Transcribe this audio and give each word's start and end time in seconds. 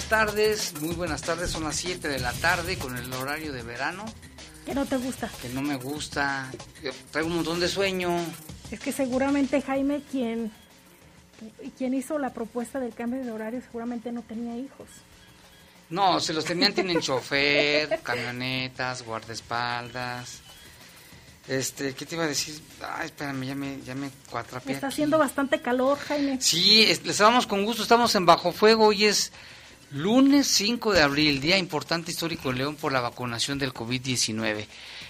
Buenas 0.00 0.28
tardes, 0.28 0.80
muy 0.80 0.94
buenas 0.94 1.22
tardes, 1.22 1.50
son 1.50 1.64
las 1.64 1.76
7 1.76 2.08
de 2.08 2.18
la 2.20 2.32
tarde 2.32 2.78
con 2.78 2.96
el 2.96 3.12
horario 3.12 3.52
de 3.52 3.62
verano. 3.62 4.06
¿Qué 4.64 4.74
no 4.74 4.86
te 4.86 4.96
gusta? 4.96 5.28
Que 5.42 5.50
no 5.50 5.60
me 5.60 5.76
gusta, 5.76 6.50
traigo 7.10 7.28
un 7.28 7.36
montón 7.36 7.60
de 7.60 7.68
sueño. 7.68 8.16
Es 8.70 8.80
que 8.80 8.92
seguramente 8.92 9.60
Jaime, 9.60 10.00
quien, 10.10 10.50
quien 11.76 11.92
hizo 11.92 12.18
la 12.18 12.32
propuesta 12.32 12.80
del 12.80 12.94
cambio 12.94 13.22
de 13.22 13.30
horario, 13.30 13.60
seguramente 13.60 14.10
no 14.10 14.22
tenía 14.22 14.56
hijos. 14.56 14.88
No, 15.90 16.18
se 16.18 16.32
los 16.32 16.46
tenían, 16.46 16.72
tienen 16.72 17.00
chofer, 17.02 18.00
camionetas, 18.02 19.02
guardaespaldas. 19.02 20.40
Este, 21.46 21.94
¿qué 21.94 22.06
te 22.06 22.14
iba 22.14 22.24
a 22.24 22.28
decir? 22.28 22.58
Ay, 22.96 23.06
espérame, 23.06 23.44
ya 23.44 23.54
me, 23.54 23.82
ya 23.82 23.94
me 23.94 24.10
Está 24.66 24.86
haciendo 24.86 25.18
bastante 25.18 25.60
calor, 25.60 25.98
Jaime. 25.98 26.40
Sí, 26.40 26.86
les 27.04 27.18
damos 27.18 27.46
con 27.46 27.66
gusto, 27.66 27.82
estamos 27.82 28.14
en 28.14 28.24
Bajo 28.24 28.50
Fuego, 28.50 28.86
hoy 28.86 29.04
es 29.04 29.32
lunes 29.92 30.46
5 30.46 30.92
de 30.92 31.02
abril, 31.02 31.40
día 31.40 31.58
importante 31.58 32.10
histórico 32.10 32.50
en 32.50 32.58
León 32.58 32.76
por 32.76 32.92
la 32.92 33.00
vacunación 33.00 33.58
del 33.58 33.74
COVID-19. 33.74 34.66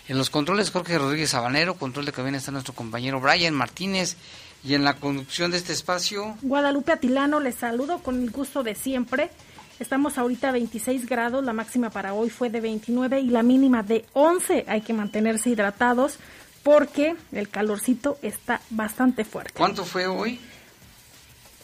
En 0.09 0.19
los 0.19 0.31
controles 0.31 0.70
Jorge 0.70 0.98
Rodríguez 0.98 1.31
Sabanero, 1.31 1.75
control 1.75 2.06
de 2.06 2.12
cabina 2.12 2.39
está 2.39 2.50
nuestro 2.50 2.75
compañero 2.75 3.20
Brian 3.20 3.55
Martínez 3.55 4.17
y 4.64 4.75
en 4.75 4.84
la 4.84 4.95
conducción 4.97 5.50
de 5.50 5.59
este 5.59 5.72
espacio... 5.72 6.37
Guadalupe 6.43 6.93
Atilano, 6.93 7.41
les 7.41 7.56
saludo 7.56 7.99
con 7.99 8.22
el 8.22 8.31
gusto 8.31 8.62
de 8.62 8.75
siempre. 8.75 9.31
Estamos 9.78 10.19
ahorita 10.19 10.50
a 10.50 10.53
26 10.53 11.06
grados, 11.06 11.44
la 11.44 11.53
máxima 11.53 11.91
para 11.91 12.12
hoy 12.12 12.31
fue 12.31 12.50
de 12.50 12.60
29 12.60 13.21
y 13.21 13.28
la 13.28 13.43
mínima 13.43 13.83
de 13.83 14.04
11. 14.12 14.65
Hay 14.66 14.81
que 14.83 14.93
mantenerse 14.93 15.50
hidratados 15.50 16.19
porque 16.62 17.16
el 17.33 17.49
calorcito 17.49 18.19
está 18.22 18.60
bastante 18.71 19.25
fuerte. 19.25 19.53
¿Cuánto 19.54 19.84
fue 19.84 20.06
hoy? 20.06 20.38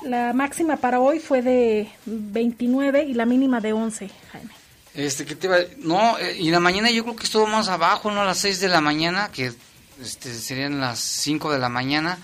La 0.03 0.33
máxima 0.33 0.77
para 0.77 1.01
hoy 1.01 1.21
fue 1.21 1.43
de 1.43 1.91
29 2.05 3.05
y 3.05 3.15
la 3.15 3.27
mínima 3.27 3.61
de 3.61 3.73
11, 3.73 4.11
Jaime. 4.33 4.51
Este, 4.95 5.25
¿qué 5.25 5.37
te 5.37 5.49
va? 5.49 5.59
No, 5.79 6.19
eh, 6.19 6.37
y 6.39 6.51
la 6.51 6.61
mañana 6.61 6.91
yo 6.91 7.03
creo 7.03 7.17
que 7.17 7.25
estuvo 7.25 7.47
más 7.47 7.69
abajo, 7.69 8.11
¿no? 8.11 8.23
A 8.23 8.25
las 8.25 8.39
6 8.39 8.61
de 8.61 8.69
la 8.69 8.81
mañana, 8.81 9.31
que 9.31 9.53
este, 10.01 10.33
serían 10.35 10.81
las 10.81 10.99
5 10.99 11.53
de 11.53 11.59
la 11.59 11.69
mañana. 11.69 12.19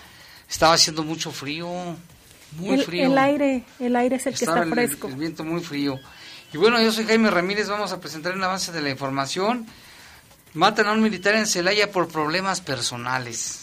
Estaba 0.49 0.75
haciendo 0.75 1.03
mucho 1.03 1.33
frío. 1.33 1.69
Muy 2.53 2.75
el, 2.75 2.85
frío. 2.85 3.07
El 3.07 3.19
aire, 3.19 3.65
el 3.79 3.97
aire 3.97 4.17
es 4.17 4.27
el 4.27 4.35
que 4.35 4.45
está 4.45 4.67
fresco. 4.67 5.09
El, 5.09 5.17
viento 5.17 5.45
muy 5.45 5.63
frío. 5.63 5.99
Y 6.53 6.59
bueno, 6.59 6.81
yo 6.81 6.93
soy 6.93 7.07
Jaime 7.07 7.31
Ramírez, 7.31 7.69
vamos 7.69 7.93
a 7.93 8.01
presentar 8.01 8.35
un 8.35 8.45
avance 8.45 8.73
de 8.73 8.83
la 8.83 8.91
información. 8.91 9.67
Matan 10.55 10.87
a 10.87 10.93
un 10.93 11.03
militar 11.03 11.35
en 11.35 11.47
Celaya 11.47 11.91
por 11.91 12.09
problemas 12.09 12.61
personales. 12.61 13.62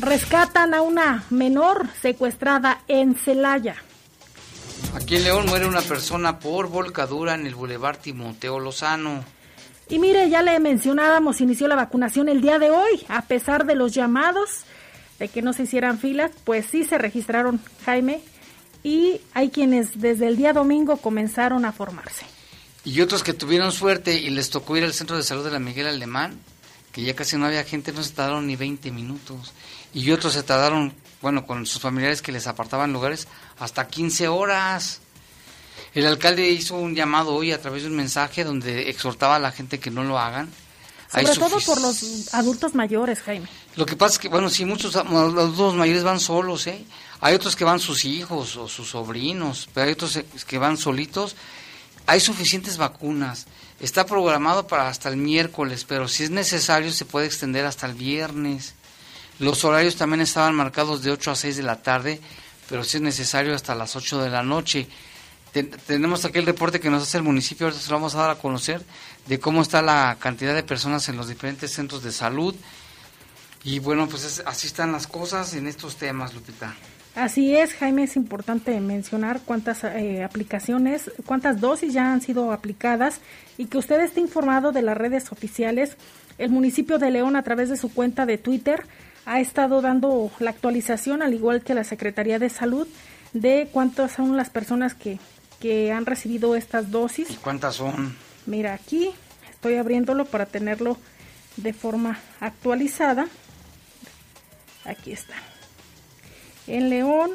Rescatan 0.00 0.74
a 0.74 0.82
una 0.82 1.24
menor 1.30 1.88
secuestrada 2.00 2.82
en 2.88 3.14
Celaya. 3.16 3.76
Aquí 4.94 5.16
en 5.16 5.24
León 5.24 5.46
muere 5.46 5.66
una 5.66 5.80
persona 5.80 6.38
por 6.38 6.68
volcadura 6.68 7.34
en 7.34 7.46
el 7.46 7.54
Boulevard 7.54 7.98
Timoteo 7.98 8.60
Lozano. 8.60 9.24
Y 9.88 9.98
mire, 9.98 10.28
ya 10.30 10.42
le 10.42 10.58
mencionábamos, 10.60 11.40
inició 11.40 11.66
la 11.66 11.74
vacunación 11.74 12.28
el 12.28 12.40
día 12.40 12.58
de 12.58 12.70
hoy, 12.70 13.04
a 13.08 13.22
pesar 13.22 13.66
de 13.66 13.74
los 13.74 13.92
llamados 13.92 14.64
de 15.18 15.28
que 15.28 15.42
no 15.42 15.52
se 15.52 15.64
hicieran 15.64 15.98
filas, 15.98 16.30
pues 16.44 16.66
sí 16.66 16.84
se 16.84 16.98
registraron, 16.98 17.60
Jaime, 17.84 18.20
y 18.84 19.20
hay 19.34 19.50
quienes 19.50 20.00
desde 20.00 20.28
el 20.28 20.36
día 20.36 20.52
domingo 20.52 20.98
comenzaron 20.98 21.64
a 21.64 21.72
formarse. 21.72 22.24
Y 22.84 23.00
otros 23.00 23.24
que 23.24 23.32
tuvieron 23.32 23.72
suerte 23.72 24.18
y 24.18 24.30
les 24.30 24.50
tocó 24.50 24.76
ir 24.76 24.84
al 24.84 24.94
centro 24.94 25.16
de 25.16 25.22
salud 25.22 25.44
de 25.44 25.50
la 25.50 25.58
Miguel 25.58 25.88
Alemán, 25.88 26.38
que 26.92 27.02
ya 27.02 27.14
casi 27.14 27.36
no 27.36 27.46
había 27.46 27.64
gente, 27.64 27.92
no 27.92 28.02
se 28.02 28.12
tardaron 28.12 28.46
ni 28.46 28.56
20 28.56 28.90
minutos. 28.92 29.52
Y 29.94 30.10
otros 30.10 30.34
se 30.34 30.42
tardaron, 30.42 30.94
bueno, 31.22 31.46
con 31.46 31.66
sus 31.66 31.80
familiares 31.80 32.22
que 32.22 32.32
les 32.32 32.46
apartaban 32.46 32.92
lugares, 32.92 33.28
hasta 33.58 33.88
15 33.88 34.28
horas. 34.28 35.00
El 35.94 36.06
alcalde 36.06 36.48
hizo 36.48 36.76
un 36.76 36.94
llamado 36.94 37.34
hoy 37.34 37.52
a 37.52 37.60
través 37.60 37.82
de 37.82 37.88
un 37.88 37.96
mensaje 37.96 38.44
donde 38.44 38.90
exhortaba 38.90 39.36
a 39.36 39.40
la 39.40 39.52
gente 39.52 39.80
que 39.80 39.90
no 39.90 40.04
lo 40.04 40.18
hagan 40.18 40.50
sobre 41.08 41.34
todo 41.36 41.60
por 41.60 41.80
los 41.80 42.34
adultos 42.34 42.74
mayores, 42.74 43.20
Jaime. 43.20 43.48
Lo 43.76 43.86
que 43.86 43.96
pasa 43.96 44.14
es 44.14 44.18
que, 44.18 44.28
bueno, 44.28 44.50
sí, 44.50 44.64
muchos 44.64 44.94
adultos 44.94 45.74
mayores 45.74 46.02
van 46.02 46.20
solos, 46.20 46.66
¿eh? 46.66 46.84
Hay 47.20 47.34
otros 47.34 47.56
que 47.56 47.64
van 47.64 47.80
sus 47.80 48.04
hijos 48.04 48.56
o 48.56 48.68
sus 48.68 48.90
sobrinos, 48.90 49.68
pero 49.72 49.86
hay 49.86 49.92
otros 49.92 50.20
que 50.46 50.58
van 50.58 50.76
solitos. 50.76 51.34
Hay 52.06 52.20
suficientes 52.20 52.76
vacunas. 52.76 53.46
Está 53.80 54.06
programado 54.06 54.66
para 54.66 54.88
hasta 54.88 55.08
el 55.08 55.16
miércoles, 55.16 55.84
pero 55.88 56.08
si 56.08 56.24
es 56.24 56.30
necesario 56.30 56.92
se 56.92 57.04
puede 57.04 57.26
extender 57.26 57.64
hasta 57.64 57.86
el 57.86 57.94
viernes. 57.94 58.74
Los 59.38 59.64
horarios 59.64 59.96
también 59.96 60.20
estaban 60.20 60.54
marcados 60.54 61.02
de 61.02 61.12
8 61.12 61.30
a 61.30 61.36
6 61.36 61.56
de 61.56 61.62
la 61.62 61.76
tarde, 61.76 62.20
pero 62.68 62.82
si 62.82 62.96
es 62.96 63.02
necesario 63.02 63.54
hasta 63.54 63.74
las 63.74 63.94
8 63.94 64.22
de 64.22 64.30
la 64.30 64.42
noche. 64.42 64.88
tenemos 65.86 66.24
aquí 66.24 66.38
el 66.38 66.46
reporte 66.46 66.80
que 66.80 66.90
nos 66.90 67.02
hace 67.02 67.18
el 67.18 67.22
municipio, 67.22 67.66
ahorita 67.66 67.82
se 67.82 67.90
lo 67.90 67.96
vamos 67.96 68.14
a 68.14 68.18
dar 68.18 68.30
a 68.30 68.34
conocer, 68.36 68.82
de 69.26 69.38
cómo 69.38 69.62
está 69.62 69.80
la 69.80 70.16
cantidad 70.18 70.54
de 70.54 70.62
personas 70.62 71.08
en 71.08 71.16
los 71.16 71.28
diferentes 71.28 71.72
centros 71.72 72.02
de 72.02 72.12
salud. 72.12 72.54
Y 73.64 73.78
bueno, 73.78 74.08
pues 74.08 74.42
así 74.46 74.66
están 74.66 74.92
las 74.92 75.06
cosas 75.06 75.54
en 75.54 75.66
estos 75.66 75.96
temas, 75.96 76.34
Lupita. 76.34 76.74
Así 77.14 77.56
es, 77.56 77.74
Jaime, 77.74 78.04
es 78.04 78.14
importante 78.14 78.78
mencionar 78.80 79.40
cuántas 79.44 79.82
eh, 79.82 80.22
aplicaciones, 80.22 81.10
cuántas 81.26 81.60
dosis 81.60 81.92
ya 81.92 82.12
han 82.12 82.20
sido 82.20 82.52
aplicadas 82.52 83.20
y 83.56 83.66
que 83.66 83.78
usted 83.78 84.00
esté 84.00 84.20
informado 84.20 84.70
de 84.70 84.82
las 84.82 84.96
redes 84.96 85.32
oficiales. 85.32 85.96
El 86.38 86.50
municipio 86.50 86.98
de 86.98 87.10
León, 87.10 87.34
a 87.34 87.42
través 87.42 87.70
de 87.70 87.76
su 87.76 87.92
cuenta 87.92 88.24
de 88.24 88.38
Twitter, 88.38 88.84
ha 89.28 89.40
estado 89.40 89.82
dando 89.82 90.30
la 90.38 90.48
actualización, 90.48 91.20
al 91.20 91.34
igual 91.34 91.62
que 91.62 91.74
la 91.74 91.84
Secretaría 91.84 92.38
de 92.38 92.48
Salud, 92.48 92.88
de 93.34 93.68
cuántas 93.70 94.12
son 94.12 94.38
las 94.38 94.48
personas 94.48 94.94
que, 94.94 95.18
que 95.60 95.92
han 95.92 96.06
recibido 96.06 96.56
estas 96.56 96.90
dosis. 96.90 97.28
¿Y 97.30 97.36
cuántas 97.36 97.74
son? 97.74 98.16
Mira, 98.46 98.72
aquí 98.72 99.10
estoy 99.50 99.74
abriéndolo 99.74 100.24
para 100.24 100.46
tenerlo 100.46 100.96
de 101.58 101.74
forma 101.74 102.18
actualizada. 102.40 103.28
Aquí 104.86 105.12
está. 105.12 105.34
En 106.66 106.88
León, 106.88 107.32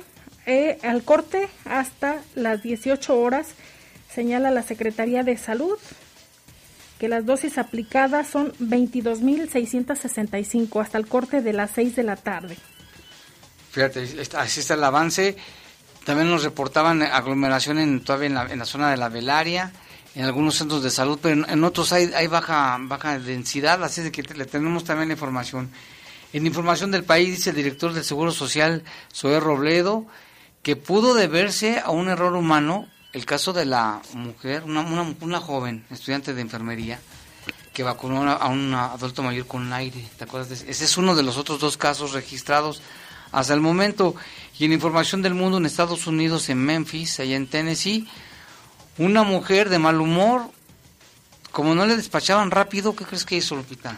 eh, 0.48 0.80
al 0.82 1.04
corte 1.04 1.48
hasta 1.64 2.24
las 2.34 2.64
18 2.64 3.20
horas, 3.20 3.50
señala 4.12 4.50
la 4.50 4.64
Secretaría 4.64 5.22
de 5.22 5.38
Salud 5.38 5.78
que 7.04 7.10
las 7.10 7.26
dosis 7.26 7.58
aplicadas 7.58 8.30
son 8.30 8.54
22.665 8.62 10.82
hasta 10.82 10.98
el 10.98 11.06
corte 11.06 11.42
de 11.42 11.52
las 11.52 11.72
6 11.72 11.98
de 11.98 12.04
la 12.04 12.16
tarde. 12.16 12.56
Fíjate, 13.72 14.08
así 14.38 14.62
está 14.62 14.76
el 14.76 14.84
avance. 14.86 15.36
También 16.06 16.30
nos 16.30 16.46
reportaban 16.46 17.02
aglomeración 17.02 17.80
en, 17.80 18.06
todavía 18.06 18.28
en 18.28 18.36
la, 18.36 18.46
en 18.46 18.58
la 18.58 18.64
zona 18.64 18.90
de 18.90 18.96
la 18.96 19.10
velaria, 19.10 19.74
en 20.16 20.24
algunos 20.24 20.56
centros 20.56 20.82
de 20.82 20.90
salud, 20.90 21.20
pero 21.22 21.46
en 21.46 21.64
otros 21.66 21.92
hay, 21.92 22.10
hay 22.16 22.28
baja, 22.28 22.78
baja 22.80 23.20
densidad, 23.20 23.84
así 23.84 24.02
de 24.02 24.10
que 24.10 24.24
le 24.24 24.46
tenemos 24.46 24.86
también 24.86 25.10
la 25.10 25.16
información. 25.16 25.72
En 26.32 26.46
información 26.46 26.92
del 26.92 27.04
país 27.04 27.36
dice 27.36 27.50
el 27.50 27.58
director 27.58 27.92
del 27.92 28.06
Seguro 28.06 28.32
Social, 28.32 28.82
Zoé 29.14 29.42
Robledo, 29.42 30.06
que 30.62 30.78
pudo 30.78 31.16
deberse 31.16 31.82
a 31.84 31.92
un 31.92 32.08
error 32.08 32.38
humano 32.38 32.88
el 33.14 33.26
caso 33.26 33.54
de 33.54 33.66
la 33.66 34.02
mujer, 34.14 34.64
una, 34.64 34.82
una, 34.82 35.16
una 35.22 35.40
joven 35.40 35.86
estudiante 35.92 36.34
de 36.34 36.42
enfermería, 36.42 37.00
que 37.72 37.84
vacunó 37.84 38.30
a 38.30 38.48
un 38.48 38.74
adulto 38.74 39.24
mayor 39.24 39.48
con 39.48 39.72
aire. 39.72 40.08
¿Te 40.18 40.26
acuerdas? 40.26 40.64
Ese 40.68 40.86
es 40.86 40.98
uno 40.98 41.16
de 41.16 41.24
los 41.24 41.38
otros 41.38 41.60
dos 41.60 41.78
casos 41.78 42.14
registrados 42.14 42.82
hasta 43.32 43.54
el 43.54 43.62
momento. 43.62 44.16
Y 44.60 44.66
en 44.66 44.74
información 44.74 45.22
del 45.22 45.34
mundo, 45.34 45.58
en 45.58 45.66
Estados 45.66 46.06
Unidos, 46.06 46.50
en 46.50 46.60
Memphis, 46.60 47.20
allá 47.20 47.36
en 47.36 47.48
Tennessee, 47.48 48.08
una 48.98 49.24
mujer 49.24 49.70
de 49.70 49.80
mal 49.80 50.00
humor, 50.02 50.50
como 51.52 51.74
no 51.74 51.86
le 51.86 51.98
despachaban 51.98 52.52
rápido, 52.52 52.96
¿qué 52.96 53.06
crees 53.06 53.26
que 53.26 53.38
hizo 53.38 53.56
Lupita? 53.56 53.98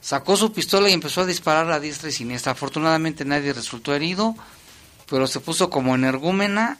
Sacó 0.00 0.36
su 0.36 0.52
pistola 0.52 0.88
y 0.88 0.92
empezó 0.92 1.22
a 1.22 1.26
disparar 1.26 1.70
a 1.70 1.80
diestra 1.80 2.08
y 2.08 2.12
siniestra. 2.12 2.52
Afortunadamente 2.52 3.24
nadie 3.24 3.52
resultó 3.52 3.94
herido, 3.94 4.34
pero 5.10 5.26
se 5.26 5.40
puso 5.40 5.68
como 5.68 5.94
energúmena 5.94 6.78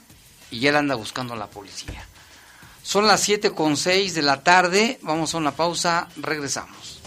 y 0.51 0.59
ya 0.59 0.71
la 0.71 0.79
anda 0.79 0.95
buscando 0.95 1.35
la 1.35 1.47
policía. 1.47 2.05
Son 2.83 3.05
las 3.05 3.21
7 3.21 3.51
con 3.51 3.75
6 3.75 4.13
de 4.13 4.21
la 4.21 4.43
tarde, 4.43 4.99
vamos 5.01 5.33
a 5.33 5.37
una 5.37 5.51
pausa, 5.51 6.07
regresamos. 6.17 6.97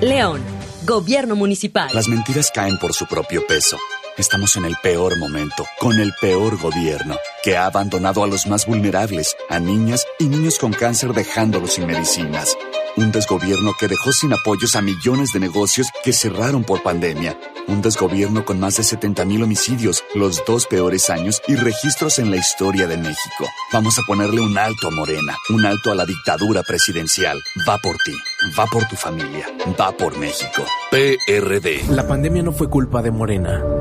León, 0.02 0.40
Gobierno 0.86 1.36
Municipal. 1.36 1.90
Las 1.94 2.08
mentiras 2.08 2.52
caen 2.54 2.78
por 2.78 2.94
su 2.94 3.08
propio 3.08 3.44
peso. 3.48 3.80
Estamos 4.18 4.58
en 4.58 4.66
el 4.66 4.76
peor 4.84 5.18
momento, 5.18 5.66
con 5.80 5.98
el 6.00 6.14
peor 6.20 6.60
gobierno, 6.60 7.16
que 7.44 7.58
ha 7.58 7.66
abandonado 7.66 8.24
a 8.24 8.28
los 8.28 8.48
más 8.48 8.66
vulnerables, 8.66 9.36
a 9.50 9.60
niñas 9.60 10.06
y 10.20 10.26
niños 10.26 10.58
con 10.58 10.74
cáncer 10.74 11.14
dejándolos 11.14 11.74
sin 11.74 11.88
medicinas. 11.88 12.58
Un 12.98 13.12
desgobierno 13.12 13.72
que 13.80 13.88
dejó 13.88 14.12
sin 14.12 14.34
apoyos 14.34 14.76
a 14.76 14.82
millones 14.82 15.32
de 15.34 15.40
negocios 15.40 15.88
que 16.04 16.12
cerraron 16.12 16.64
por 16.64 16.84
pandemia. 16.84 17.40
Un 17.68 17.82
desgobierno 17.82 18.44
con 18.44 18.60
más 18.60 18.76
de 18.76 18.84
70 18.84 19.24
mil 19.24 19.44
homicidios, 19.44 20.04
los 20.14 20.44
dos 20.46 20.68
peores 20.68 21.10
años 21.10 21.42
y 21.48 21.56
registros 21.56 22.20
en 22.20 22.32
la 22.32 22.38
historia 22.38 22.88
de 22.88 22.98
México. 22.98 23.48
Vamos 23.72 23.98
a 23.98 24.02
ponerle 24.06 24.42
un 24.42 24.58
alto 24.58 24.90
a 24.90 24.92
Morena, 24.92 25.38
un 25.50 25.66
alto 25.66 25.92
a 25.92 25.96
la 25.96 26.06
dictadura 26.06 26.64
presidencial. 26.64 27.42
Va 27.68 27.78
por 27.78 27.96
ti, 28.04 28.14
va 28.60 28.66
por 28.66 28.86
tu 28.88 28.98
familia, 28.98 29.48
va 29.80 29.92
por 29.94 30.18
México. 30.18 30.66
PRD. 30.92 31.86
La 31.90 32.06
pandemia 32.06 32.44
no 32.44 32.52
fue 32.52 32.70
culpa 32.70 33.02
de 33.02 33.12
Morena. 33.12 33.81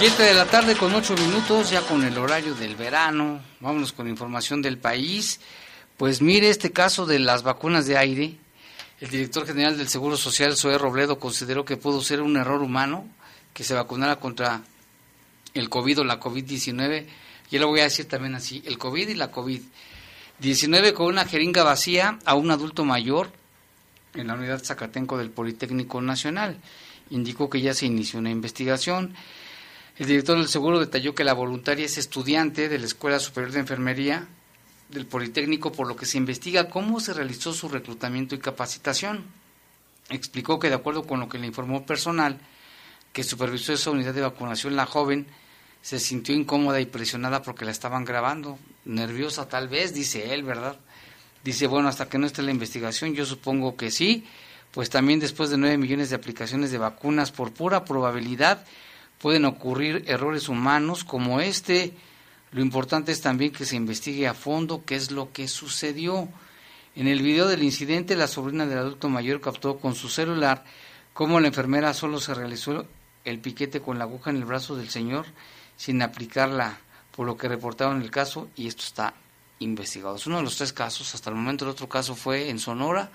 Siete 0.00 0.22
de 0.22 0.32
la 0.32 0.46
tarde 0.46 0.76
con 0.76 0.94
ocho 0.94 1.14
minutos, 1.14 1.68
ya 1.68 1.82
con 1.82 2.02
el 2.02 2.16
horario 2.16 2.54
del 2.54 2.74
verano. 2.74 3.38
Vámonos 3.60 3.92
con 3.92 4.08
información 4.08 4.62
del 4.62 4.78
país. 4.78 5.40
Pues 5.98 6.22
mire 6.22 6.48
este 6.48 6.72
caso 6.72 7.04
de 7.04 7.18
las 7.18 7.42
vacunas 7.42 7.86
de 7.86 7.98
aire. 7.98 8.34
El 9.02 9.10
director 9.10 9.46
general 9.46 9.76
del 9.76 9.88
Seguro 9.88 10.16
Social, 10.16 10.56
Zoé 10.56 10.78
Robledo, 10.78 11.18
consideró 11.18 11.66
que 11.66 11.76
pudo 11.76 12.00
ser 12.00 12.22
un 12.22 12.38
error 12.38 12.62
humano 12.62 13.06
que 13.52 13.62
se 13.62 13.74
vacunara 13.74 14.16
contra 14.16 14.62
el 15.52 15.68
COVID 15.68 16.00
o 16.00 16.04
la 16.04 16.18
COVID-19. 16.18 17.04
Yo 17.50 17.60
lo 17.60 17.68
voy 17.68 17.80
a 17.80 17.84
decir 17.84 18.08
también 18.08 18.34
así, 18.34 18.62
el 18.64 18.78
COVID 18.78 19.06
y 19.06 19.14
la 19.16 19.30
COVID-19 19.30 20.94
con 20.94 21.08
una 21.08 21.26
jeringa 21.26 21.62
vacía 21.62 22.18
a 22.24 22.36
un 22.36 22.50
adulto 22.50 22.86
mayor 22.86 23.30
en 24.14 24.28
la 24.28 24.32
unidad 24.32 24.64
Zacatenco 24.64 25.18
del 25.18 25.28
Politécnico 25.28 26.00
Nacional. 26.00 26.56
Indicó 27.10 27.50
que 27.50 27.60
ya 27.60 27.74
se 27.74 27.84
inició 27.84 28.18
una 28.18 28.30
investigación. 28.30 29.14
El 30.00 30.06
director 30.06 30.38
del 30.38 30.48
seguro 30.48 30.80
detalló 30.80 31.14
que 31.14 31.24
la 31.24 31.34
voluntaria 31.34 31.84
es 31.84 31.98
estudiante 31.98 32.70
de 32.70 32.78
la 32.78 32.86
Escuela 32.86 33.20
Superior 33.20 33.52
de 33.52 33.60
Enfermería 33.60 34.26
del 34.88 35.04
Politécnico, 35.04 35.72
por 35.72 35.86
lo 35.86 35.94
que 35.94 36.06
se 36.06 36.16
investiga 36.16 36.70
cómo 36.70 37.00
se 37.00 37.12
realizó 37.12 37.52
su 37.52 37.68
reclutamiento 37.68 38.34
y 38.34 38.38
capacitación. 38.38 39.26
Explicó 40.08 40.58
que 40.58 40.70
de 40.70 40.76
acuerdo 40.76 41.06
con 41.06 41.20
lo 41.20 41.28
que 41.28 41.38
le 41.38 41.48
informó 41.48 41.84
personal 41.84 42.38
que 43.12 43.22
supervisó 43.22 43.74
esa 43.74 43.90
unidad 43.90 44.14
de 44.14 44.22
vacunación, 44.22 44.74
la 44.74 44.86
joven 44.86 45.26
se 45.82 45.98
sintió 45.98 46.34
incómoda 46.34 46.80
y 46.80 46.86
presionada 46.86 47.42
porque 47.42 47.66
la 47.66 47.70
estaban 47.70 48.06
grabando, 48.06 48.58
nerviosa 48.86 49.50
tal 49.50 49.68
vez, 49.68 49.92
dice 49.92 50.32
él, 50.32 50.44
¿verdad? 50.44 50.78
Dice, 51.44 51.66
bueno, 51.66 51.88
hasta 51.88 52.08
que 52.08 52.16
no 52.16 52.26
esté 52.26 52.40
la 52.40 52.52
investigación, 52.52 53.12
yo 53.12 53.26
supongo 53.26 53.76
que 53.76 53.90
sí, 53.90 54.24
pues 54.70 54.88
también 54.88 55.20
después 55.20 55.50
de 55.50 55.58
nueve 55.58 55.76
millones 55.76 56.08
de 56.08 56.16
aplicaciones 56.16 56.70
de 56.70 56.78
vacunas, 56.78 57.32
por 57.32 57.52
pura 57.52 57.84
probabilidad, 57.84 58.64
pueden 59.20 59.44
ocurrir 59.44 60.04
errores 60.06 60.48
humanos 60.48 61.04
como 61.04 61.40
este, 61.40 61.94
lo 62.52 62.62
importante 62.62 63.12
es 63.12 63.20
también 63.20 63.52
que 63.52 63.64
se 63.64 63.76
investigue 63.76 64.26
a 64.26 64.34
fondo 64.34 64.84
qué 64.84 64.96
es 64.96 65.10
lo 65.12 65.32
que 65.32 65.46
sucedió. 65.46 66.28
En 66.96 67.06
el 67.06 67.22
video 67.22 67.46
del 67.46 67.62
incidente, 67.62 68.16
la 68.16 68.26
sobrina 68.26 68.66
del 68.66 68.78
adulto 68.78 69.08
mayor 69.08 69.40
captó 69.40 69.78
con 69.78 69.94
su 69.94 70.08
celular 70.08 70.64
cómo 71.12 71.38
la 71.38 71.48
enfermera 71.48 71.94
solo 71.94 72.18
se 72.18 72.34
realizó 72.34 72.86
el 73.24 73.38
piquete 73.38 73.80
con 73.80 73.98
la 73.98 74.04
aguja 74.04 74.30
en 74.30 74.36
el 74.36 74.44
brazo 74.44 74.74
del 74.74 74.88
señor 74.88 75.26
sin 75.76 76.02
aplicarla, 76.02 76.78
por 77.14 77.26
lo 77.26 77.36
que 77.36 77.48
reportaron 77.48 78.02
el 78.02 78.10
caso 78.10 78.48
y 78.56 78.66
esto 78.66 78.82
está 78.82 79.14
investigado. 79.60 80.16
Es 80.16 80.26
uno 80.26 80.38
de 80.38 80.42
los 80.42 80.56
tres 80.56 80.72
casos. 80.72 81.14
Hasta 81.14 81.30
el 81.30 81.36
momento 81.36 81.64
el 81.64 81.70
otro 81.70 81.88
caso 81.88 82.16
fue 82.16 82.48
en 82.48 82.58
Sonora, 82.58 83.10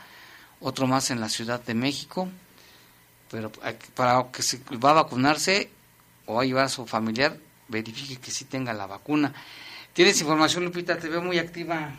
otro 0.61 0.87
más 0.87 1.11
en 1.11 1.19
la 1.19 1.29
Ciudad 1.29 1.61
de 1.61 1.73
México. 1.73 2.29
Pero 3.29 3.51
para 3.95 4.31
que 4.31 4.43
se 4.43 4.61
va 4.81 4.91
a 4.91 5.03
vacunarse 5.03 5.69
o 6.25 6.39
a 6.39 6.45
llevar 6.45 6.65
a 6.65 6.69
su 6.69 6.85
familiar, 6.85 7.37
verifique 7.67 8.17
que 8.17 8.31
sí 8.31 8.45
tenga 8.45 8.73
la 8.73 8.87
vacuna. 8.87 9.33
¿Tienes 9.93 10.19
información, 10.19 10.65
Lupita? 10.65 10.97
Te 10.97 11.07
veo 11.07 11.21
muy 11.21 11.39
activa. 11.39 11.89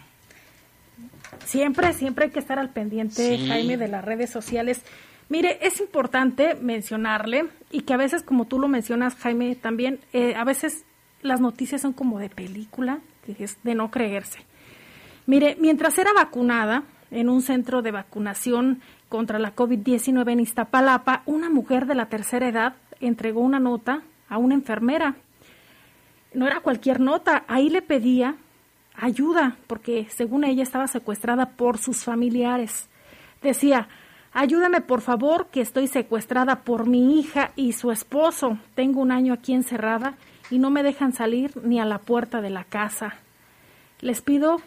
Siempre, 1.44 1.92
siempre 1.92 2.26
hay 2.26 2.30
que 2.30 2.38
estar 2.38 2.58
al 2.58 2.70
pendiente, 2.70 3.38
Jaime, 3.46 3.76
de 3.76 3.88
las 3.88 4.04
redes 4.04 4.30
sociales. 4.30 4.82
Mire, 5.28 5.58
es 5.62 5.80
importante 5.80 6.54
mencionarle 6.54 7.48
y 7.70 7.82
que 7.82 7.94
a 7.94 7.96
veces, 7.96 8.22
como 8.22 8.44
tú 8.44 8.58
lo 8.58 8.68
mencionas, 8.68 9.16
Jaime, 9.16 9.56
también, 9.56 10.00
eh, 10.12 10.34
a 10.36 10.44
veces 10.44 10.84
las 11.22 11.40
noticias 11.40 11.80
son 11.80 11.92
como 11.92 12.18
de 12.18 12.28
película, 12.28 13.00
que 13.24 13.42
es 13.42 13.58
de 13.64 13.74
no 13.74 13.90
creerse. 13.90 14.38
Mire, 15.26 15.56
mientras 15.58 15.98
era 15.98 16.12
vacunada 16.12 16.84
en 17.10 17.28
un 17.28 17.42
centro 17.42 17.82
de 17.82 17.90
vacunación 17.90 18.80
contra 19.08 19.38
la 19.38 19.54
COVID-19 19.54 20.32
en 20.32 20.40
Iztapalapa, 20.40 21.22
una 21.26 21.50
mujer 21.50 21.86
de 21.86 21.94
la 21.94 22.08
tercera 22.08 22.48
edad 22.48 22.76
entregó 23.00 23.40
una 23.40 23.58
nota 23.58 24.02
a 24.28 24.38
una 24.38 24.54
enfermera. 24.54 25.16
No 26.34 26.46
era 26.46 26.60
cualquier 26.60 27.00
nota, 27.00 27.44
ahí 27.48 27.68
le 27.68 27.82
pedía 27.82 28.36
ayuda, 28.94 29.56
porque 29.66 30.06
según 30.10 30.44
ella 30.44 30.62
estaba 30.62 30.86
secuestrada 30.86 31.50
por 31.50 31.78
sus 31.78 32.04
familiares. 32.04 32.88
Decía, 33.42 33.88
ayúdame 34.32 34.80
por 34.80 35.00
favor, 35.00 35.48
que 35.50 35.60
estoy 35.60 35.86
secuestrada 35.86 36.62
por 36.62 36.86
mi 36.86 37.18
hija 37.18 37.52
y 37.56 37.72
su 37.72 37.90
esposo. 37.90 38.58
Tengo 38.74 39.00
un 39.00 39.12
año 39.12 39.32
aquí 39.32 39.52
encerrada 39.52 40.14
y 40.50 40.58
no 40.58 40.70
me 40.70 40.82
dejan 40.82 41.12
salir 41.12 41.52
ni 41.62 41.80
a 41.80 41.84
la 41.84 41.98
puerta 41.98 42.40
de 42.40 42.50
la 42.50 42.64
casa. 42.64 43.14
Les 44.00 44.20
pido 44.20 44.60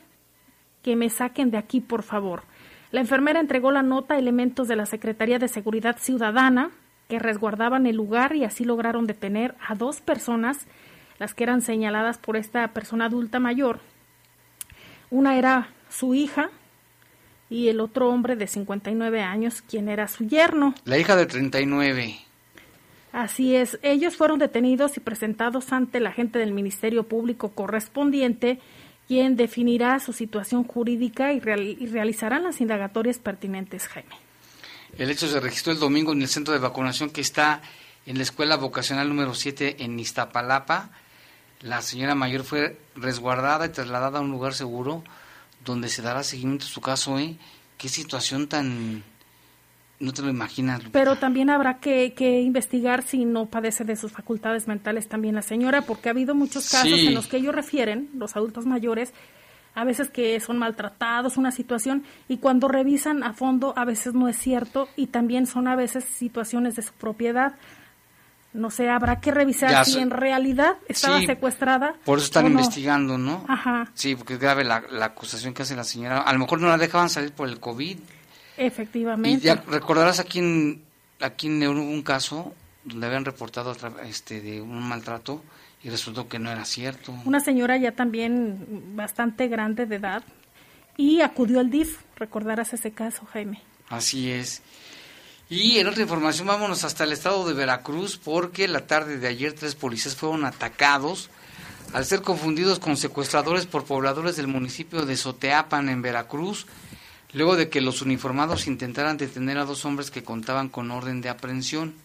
que 0.84 0.96
me 0.96 1.10
saquen 1.10 1.52
de 1.52 1.58
aquí, 1.58 1.82
por 1.82 2.04
favor. 2.04 2.44
La 2.92 3.02
enfermera 3.02 3.40
entregó 3.40 3.72
la 3.72 3.84
nota 3.84 4.16
a 4.16 4.18
elementos 4.18 4.68
de 4.68 4.76
la 4.76 4.86
Secretaría 4.86 5.38
de 5.38 5.48
Seguridad 5.48 5.98
Ciudadana 6.00 6.72
que 7.10 7.20
resguardaban 7.20 7.88
el 7.88 7.98
lugar 7.98 8.36
y 8.36 8.46
así 8.46 8.64
lograron 8.64 9.08
detener 9.08 9.56
a 9.68 9.76
dos 9.76 10.00
personas, 10.00 10.68
las 11.18 11.34
que 11.34 11.44
eran 11.44 11.62
señaladas 11.62 12.18
por 12.18 12.38
esta 12.38 12.66
persona 12.70 13.06
adulta 13.06 13.40
mayor. 13.40 13.80
Una 15.10 15.38
era 15.38 15.70
su 15.90 16.14
hija 16.14 16.50
y 17.50 17.68
el 17.68 17.82
otro 17.82 18.10
hombre 18.10 18.36
de 18.36 18.48
59 18.48 19.22
años, 19.22 19.62
quien 19.62 19.90
era 19.90 20.08
su 20.08 20.26
yerno. 20.28 20.76
La 20.86 20.98
hija 20.98 21.16
de 21.16 21.26
39. 21.26 22.16
Así 23.12 23.56
es, 23.56 23.80
ellos 23.82 24.16
fueron 24.16 24.38
detenidos 24.38 24.96
y 24.96 25.00
presentados 25.00 25.74
ante 25.74 26.00
la 26.00 26.10
agente 26.10 26.38
del 26.38 26.54
Ministerio 26.54 27.04
Público 27.04 27.50
correspondiente 27.50 28.60
quien 29.08 29.36
definirá 29.36 30.00
su 30.00 30.14
situación 30.14 30.64
jurídica 30.64 31.34
y, 31.34 31.40
realizará 31.40 32.40
las 32.40 32.62
indagatorias 32.62 33.18
pertinentes, 33.18 33.88
Jaime. 33.88 34.29
El 34.98 35.10
hecho 35.10 35.28
se 35.28 35.40
registró 35.40 35.72
el 35.72 35.80
domingo 35.80 36.12
en 36.14 36.22
el 36.22 36.28
centro 36.28 36.54
de 36.54 36.60
vacunación 36.60 37.10
que 37.10 37.22
está 37.22 37.62
en 38.06 38.18
la 38.18 38.24
escuela 38.24 38.58
vocacional 38.58 39.08
número 39.10 39.34
7 39.34 39.84
en 39.84 40.00
Iztapalapa. 40.00 40.90
La 41.62 41.82
señora 41.82 42.16
mayor 42.16 42.44
fue 42.44 42.80
resguardada 42.96 43.66
y 43.66 43.70
trasladada 43.70 44.20
a 44.20 44.22
un 44.22 44.32
lugar 44.32 44.54
seguro 44.54 45.04
donde 45.64 45.90
se 45.90 46.02
dará 46.02 46.24
seguimiento 46.24 46.66
a 46.66 46.70
su 46.70 46.82
caso. 46.82 47.20
¿eh? 47.20 47.38
Qué 47.78 47.90
situación 47.90 48.48
tan 48.48 49.04
no 50.00 50.14
te 50.14 50.22
lo 50.22 50.30
imaginas. 50.30 50.82
Pero 50.92 51.18
también 51.18 51.50
habrá 51.50 51.80
que, 51.80 52.14
investigar 52.42 53.04
si 53.04 53.26
no 53.26 53.48
padece 53.48 53.84
de 53.84 53.96
sus 53.96 54.12
facultades 54.12 54.68
mentales 54.68 55.08
también 55.08 55.36
la 55.36 55.42
señora, 55.42 55.82
porque 55.82 56.10
ha 56.10 56.12
habido 56.12 56.36
muchos 56.36 56.70
casos 56.70 57.00
en 57.00 57.14
los 57.14 57.28
que 57.28 57.38
ellos 57.38 57.54
refieren, 57.54 58.10
los 58.16 58.36
adultos 58.36 58.66
mayores, 58.66 59.14
a 59.80 59.86
veces 59.86 60.10
que 60.10 60.40
son 60.40 60.58
maltratados, 60.58 61.38
una 61.38 61.52
situación, 61.52 62.04
y 62.28 62.38
cuando 62.38 62.68
revisan 62.68 63.24
a 63.24 63.34
fondo 63.34 63.74
a 63.78 63.86
veces 63.86 64.14
no 64.14 64.28
es 64.28 64.38
cierto 64.38 64.90
y 64.96 65.08
también 65.08 65.48
son 65.48 65.68
a 65.68 65.76
veces 65.76 66.04
situaciones 66.04 66.76
de 66.76 66.82
su 66.82 66.94
propiedad. 66.94 67.56
No 68.52 68.72
sé, 68.72 68.90
habrá 68.90 69.22
que 69.22 69.32
revisar 69.32 69.86
si 69.86 70.00
en 70.00 70.10
realidad 70.10 70.78
estaba 70.88 71.22
secuestrada. 71.22 71.94
Por 72.04 72.18
eso 72.18 72.26
están 72.26 72.48
investigando, 72.48 73.18
¿no? 73.18 73.46
Ajá. 73.48 73.92
Sí, 73.94 74.16
porque 74.16 74.34
es 74.34 74.40
grave 74.40 74.64
la, 74.64 74.84
la 74.90 75.06
acusación 75.06 75.54
que 75.54 75.62
hace 75.62 75.76
la 75.76 75.84
señora. 75.84 76.22
A 76.22 76.34
lo 76.34 76.40
mejor 76.40 76.60
no 76.60 76.68
la 76.68 76.78
dejaban 76.78 77.10
salir 77.10 77.32
por 77.32 77.48
el 77.48 77.60
COVID. 77.60 78.00
Efectivamente. 78.58 79.30
Y 79.30 79.40
ya 79.40 79.64
recordarás 79.68 80.20
aquí 80.20 80.40
en, 80.40 80.84
aquí 81.22 81.48
en 81.48 81.68
hubo 81.68 81.80
un 81.80 82.02
caso 82.02 82.54
donde 82.84 83.06
habían 83.06 83.24
reportado 83.24 83.76
este 84.04 84.42
de 84.42 84.62
un 84.62 84.82
maltrato 84.90 85.44
y 85.84 85.90
resultó 85.90 86.28
que 86.28 86.40
no 86.40 86.52
era 86.52 86.66
cierto. 86.66 87.14
Una 87.26 87.40
señora 87.40 87.78
ya 87.78 87.94
también 87.94 88.96
bastante 88.96 89.48
grande 89.48 89.86
de 89.86 89.96
edad 89.96 90.24
y 90.98 91.22
acudió 91.22 91.60
al 91.60 91.70
DIF, 91.70 92.00
recordarás 92.16 92.74
ese 92.74 92.92
caso, 92.92 93.26
Jaime. 93.32 93.62
Así 93.90 94.32
es. 94.32 94.62
Y 95.50 95.80
en 95.80 95.88
otra 95.88 96.04
información 96.04 96.48
vámonos 96.48 96.84
hasta 96.84 97.06
el 97.06 97.12
estado 97.12 97.48
de 97.48 97.54
Veracruz 97.54 98.18
porque 98.18 98.68
la 98.68 98.86
tarde 98.86 99.18
de 99.18 99.28
ayer 99.28 99.54
tres 99.54 99.76
policías 99.76 100.16
fueron 100.16 100.46
atacados 100.46 101.30
al 101.94 102.06
ser 102.06 102.22
confundidos 102.22 102.78
con 102.78 102.98
secuestradores 102.98 103.66
por 103.66 103.86
pobladores 103.86 104.36
del 104.36 104.48
municipio 104.48 105.06
de 105.06 105.18
Soteapan 105.18 105.90
en 105.90 106.04
Veracruz 106.04 106.68
luego 107.34 107.56
de 107.56 107.70
que 107.70 107.82
los 107.82 108.02
uniformados 108.02 108.68
intentaran 108.68 109.18
detener 109.18 109.58
a 109.58 109.66
dos 109.66 109.86
hombres 109.86 110.12
que 110.12 110.24
contaban 110.24 110.70
con 110.70 110.92
orden 110.92 111.22
de 111.22 111.30
aprehensión. 111.30 111.96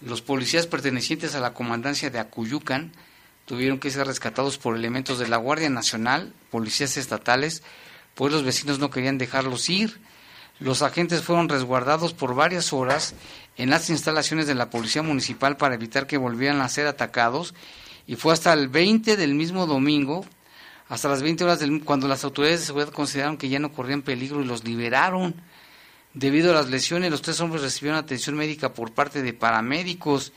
Los 0.00 0.22
policías 0.22 0.66
pertenecientes 0.66 1.34
a 1.34 1.40
la 1.40 1.54
comandancia 1.54 2.10
de 2.10 2.18
Acuyucan 2.18 2.92
tuvieron 3.46 3.78
que 3.78 3.90
ser 3.90 4.06
rescatados 4.06 4.58
por 4.58 4.76
elementos 4.76 5.18
de 5.18 5.28
la 5.28 5.36
Guardia 5.36 5.70
Nacional, 5.70 6.32
policías 6.50 6.96
estatales, 6.96 7.62
pues 8.14 8.32
los 8.32 8.44
vecinos 8.44 8.78
no 8.78 8.90
querían 8.90 9.18
dejarlos 9.18 9.68
ir. 9.70 10.00
Los 10.58 10.82
agentes 10.82 11.22
fueron 11.22 11.48
resguardados 11.48 12.14
por 12.14 12.34
varias 12.34 12.72
horas 12.72 13.14
en 13.56 13.70
las 13.70 13.90
instalaciones 13.90 14.46
de 14.46 14.54
la 14.54 14.70
Policía 14.70 15.02
Municipal 15.02 15.56
para 15.56 15.74
evitar 15.74 16.06
que 16.06 16.16
volvieran 16.16 16.60
a 16.60 16.68
ser 16.68 16.86
atacados 16.86 17.54
y 18.06 18.16
fue 18.16 18.32
hasta 18.32 18.52
el 18.52 18.68
20 18.68 19.16
del 19.16 19.34
mismo 19.34 19.66
domingo 19.66 20.24
hasta 20.88 21.08
las 21.08 21.22
20 21.22 21.44
horas 21.44 21.58
del, 21.58 21.82
cuando 21.84 22.06
las 22.06 22.24
autoridades 22.24 22.60
de 22.60 22.66
seguridad 22.66 22.92
consideraron 22.92 23.36
que 23.36 23.48
ya 23.48 23.58
no 23.58 23.72
corrían 23.72 24.02
peligro 24.02 24.40
y 24.40 24.44
los 24.44 24.64
liberaron. 24.64 25.34
Debido 26.16 26.50
a 26.50 26.54
las 26.54 26.70
lesiones, 26.70 27.10
los 27.10 27.20
tres 27.20 27.38
hombres 27.40 27.60
recibieron 27.60 27.98
atención 27.98 28.36
médica 28.36 28.72
por 28.72 28.92
parte 28.92 29.20
de 29.20 29.34
paramédicos. 29.34 30.32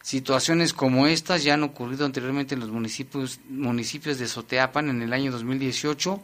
Situaciones 0.00 0.72
como 0.72 1.06
estas 1.06 1.44
ya 1.44 1.52
han 1.52 1.64
ocurrido 1.64 2.06
anteriormente 2.06 2.54
en 2.54 2.60
los 2.60 2.70
municipios, 2.70 3.38
municipios 3.46 4.18
de 4.18 4.26
Soteapan 4.26 4.88
en 4.88 5.02
el 5.02 5.12
año 5.12 5.30
2018, 5.30 6.22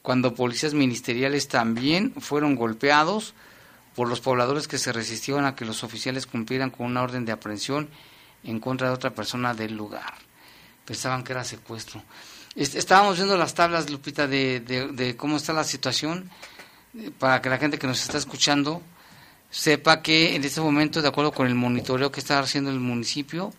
cuando 0.00 0.34
policías 0.34 0.72
ministeriales 0.72 1.48
también 1.48 2.14
fueron 2.22 2.56
golpeados 2.56 3.34
por 3.94 4.08
los 4.08 4.20
pobladores 4.20 4.66
que 4.66 4.78
se 4.78 4.94
resistieron 4.94 5.44
a 5.44 5.54
que 5.54 5.66
los 5.66 5.84
oficiales 5.84 6.26
cumplieran 6.26 6.70
con 6.70 6.86
una 6.86 7.02
orden 7.02 7.26
de 7.26 7.32
aprehensión 7.32 7.90
en 8.44 8.60
contra 8.60 8.88
de 8.88 8.94
otra 8.94 9.14
persona 9.14 9.52
del 9.52 9.76
lugar. 9.76 10.14
Pensaban 10.86 11.22
que 11.22 11.32
era 11.32 11.44
secuestro. 11.44 12.02
Estábamos 12.56 13.16
viendo 13.16 13.36
las 13.36 13.52
tablas, 13.52 13.90
Lupita, 13.90 14.26
de, 14.26 14.60
de, 14.60 15.16
cómo 15.18 15.36
está 15.36 15.52
la 15.52 15.64
situación, 15.64 16.30
para 17.18 17.40
que 17.40 17.48
la 17.48 17.58
gente 17.58 17.78
que 17.78 17.86
nos 17.86 18.02
está 18.02 18.18
escuchando 18.18 18.82
sepa 19.50 20.02
que 20.02 20.34
en 20.34 20.44
este 20.44 20.60
momento, 20.60 21.00
de 21.02 21.08
acuerdo 21.08 21.32
con 21.32 21.46
el 21.46 21.54
monitoreo 21.54 22.12
que 22.12 22.20
está 22.20 22.38
haciendo 22.38 22.70
el 22.70 22.80
municipio, 22.80 23.52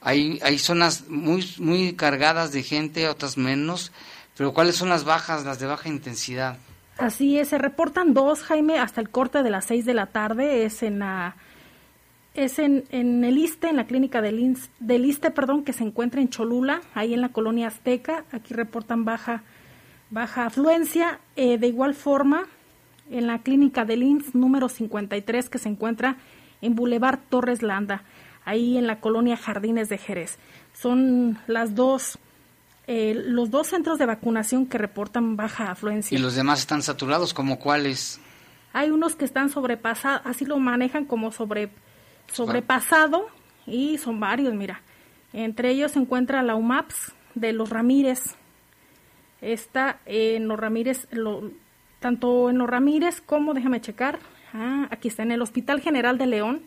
hay, 0.00 0.38
hay 0.42 0.58
zonas 0.58 1.08
muy, 1.08 1.46
muy 1.58 1.94
cargadas 1.94 2.52
de 2.52 2.62
gente, 2.62 3.08
otras 3.08 3.36
menos, 3.36 3.92
pero 4.36 4.54
¿cuáles 4.54 4.76
son 4.76 4.88
las 4.88 5.04
bajas, 5.04 5.44
las 5.44 5.58
de 5.58 5.66
baja 5.66 5.88
intensidad? 5.88 6.56
Así 6.96 7.38
es, 7.38 7.48
se 7.48 7.58
reportan 7.58 8.14
dos, 8.14 8.42
Jaime, 8.42 8.78
hasta 8.78 9.00
el 9.00 9.10
corte 9.10 9.42
de 9.42 9.50
las 9.50 9.64
seis 9.64 9.84
de 9.84 9.94
la 9.94 10.06
tarde, 10.06 10.64
es 10.64 10.82
en 10.82 10.98
la 11.00 11.36
es 12.34 12.58
en, 12.58 12.84
en 12.90 13.24
el 13.24 13.38
ISTE, 13.38 13.68
en 13.68 13.76
la 13.76 13.86
clínica 13.86 14.22
del, 14.22 14.56
del 14.78 15.04
ISTE, 15.04 15.30
perdón, 15.30 15.64
que 15.64 15.72
se 15.72 15.82
encuentra 15.82 16.20
en 16.20 16.28
Cholula, 16.28 16.80
ahí 16.94 17.12
en 17.12 17.20
la 17.20 17.30
colonia 17.30 17.66
Azteca. 17.66 18.24
Aquí 18.30 18.54
reportan 18.54 19.04
baja, 19.04 19.42
baja 20.10 20.46
afluencia. 20.46 21.20
Eh, 21.36 21.58
de 21.58 21.66
igual 21.66 21.94
forma, 21.94 22.44
en 23.10 23.26
la 23.26 23.40
clínica 23.40 23.84
del 23.84 24.02
INS 24.02 24.34
número 24.34 24.68
53, 24.68 25.48
que 25.48 25.58
se 25.58 25.68
encuentra 25.68 26.16
en 26.60 26.74
Boulevard 26.74 27.18
Torres 27.28 27.62
Landa, 27.62 28.04
ahí 28.44 28.76
en 28.76 28.86
la 28.86 29.00
colonia 29.00 29.36
Jardines 29.36 29.88
de 29.88 29.98
Jerez. 29.98 30.38
Son 30.72 31.38
las 31.46 31.74
dos, 31.74 32.18
eh, 32.86 33.14
los 33.14 33.50
dos 33.50 33.68
centros 33.68 33.98
de 33.98 34.06
vacunación 34.06 34.66
que 34.66 34.78
reportan 34.78 35.36
baja 35.36 35.70
afluencia. 35.70 36.16
¿Y 36.16 36.20
los 36.20 36.34
demás 36.34 36.60
están 36.60 36.82
saturados? 36.82 37.34
¿Como 37.34 37.58
cuáles? 37.58 38.20
Hay 38.72 38.90
unos 38.90 39.16
que 39.16 39.24
están 39.24 39.50
sobrepasados, 39.50 40.22
así 40.24 40.44
lo 40.44 40.58
manejan 40.58 41.04
como 41.04 41.32
sobre 41.32 41.70
sobrepasado 42.32 43.26
y 43.66 43.98
son 43.98 44.20
varios, 44.20 44.54
mira. 44.54 44.82
Entre 45.32 45.70
ellos 45.70 45.92
se 45.92 45.98
encuentra 45.98 46.42
la 46.42 46.54
UMAPS 46.54 47.12
de 47.34 47.52
los 47.52 47.70
Ramírez. 47.70 48.36
Está 49.40 50.00
en 50.06 50.48
los 50.48 50.58
Ramírez, 50.58 51.06
lo, 51.12 51.50
tanto 51.98 52.50
en 52.50 52.58
los 52.58 52.68
Ramírez 52.68 53.20
como, 53.20 53.54
déjame 53.54 53.80
checar, 53.80 54.18
ah, 54.52 54.88
aquí 54.90 55.08
está 55.08 55.22
en 55.22 55.32
el 55.32 55.42
Hospital 55.42 55.80
General 55.80 56.18
de 56.18 56.26
León, 56.26 56.62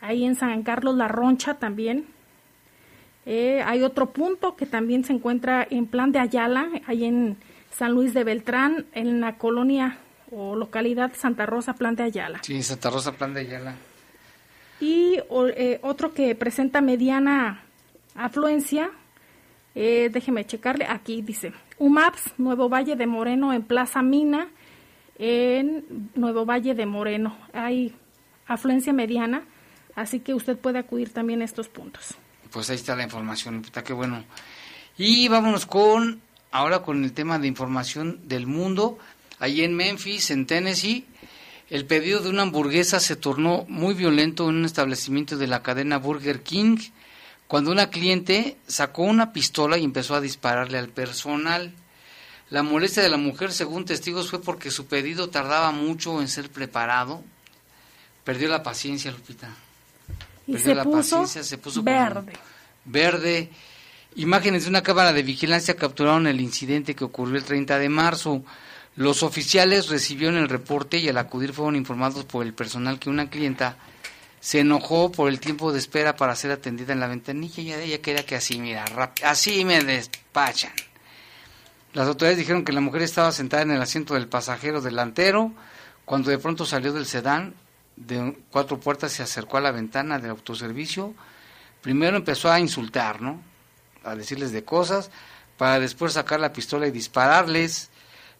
ahí 0.00 0.24
en 0.24 0.34
San 0.34 0.62
Carlos 0.62 0.96
La 0.96 1.08
Roncha 1.08 1.54
también. 1.54 2.06
Eh, 3.24 3.62
hay 3.66 3.82
otro 3.82 4.10
punto 4.10 4.56
que 4.56 4.66
también 4.66 5.04
se 5.04 5.12
encuentra 5.12 5.66
en 5.68 5.86
Plan 5.86 6.12
de 6.12 6.20
Ayala, 6.20 6.68
ahí 6.86 7.04
en 7.04 7.36
San 7.70 7.92
Luis 7.92 8.14
de 8.14 8.24
Beltrán, 8.24 8.86
en 8.92 9.20
la 9.20 9.36
colonia 9.36 9.98
o 10.30 10.54
localidad 10.54 11.12
Santa 11.14 11.46
Rosa, 11.46 11.74
Plan 11.74 11.96
de 11.96 12.04
Ayala. 12.04 12.40
Sí, 12.42 12.62
Santa 12.62 12.90
Rosa, 12.90 13.12
Plan 13.12 13.34
de 13.34 13.40
Ayala 13.40 13.76
y 14.80 15.18
eh, 15.56 15.78
otro 15.82 16.12
que 16.12 16.34
presenta 16.34 16.80
mediana 16.80 17.62
afluencia, 18.14 18.90
eh, 19.74 20.10
déjeme 20.12 20.44
checarle, 20.44 20.86
aquí 20.86 21.22
dice, 21.22 21.52
UMAPS, 21.78 22.32
Nuevo 22.38 22.68
Valle 22.68 22.96
de 22.96 23.06
Moreno 23.06 23.52
en 23.52 23.62
Plaza 23.62 24.02
Mina, 24.02 24.48
en 25.18 26.10
Nuevo 26.14 26.46
Valle 26.46 26.74
de 26.74 26.86
Moreno. 26.86 27.36
Hay 27.52 27.94
afluencia 28.46 28.92
mediana, 28.92 29.44
así 29.94 30.20
que 30.20 30.34
usted 30.34 30.56
puede 30.56 30.78
acudir 30.78 31.12
también 31.12 31.42
a 31.42 31.44
estos 31.44 31.68
puntos. 31.68 32.14
Pues 32.50 32.70
ahí 32.70 32.76
está 32.76 32.96
la 32.96 33.04
información, 33.04 33.62
puta, 33.62 33.84
qué 33.84 33.92
bueno. 33.92 34.24
Y 34.96 35.28
vámonos 35.28 35.66
con, 35.66 36.20
ahora 36.50 36.82
con 36.82 37.04
el 37.04 37.12
tema 37.12 37.38
de 37.38 37.48
información 37.48 38.20
del 38.28 38.46
mundo. 38.46 38.98
Ahí 39.38 39.62
en 39.62 39.74
Memphis, 39.74 40.30
en 40.30 40.46
Tennessee, 40.46 41.04
el 41.68 41.84
pedido 41.84 42.20
de 42.20 42.30
una 42.30 42.42
hamburguesa 42.42 43.00
se 43.00 43.16
tornó 43.16 43.66
muy 43.68 43.94
violento 43.94 44.48
en 44.48 44.56
un 44.56 44.64
establecimiento 44.64 45.36
de 45.36 45.46
la 45.48 45.62
cadena 45.62 45.98
Burger 45.98 46.42
King 46.42 46.78
cuando 47.48 47.70
una 47.70 47.90
cliente 47.90 48.56
sacó 48.66 49.02
una 49.02 49.32
pistola 49.32 49.78
y 49.78 49.84
empezó 49.84 50.14
a 50.14 50.20
dispararle 50.20 50.78
al 50.78 50.88
personal. 50.88 51.72
La 52.50 52.62
molestia 52.62 53.02
de 53.02 53.08
la 53.08 53.16
mujer, 53.16 53.52
según 53.52 53.84
testigos, 53.84 54.30
fue 54.30 54.40
porque 54.40 54.70
su 54.70 54.86
pedido 54.86 55.30
tardaba 55.30 55.70
mucho 55.70 56.20
en 56.20 56.28
ser 56.28 56.50
preparado. 56.50 57.22
Perdió 58.24 58.48
la 58.48 58.62
paciencia, 58.62 59.10
Lupita. 59.12 59.50
Y 60.46 60.52
Perdió 60.52 60.66
se 60.66 60.74
la 60.74 60.84
puso 60.84 60.96
paciencia, 60.96 61.44
se 61.44 61.58
puso 61.58 61.82
verde. 61.82 62.32
verde. 62.84 63.50
Imágenes 64.16 64.64
de 64.64 64.70
una 64.70 64.82
cámara 64.82 65.12
de 65.12 65.22
vigilancia 65.22 65.76
capturaron 65.76 66.26
el 66.26 66.40
incidente 66.40 66.94
que 66.94 67.04
ocurrió 67.04 67.36
el 67.36 67.44
30 67.44 67.78
de 67.78 67.88
marzo. 67.88 68.42
Los 68.96 69.22
oficiales 69.22 69.88
recibieron 69.88 70.36
el 70.36 70.48
reporte 70.48 70.98
y 70.98 71.08
al 71.08 71.18
acudir 71.18 71.52
fueron 71.52 71.76
informados 71.76 72.24
por 72.24 72.44
el 72.44 72.54
personal 72.54 72.98
que 72.98 73.10
una 73.10 73.28
clienta 73.28 73.76
se 74.46 74.60
enojó 74.60 75.10
por 75.10 75.28
el 75.28 75.40
tiempo 75.40 75.72
de 75.72 75.80
espera 75.80 76.14
para 76.14 76.36
ser 76.36 76.52
atendida 76.52 76.92
en 76.92 77.00
la 77.00 77.08
ventanilla 77.08 77.60
y 77.60 77.72
ella 77.72 78.00
quería 78.00 78.24
que 78.24 78.36
así, 78.36 78.60
mira, 78.60 78.84
así 79.24 79.64
me 79.64 79.82
despachan. 79.82 80.70
Las 81.94 82.06
autoridades 82.06 82.38
dijeron 82.38 82.64
que 82.64 82.70
la 82.70 82.80
mujer 82.80 83.02
estaba 83.02 83.32
sentada 83.32 83.64
en 83.64 83.72
el 83.72 83.82
asiento 83.82 84.14
del 84.14 84.28
pasajero 84.28 84.80
delantero 84.80 85.50
cuando 86.04 86.30
de 86.30 86.38
pronto 86.38 86.64
salió 86.64 86.92
del 86.92 87.06
sedán 87.06 87.54
de 87.96 88.38
cuatro 88.52 88.78
puertas 88.78 89.10
se 89.10 89.24
acercó 89.24 89.56
a 89.56 89.62
la 89.62 89.72
ventana 89.72 90.20
del 90.20 90.30
autoservicio. 90.30 91.12
Primero 91.82 92.16
empezó 92.16 92.48
a 92.48 92.60
insultar, 92.60 93.20
¿no? 93.20 93.42
A 94.04 94.14
decirles 94.14 94.52
de 94.52 94.62
cosas, 94.62 95.10
para 95.56 95.80
después 95.80 96.12
sacar 96.12 96.38
la 96.38 96.52
pistola 96.52 96.86
y 96.86 96.92
dispararles. 96.92 97.90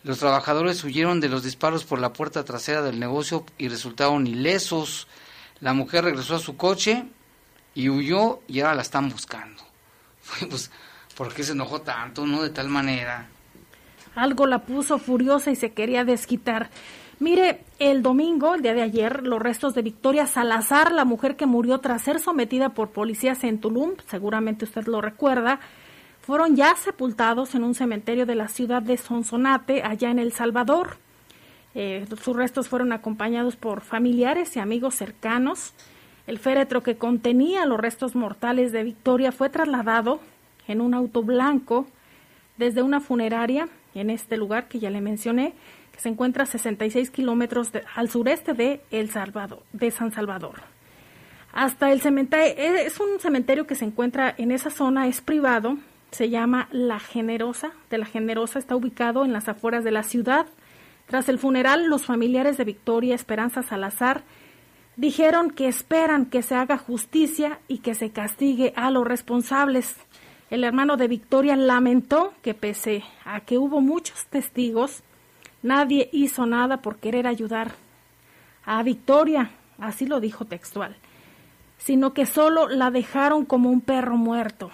Los 0.05 0.21
trabajadores 0.21 0.85
huyeron 0.85 1.19
de 1.19 1.31
los 1.31 1.43
disparos 1.43 1.83
por 1.83 1.99
la 1.99 2.13
puerta 2.13 2.45
trasera 2.45 2.81
del 2.83 3.01
negocio 3.01 3.45
y 3.59 3.67
resultaron 3.67 4.29
ilesos. 4.29 5.09
La 5.61 5.73
mujer 5.73 6.05
regresó 6.05 6.37
a 6.37 6.39
su 6.39 6.57
coche 6.57 7.05
y 7.75 7.89
huyó 7.89 8.41
y 8.47 8.61
ahora 8.61 8.75
la 8.75 8.83
están 8.83 9.09
buscando. 9.09 9.63
Pues, 10.51 10.71
¿por 11.17 11.33
qué 11.33 11.45
se 11.45 11.53
enojó 11.53 11.81
tanto, 11.81 12.27
no? 12.27 12.43
De 12.43 12.51
tal 12.51 12.69
manera. 12.69 13.29
Algo 14.17 14.47
la 14.47 14.65
puso 14.65 14.99
furiosa 14.99 15.51
y 15.51 15.57
se 15.57 15.73
quería 15.73 16.05
desquitar. 16.05 16.69
Mire, 17.19 17.65
el 17.79 18.03
domingo, 18.03 18.55
el 18.55 18.63
día 18.63 18.75
de 18.75 18.83
ayer, 18.83 19.23
los 19.23 19.41
restos 19.41 19.75
de 19.75 19.83
Victoria 19.83 20.27
Salazar, 20.27 20.93
la 20.93 21.05
mujer 21.05 21.37
que 21.37 21.47
murió 21.47 21.79
tras 21.79 22.03
ser 22.03 22.21
sometida 22.21 22.71
por 22.71 22.91
policías 22.91 23.43
en 23.45 23.61
Tulum, 23.61 23.93
seguramente 24.09 24.67
usted 24.67 24.87
lo 24.87 25.01
recuerda, 25.01 25.61
fueron 26.21 26.57
ya 26.57 26.75
sepultados 26.77 27.55
en 27.55 27.65
un 27.65 27.75
cementerio 27.75 28.27
de 28.27 28.35
la 28.35 28.49
ciudad 28.49 28.83
de 28.83 28.97
Sonsonate, 28.97 29.83
allá 29.83 30.11
en 30.11 30.19
El 30.19 30.33
Salvador. 30.33 30.99
Eh, 31.79 32.07
sus 32.23 32.35
restos 32.35 32.69
fueron 32.69 32.91
acompañados 32.93 33.55
por 33.57 33.83
familiares 33.83 34.57
y 34.57 34.61
amigos 34.61 34.95
cercanos. 34.95 35.75
El 36.27 36.39
féretro 36.39 36.83
que 36.83 36.97
contenía 36.97 37.67
los 37.67 37.79
restos 37.79 38.17
mortales 38.17 38.73
de 38.73 38.83
Victoria 38.83 39.31
fue 39.31 39.51
trasladado 39.51 40.21
en 40.67 40.81
un 40.81 40.95
auto 40.95 41.23
blanco 41.23 41.87
desde 42.57 42.81
una 42.81 43.01
funeraria 43.01 43.69
en 43.95 44.09
este 44.09 44.39
lugar 44.39 44.69
que 44.69 44.79
ya 44.79 44.89
le 44.89 45.03
mencioné, 45.03 45.53
que 45.93 46.01
se 46.01 46.09
encuentra 46.09 46.45
a 46.45 46.47
66 46.47 47.11
kilómetros 47.11 47.71
al 47.95 48.09
sureste 48.09 48.55
de 48.55 48.81
El 48.91 49.11
Salvador, 49.11 49.63
de 49.75 49.91
San 49.91 50.13
Salvador. 50.13 50.63
Hasta 51.53 51.93
el 51.93 52.01
cementerio, 52.01 52.55
es 52.57 52.99
un 53.01 53.21
cementerio 53.21 53.67
que 53.67 53.75
se 53.75 53.85
encuentra 53.85 54.35
en 54.39 54.51
esa 54.51 54.71
zona, 54.71 55.09
es 55.09 55.21
privado, 55.21 55.77
se 56.11 56.31
llama 56.31 56.69
La 56.73 57.01
Generosa, 57.01 57.73
de 57.91 57.99
La 57.99 58.07
Generosa, 58.07 58.59
está 58.59 58.77
ubicado 58.77 59.27
en 59.27 59.35
las 59.35 59.47
afueras 59.47 59.85
de 59.85 59.91
la 59.91 60.05
ciudad. 60.05 60.47
Tras 61.07 61.29
el 61.29 61.39
funeral, 61.39 61.87
los 61.87 62.05
familiares 62.05 62.57
de 62.57 62.65
Victoria 62.65 63.15
Esperanza 63.15 63.63
Salazar 63.63 64.25
dijeron 64.97 65.51
que 65.51 65.69
esperan 65.69 66.27
que 66.27 66.43
se 66.43 66.55
haga 66.55 66.79
justicia 66.79 67.61
y 67.69 67.79
que 67.79 67.95
se 67.95 68.11
castigue 68.11 68.73
a 68.77 68.91
los 68.91 69.07
responsables. 69.07 69.97
El 70.51 70.65
hermano 70.65 70.97
de 70.97 71.09
Victoria 71.09 71.57
lamentó 71.57 72.35
que 72.43 72.55
pese 72.55 73.05
a 73.25 73.41
que 73.41 73.59
hubo 73.59 73.81
muchos 73.81 74.27
testigos, 74.27 75.03
nadie 75.63 76.09
hizo 76.13 76.47
nada 76.47 76.79
por 76.79 76.97
querer 76.97 77.27
ayudar 77.27 77.73
a 78.65 78.83
Victoria, 78.83 79.51
así 79.79 80.07
lo 80.07 80.19
dijo 80.19 80.45
textual, 80.45 80.97
sino 81.79 82.15
que 82.15 82.27
solo 82.27 82.69
la 82.69 82.91
dejaron 82.91 83.45
como 83.45 83.71
un 83.71 83.81
perro 83.81 84.17
muerto. 84.17 84.71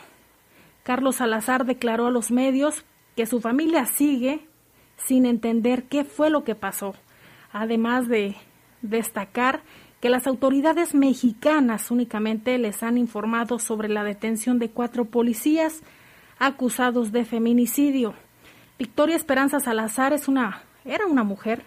Carlos 0.83 1.17
Salazar 1.17 1.67
declaró 1.67 2.07
a 2.07 2.11
los 2.11 2.31
medios 2.31 2.85
que 3.17 3.27
su 3.27 3.41
familia 3.41 3.85
sigue 3.87 4.47
sin 5.07 5.27
entender 5.27 5.85
qué 5.85 6.05
fue 6.05 6.31
lo 6.31 6.45
que 6.45 6.55
pasó, 6.55 6.95
además 7.53 8.09
de 8.09 8.37
destacar 8.83 9.63
que 10.01 10.09
las 10.09 10.27
autoridades 10.27 10.95
mexicanas 10.95 11.91
únicamente 11.91 12.59
les 12.59 12.83
han 12.83 12.99
informado 12.99 13.59
sobre 13.59 13.89
la 13.89 14.03
detención 14.03 14.59
de 14.59 14.71
cuatro 14.71 15.05
policías 15.05 15.81
acusados 16.39 17.13
de 17.13 17.25
feminicidio. 17.25 18.15
Victoria 18.79 19.15
Esperanza 19.15 19.61
Salazar 19.61 20.13
es 20.13 20.27
una, 20.27 20.63
era 20.85 21.07
una 21.07 21.23
mujer 21.23 21.63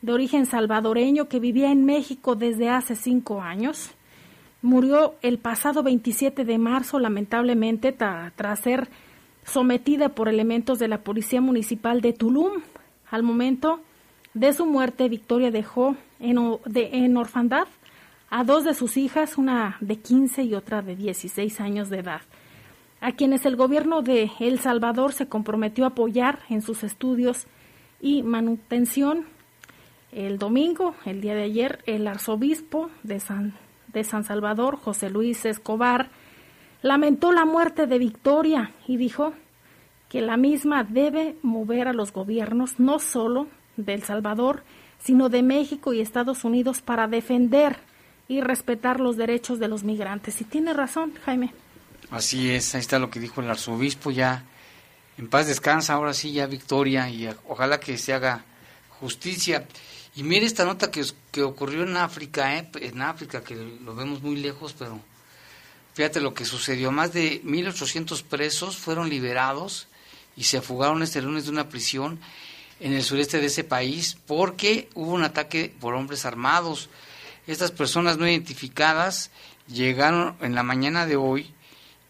de 0.00 0.12
origen 0.12 0.46
salvadoreño 0.46 1.28
que 1.28 1.40
vivía 1.40 1.70
en 1.70 1.84
México 1.84 2.34
desde 2.34 2.70
hace 2.70 2.94
cinco 2.96 3.42
años. 3.42 3.90
Murió 4.62 5.14
el 5.20 5.38
pasado 5.38 5.82
27 5.82 6.44
de 6.44 6.56
marzo, 6.58 6.98
lamentablemente, 6.98 7.92
ta- 7.92 8.32
tras 8.36 8.60
ser 8.60 8.88
sometida 9.46 10.10
por 10.10 10.28
elementos 10.28 10.78
de 10.78 10.88
la 10.88 10.98
Policía 10.98 11.40
Municipal 11.40 12.00
de 12.00 12.12
Tulum. 12.12 12.62
Al 13.10 13.22
momento 13.22 13.80
de 14.34 14.52
su 14.52 14.66
muerte, 14.66 15.08
Victoria 15.08 15.50
dejó 15.50 15.96
en, 16.18 17.16
orfandad 17.16 17.68
a 18.28 18.44
dos 18.44 18.64
de 18.64 18.74
sus 18.74 18.96
hijas, 18.96 19.38
una 19.38 19.76
de 19.80 19.96
15 19.96 20.42
y 20.42 20.54
otra 20.54 20.82
de 20.82 20.96
16 20.96 21.60
años 21.60 21.88
de 21.88 22.00
edad, 22.00 22.22
a 23.00 23.12
quienes 23.12 23.46
el 23.46 23.56
gobierno 23.56 24.02
de 24.02 24.30
El 24.40 24.58
Salvador 24.58 25.12
se 25.12 25.28
comprometió 25.28 25.84
a 25.84 25.88
apoyar 25.88 26.40
en 26.50 26.60
sus 26.60 26.82
estudios 26.82 27.46
y 28.00 28.22
manutención. 28.22 29.26
El 30.10 30.38
domingo, 30.38 30.94
el 31.04 31.20
día 31.20 31.34
de 31.34 31.44
ayer, 31.44 31.82
el 31.86 32.08
arzobispo 32.08 32.90
de 33.04 33.20
San, 33.20 33.54
de 33.92 34.02
San 34.02 34.24
Salvador, 34.24 34.76
José 34.76 35.08
Luis 35.08 35.44
Escobar, 35.44 36.10
lamentó 36.86 37.32
la 37.32 37.44
muerte 37.44 37.86
de 37.86 37.98
Victoria 37.98 38.72
y 38.86 38.96
dijo 38.96 39.34
que 40.08 40.20
la 40.20 40.36
misma 40.36 40.84
debe 40.84 41.34
mover 41.42 41.88
a 41.88 41.92
los 41.92 42.12
gobiernos 42.12 42.78
no 42.78 43.00
solo 43.00 43.48
de 43.76 43.94
El 43.94 44.04
Salvador, 44.04 44.62
sino 45.02 45.28
de 45.28 45.42
México 45.42 45.92
y 45.92 46.00
Estados 46.00 46.44
Unidos 46.44 46.80
para 46.82 47.08
defender 47.08 47.76
y 48.28 48.40
respetar 48.40 49.00
los 49.00 49.16
derechos 49.16 49.58
de 49.58 49.66
los 49.66 49.82
migrantes. 49.82 50.40
Y 50.40 50.44
tiene 50.44 50.72
razón, 50.74 51.12
Jaime. 51.24 51.52
Así 52.10 52.50
es, 52.50 52.72
ahí 52.76 52.80
está 52.80 53.00
lo 53.00 53.10
que 53.10 53.18
dijo 53.18 53.40
el 53.40 53.50
arzobispo, 53.50 54.12
ya 54.12 54.44
en 55.18 55.28
paz 55.28 55.48
descansa, 55.48 55.94
ahora 55.94 56.14
sí 56.14 56.32
ya 56.32 56.46
Victoria, 56.46 57.10
y 57.10 57.28
ojalá 57.48 57.80
que 57.80 57.98
se 57.98 58.12
haga 58.12 58.44
justicia. 59.00 59.66
Y 60.14 60.22
mire 60.22 60.46
esta 60.46 60.64
nota 60.64 60.92
que, 60.92 61.04
que 61.32 61.42
ocurrió 61.42 61.82
en 61.82 61.96
África, 61.96 62.56
¿eh? 62.56 62.70
en 62.80 63.02
África, 63.02 63.42
que 63.42 63.56
lo 63.56 63.96
vemos 63.96 64.22
muy 64.22 64.36
lejos, 64.36 64.72
pero 64.78 65.00
fíjate 65.96 66.20
lo 66.20 66.34
que 66.34 66.44
sucedió, 66.44 66.92
más 66.92 67.14
de 67.14 67.42
1.800 67.42 68.22
presos 68.22 68.76
fueron 68.76 69.08
liberados 69.08 69.88
y 70.36 70.44
se 70.44 70.60
fugaron 70.60 71.02
este 71.02 71.22
lunes 71.22 71.44
de 71.44 71.52
una 71.52 71.70
prisión 71.70 72.20
en 72.80 72.92
el 72.92 73.02
sureste 73.02 73.40
de 73.40 73.46
ese 73.46 73.64
país 73.64 74.18
porque 74.26 74.90
hubo 74.92 75.12
un 75.12 75.24
ataque 75.24 75.74
por 75.80 75.94
hombres 75.94 76.26
armados. 76.26 76.90
Estas 77.46 77.70
personas 77.70 78.18
no 78.18 78.28
identificadas 78.28 79.30
llegaron 79.68 80.36
en 80.42 80.54
la 80.54 80.62
mañana 80.62 81.06
de 81.06 81.16
hoy 81.16 81.54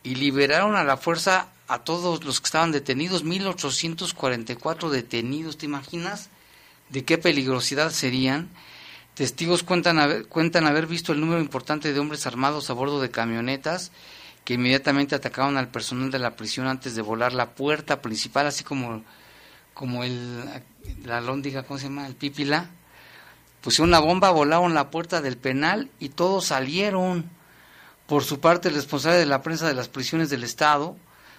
y 0.03 0.17
liberaron 0.17 0.75
a 0.75 0.83
la 0.83 0.97
fuerza 0.97 1.51
a 1.69 1.85
todos 1.85 2.25
los 2.25 2.41
que 2.41 2.47
estaban 2.47 2.73
detenidos, 2.73 3.23
1844 3.23 4.91
detenidos, 4.91 5.59
¿te 5.59 5.67
imaginas? 5.67 6.29
¿De 6.89 7.05
qué 7.05 7.19
peligrosidad 7.19 7.93
serían? 7.93 8.51
Testigos 9.17 9.63
cuentan 9.63 9.99
haber, 9.99 10.27
cuentan 10.27 10.67
haber 10.67 10.87
visto 10.87 11.15
el 11.15 11.21
número 11.21 11.41
importante 11.41 11.91
de 11.91 11.99
hombres 11.99 12.27
armados 12.27 12.69
a 12.69 12.75
bordo 12.75 13.01
de 13.01 13.11
camionetas 13.11 13.91
que 14.45 14.55
inmediatamente 14.55 15.15
atacaron 15.15 15.57
al 15.57 15.69
personal 15.69 16.11
de 16.11 16.19
la 16.19 16.37
prisión 16.37 16.67
antes 16.67 16.95
de 16.95 17.01
volar 17.01 17.33
la 17.33 17.55
puerta 17.55 18.03
principal, 18.03 18.47
así 18.47 18.63
como, 18.63 19.03
como 19.73 20.05
el, 20.05 20.45
la 21.03 21.23
lóndiga, 21.23 21.63
¿cómo 21.63 21.79
se 21.79 21.87
llama? 21.87 22.07
El 22.07 22.15
pípila. 22.15 22.69
Pusieron 23.63 23.89
una 23.89 24.01
bomba, 24.01 24.31
volaron 24.33 24.75
la 24.75 24.91
puerta 24.91 25.23
del 25.23 25.39
penal 25.39 25.91
y 25.99 26.11
todos 26.11 26.45
salieron. 26.45 27.25
Por 28.07 28.23
su 28.23 28.39
parte, 28.39 28.69
el 28.69 28.75
responsable 28.75 29.17
de 29.17 29.25
la 29.25 29.41
prensa 29.41 29.67
de 29.67 29.73
las 29.73 29.89
prisiones 29.89 30.29
del 30.29 30.45
Estado 30.45 30.95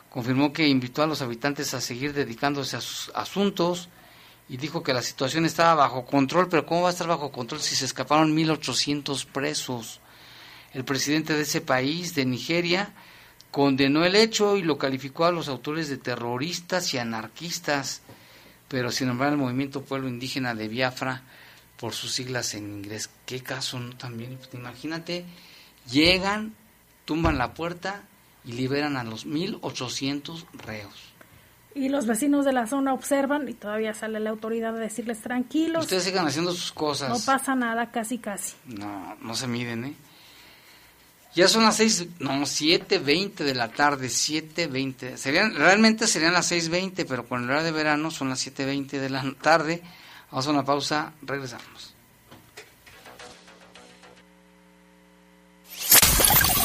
confirmó 0.09 0.51
que 0.51 0.67
invitó 0.67 1.03
a 1.03 1.07
los 1.07 1.21
habitantes 1.21 1.75
a 1.75 1.79
seguir 1.79 2.13
dedicándose 2.13 2.75
a 2.75 2.81
sus 2.81 3.11
asuntos 3.13 3.87
y 4.49 4.57
dijo 4.57 4.83
que 4.83 4.93
la 4.93 5.01
situación 5.01 5.45
estaba 5.45 5.75
bajo 5.75 6.05
control, 6.05 6.47
pero 6.47 6.65
¿cómo 6.65 6.83
va 6.83 6.89
a 6.89 6.91
estar 6.91 7.07
bajo 7.07 7.31
control 7.31 7.61
si 7.61 7.75
se 7.75 7.85
escaparon 7.85 8.35
1.800 8.35 9.25
presos? 9.25 9.99
El 10.73 10.85
presidente 10.85 11.33
de 11.33 11.41
ese 11.41 11.61
país, 11.61 12.15
de 12.15 12.25
Nigeria, 12.25 12.93
condenó 13.51 14.05
el 14.05 14.15
hecho 14.15 14.57
y 14.57 14.61
lo 14.61 14.77
calificó 14.77 15.25
a 15.25 15.31
los 15.31 15.47
autores 15.47 15.89
de 15.89 15.97
terroristas 15.97 16.93
y 16.93 16.97
anarquistas, 16.97 18.01
pero 18.67 18.91
sin 18.91 19.07
nombrar 19.07 19.31
al 19.31 19.37
movimiento 19.37 19.83
pueblo 19.83 20.07
indígena 20.07 20.53
de 20.55 20.67
Biafra 20.67 21.23
por 21.77 21.93
sus 21.93 22.13
siglas 22.13 22.53
en 22.53 22.71
inglés. 22.71 23.09
¿Qué 23.25 23.41
caso 23.41 23.79
no 23.79 23.95
también? 23.97 24.37
Imagínate, 24.53 25.25
llegan, 25.89 26.53
tumban 27.05 27.37
la 27.37 27.53
puerta 27.53 28.03
y 28.45 28.53
liberan 28.53 28.97
a 28.97 29.03
los 29.03 29.25
1.800 29.25 30.45
reos. 30.53 31.06
Y 31.75 31.89
los 31.89 32.07
vecinos 32.07 32.43
de 32.45 32.53
la 32.53 32.65
zona 32.65 32.93
observan 32.93 33.47
y 33.47 33.53
todavía 33.53 33.93
sale 33.93 34.19
la 34.19 34.31
autoridad 34.31 34.75
a 34.75 34.79
decirles 34.79 35.21
tranquilos. 35.21 35.83
Ustedes 35.83 36.03
sigan 36.03 36.25
haciendo 36.25 36.51
sus 36.51 36.71
cosas. 36.71 37.09
No 37.09 37.19
pasa 37.23 37.55
nada, 37.55 37.91
casi, 37.91 38.17
casi. 38.17 38.55
No, 38.65 39.15
no 39.21 39.35
se 39.35 39.47
miden, 39.47 39.85
¿eh? 39.85 39.93
Ya 41.35 41.47
son 41.47 41.65
las 41.65 41.75
seis, 41.75 42.07
no, 42.17 42.31
7.20 42.31 43.35
de 43.35 43.53
la 43.53 43.67
tarde, 43.69 44.07
7.20. 44.07 45.17
Serían, 45.17 45.53
realmente 45.53 46.07
serían 46.07 46.33
las 46.33 46.51
6.20, 46.51 47.05
pero 47.07 47.27
con 47.27 47.43
el 47.43 47.49
horario 47.51 47.65
de 47.65 47.71
verano 47.73 48.09
son 48.09 48.29
las 48.29 48.47
7.20 48.47 48.99
de 48.99 49.09
la 49.11 49.23
tarde. 49.39 49.83
Vamos 50.31 50.47
a 50.47 50.49
una 50.49 50.65
pausa, 50.65 51.13
regresamos. 51.21 51.86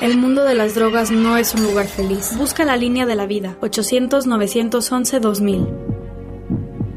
El 0.00 0.16
mundo 0.16 0.44
de 0.44 0.54
las 0.54 0.76
drogas 0.76 1.10
no 1.10 1.36
es 1.36 1.54
un 1.54 1.64
lugar 1.64 1.88
feliz. 1.88 2.36
Busca 2.36 2.64
la 2.64 2.76
línea 2.76 3.04
de 3.04 3.16
la 3.16 3.26
vida. 3.26 3.56
800-911-2000. 3.62 5.87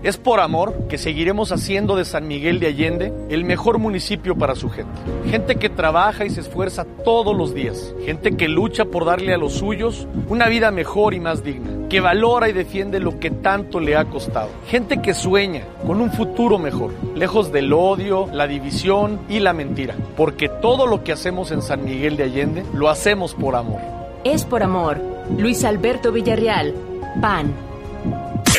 Es 0.04 0.18
por 0.18 0.40
amor 0.40 0.88
que 0.90 0.98
seguiremos 0.98 1.52
haciendo 1.52 1.96
de 1.96 2.06
San 2.06 2.28
Miguel 2.28 2.60
de 2.60 2.68
Allende 2.68 3.14
el 3.30 3.46
mejor 3.46 3.78
municipio 3.78 4.36
para 4.36 4.56
su 4.56 4.68
gente. 4.72 5.00
Gente 5.30 5.58
que 5.58 5.70
trabaja 5.70 6.26
y 6.26 6.32
se 6.32 6.42
esfuerza 6.42 6.88
todos 7.06 7.38
los 7.38 7.54
días. 7.54 7.94
Gente 8.04 8.36
que 8.36 8.48
lucha 8.48 8.86
por 8.86 9.06
darle 9.06 9.32
a 9.32 9.38
los 9.38 9.54
suyos 9.54 10.08
una 10.28 10.48
vida 10.48 10.72
mejor 10.72 11.14
y 11.14 11.20
más 11.20 11.44
digna. 11.44 11.88
Que 11.88 12.00
valora 12.00 12.50
y 12.50 12.54
defiende 12.54 13.00
lo 13.00 13.20
que 13.20 13.30
tanto 13.30 13.80
le 13.80 13.96
ha 13.96 14.06
costado. 14.06 14.50
Gente 14.66 15.04
que 15.04 15.14
sueña 15.14 15.66
con 15.86 16.02
un 16.02 16.12
futuro 16.12 16.58
mejor, 16.58 16.94
lejos 17.14 17.52
del 17.52 17.72
odio, 17.72 18.28
la 18.34 18.48
división 18.48 19.20
y 19.30 19.40
la 19.40 19.54
mentira. 19.54 19.96
Porque 20.18 20.50
todo 20.50 20.88
lo 20.88 21.04
que 21.04 21.12
hacemos 21.12 21.52
en 21.52 21.62
San 21.62 21.86
Miguel 21.86 22.18
de 22.18 22.24
Allende 22.24 22.66
lo 22.74 22.90
hacemos 22.90 23.36
por 23.36 23.56
amor. 23.56 23.82
Es 24.24 24.46
por 24.46 24.64
amor. 24.64 25.00
Luis 25.38 25.64
Alberto 25.64 26.12
Villarreal, 26.12 26.74
PAN. 27.22 27.71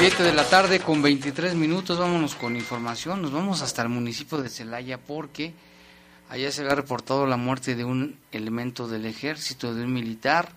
7 0.00 0.22
de 0.22 0.32
la 0.32 0.48
tarde 0.48 0.80
con 0.80 1.02
23 1.02 1.54
minutos, 1.54 1.98
vámonos 1.98 2.34
con 2.34 2.56
información, 2.56 3.20
nos 3.20 3.32
vamos 3.32 3.60
hasta 3.60 3.82
el 3.82 3.90
municipio 3.90 4.38
de 4.38 4.48
Celaya 4.48 4.96
porque 4.96 5.52
allá 6.30 6.50
se 6.50 6.62
había 6.62 6.74
reportado 6.74 7.26
la 7.26 7.36
muerte 7.36 7.74
de 7.74 7.84
un 7.84 8.18
elemento 8.32 8.88
del 8.88 9.04
ejército, 9.04 9.74
de 9.74 9.84
un 9.84 9.92
militar. 9.92 10.52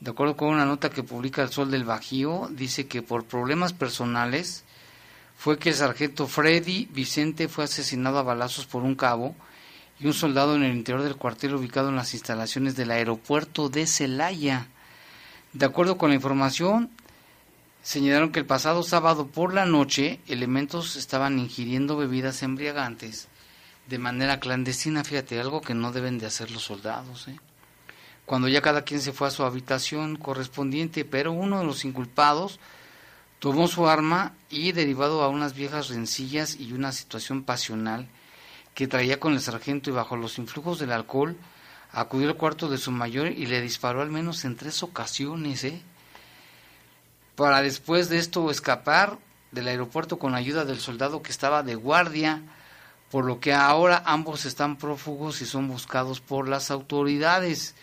De 0.00 0.10
acuerdo 0.10 0.38
con 0.38 0.48
una 0.48 0.64
nota 0.64 0.88
que 0.88 1.02
publica 1.02 1.42
el 1.42 1.50
Sol 1.50 1.70
del 1.70 1.84
Bajío, 1.84 2.48
dice 2.50 2.86
que 2.86 3.02
por 3.02 3.26
problemas 3.26 3.74
personales 3.74 4.64
fue 5.36 5.58
que 5.58 5.68
el 5.68 5.74
sargento 5.74 6.26
Freddy 6.26 6.88
Vicente 6.90 7.48
fue 7.48 7.64
asesinado 7.64 8.18
a 8.18 8.22
balazos 8.22 8.64
por 8.64 8.84
un 8.84 8.94
cabo 8.94 9.36
y 10.00 10.06
un 10.06 10.14
soldado 10.14 10.56
en 10.56 10.62
el 10.62 10.74
interior 10.74 11.04
del 11.04 11.16
cuartel 11.16 11.56
ubicado 11.56 11.90
en 11.90 11.96
las 11.96 12.14
instalaciones 12.14 12.74
del 12.74 12.90
aeropuerto 12.90 13.68
de 13.68 13.86
Celaya. 13.86 14.68
De 15.52 15.66
acuerdo 15.66 15.98
con 15.98 16.08
la 16.08 16.16
información, 16.16 16.90
señalaron 17.86 18.32
que 18.32 18.40
el 18.40 18.46
pasado 18.46 18.82
sábado 18.82 19.28
por 19.28 19.54
la 19.54 19.64
noche 19.64 20.18
elementos 20.26 20.96
estaban 20.96 21.38
ingiriendo 21.38 21.96
bebidas 21.96 22.42
embriagantes 22.42 23.28
de 23.86 23.98
manera 23.98 24.40
clandestina, 24.40 25.04
fíjate, 25.04 25.38
algo 25.38 25.60
que 25.60 25.72
no 25.72 25.92
deben 25.92 26.18
de 26.18 26.26
hacer 26.26 26.50
los 26.50 26.64
soldados. 26.64 27.28
¿eh? 27.28 27.38
Cuando 28.24 28.48
ya 28.48 28.60
cada 28.60 28.82
quien 28.82 29.00
se 29.00 29.12
fue 29.12 29.28
a 29.28 29.30
su 29.30 29.44
habitación 29.44 30.16
correspondiente, 30.16 31.04
pero 31.04 31.30
uno 31.30 31.60
de 31.60 31.64
los 31.64 31.84
inculpados 31.84 32.58
tomó 33.38 33.68
su 33.68 33.86
arma 33.86 34.32
y 34.50 34.72
derivado 34.72 35.22
a 35.22 35.28
unas 35.28 35.54
viejas 35.54 35.88
rencillas 35.88 36.56
y 36.58 36.72
una 36.72 36.90
situación 36.90 37.44
pasional 37.44 38.08
que 38.74 38.88
traía 38.88 39.20
con 39.20 39.32
el 39.34 39.40
sargento 39.40 39.90
y 39.90 39.92
bajo 39.92 40.16
los 40.16 40.38
influjos 40.38 40.80
del 40.80 40.90
alcohol, 40.90 41.36
acudió 41.92 42.30
al 42.30 42.36
cuarto 42.36 42.68
de 42.68 42.78
su 42.78 42.90
mayor 42.90 43.28
y 43.28 43.46
le 43.46 43.60
disparó 43.60 44.02
al 44.02 44.10
menos 44.10 44.44
en 44.44 44.56
tres 44.56 44.82
ocasiones, 44.82 45.62
¿eh? 45.62 45.80
Para 47.36 47.60
después 47.60 48.08
de 48.08 48.18
esto 48.18 48.50
escapar 48.50 49.18
del 49.52 49.68
aeropuerto 49.68 50.18
con 50.18 50.34
ayuda 50.34 50.64
del 50.64 50.80
soldado 50.80 51.22
que 51.22 51.30
estaba 51.30 51.62
de 51.62 51.74
guardia, 51.74 52.42
por 53.10 53.24
lo 53.24 53.38
que 53.38 53.52
ahora 53.52 54.02
ambos 54.06 54.46
están 54.46 54.76
prófugos 54.76 55.40
y 55.42 55.46
son 55.46 55.68
buscados 55.68 56.20
por 56.20 56.48
las 56.48 56.70
autoridades. 56.70 57.74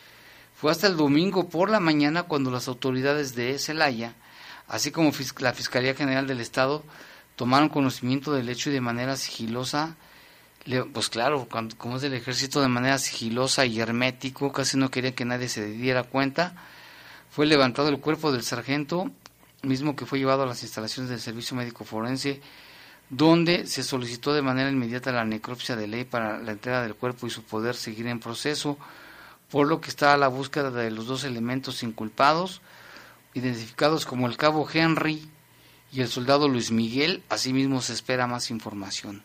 Fue 0.56 0.72
hasta 0.72 0.88
el 0.88 0.98
domingo 0.98 1.50
por 1.50 1.70
la 1.70 1.80
mañana 1.80 2.24
cuando 2.24 2.52
las 2.52 2.68
autoridades 2.68 3.36
de 3.36 3.58
Celaya, 3.60 4.16
así 4.68 4.92
como 4.92 5.12
la 5.39 5.54
Fiscalía 5.54 5.96
General 5.96 6.28
del 6.28 6.42
Estado, 6.42 6.84
tomaron 7.36 7.70
conocimiento 7.70 8.34
del 8.34 8.50
hecho 8.50 8.70
y 8.70 8.74
de 8.74 8.82
manera 8.82 9.16
sigilosa, 9.18 9.96
pues 10.94 11.10
claro, 11.10 11.48
como 11.78 11.98
es 11.98 12.02
del 12.02 12.13
ejército, 12.13 12.62
de 12.62 12.68
manera 12.70 12.98
sigilosa 12.98 13.66
y 13.66 13.80
hermético, 13.80 14.52
casi 14.52 14.78
no 14.78 14.89
quería 14.89 15.13
que 15.13 15.26
nadie 15.26 15.50
se 15.50 15.66
diera 15.66 16.04
cuenta, 16.04 16.56
fue 17.30 17.46
levantado 17.46 17.89
el 17.89 18.00
cuerpo 18.00 18.32
del 18.32 18.44
sargento 18.44 19.12
mismo 19.63 19.95
que 19.95 20.06
fue 20.06 20.19
llevado 20.19 20.43
a 20.43 20.45
las 20.45 20.62
instalaciones 20.63 21.10
del 21.10 21.19
Servicio 21.19 21.56
Médico 21.56 21.84
Forense, 21.84 22.41
donde 23.10 23.67
se 23.67 23.84
solicitó 23.84 24.34
de 24.34 24.41
manera 24.41 24.69
inmediata 24.69 25.12
la 25.12 25.26
necropsia 25.26 25.76
de 25.76 25.88
ley 25.88 26.04
para 26.04 26.39
la 26.39 26.52
entrega 26.52 26.82
del 26.82 26.95
cuerpo 26.95 27.28
y 27.28 27.30
su 27.30 27.43
poder 27.43 27.76
seguir 27.76 28.08
en 28.08 28.19
proceso, 28.19 28.78
por 29.49 29.67
lo 29.67 29.82
que 29.82 29.89
está 29.89 30.13
a 30.13 30.17
la 30.17 30.28
búsqueda 30.28 30.71
de 30.71 30.91
los 30.91 31.06
dos 31.06 31.23
elementos 31.23 31.84
inculpados, 31.84 32.62
identificados 33.34 34.06
como 34.06 34.28
el 34.28 34.38
cabo 34.38 34.67
Henry 34.71 35.30
y 35.91 36.02
el 36.02 36.08
soldado 36.08 36.47
Luis 36.47 36.71
Miguel. 36.71 37.23
Asimismo 37.30 37.82
se 37.82 37.93
espera 37.93 38.28
más 38.28 38.49
información. 38.49 39.23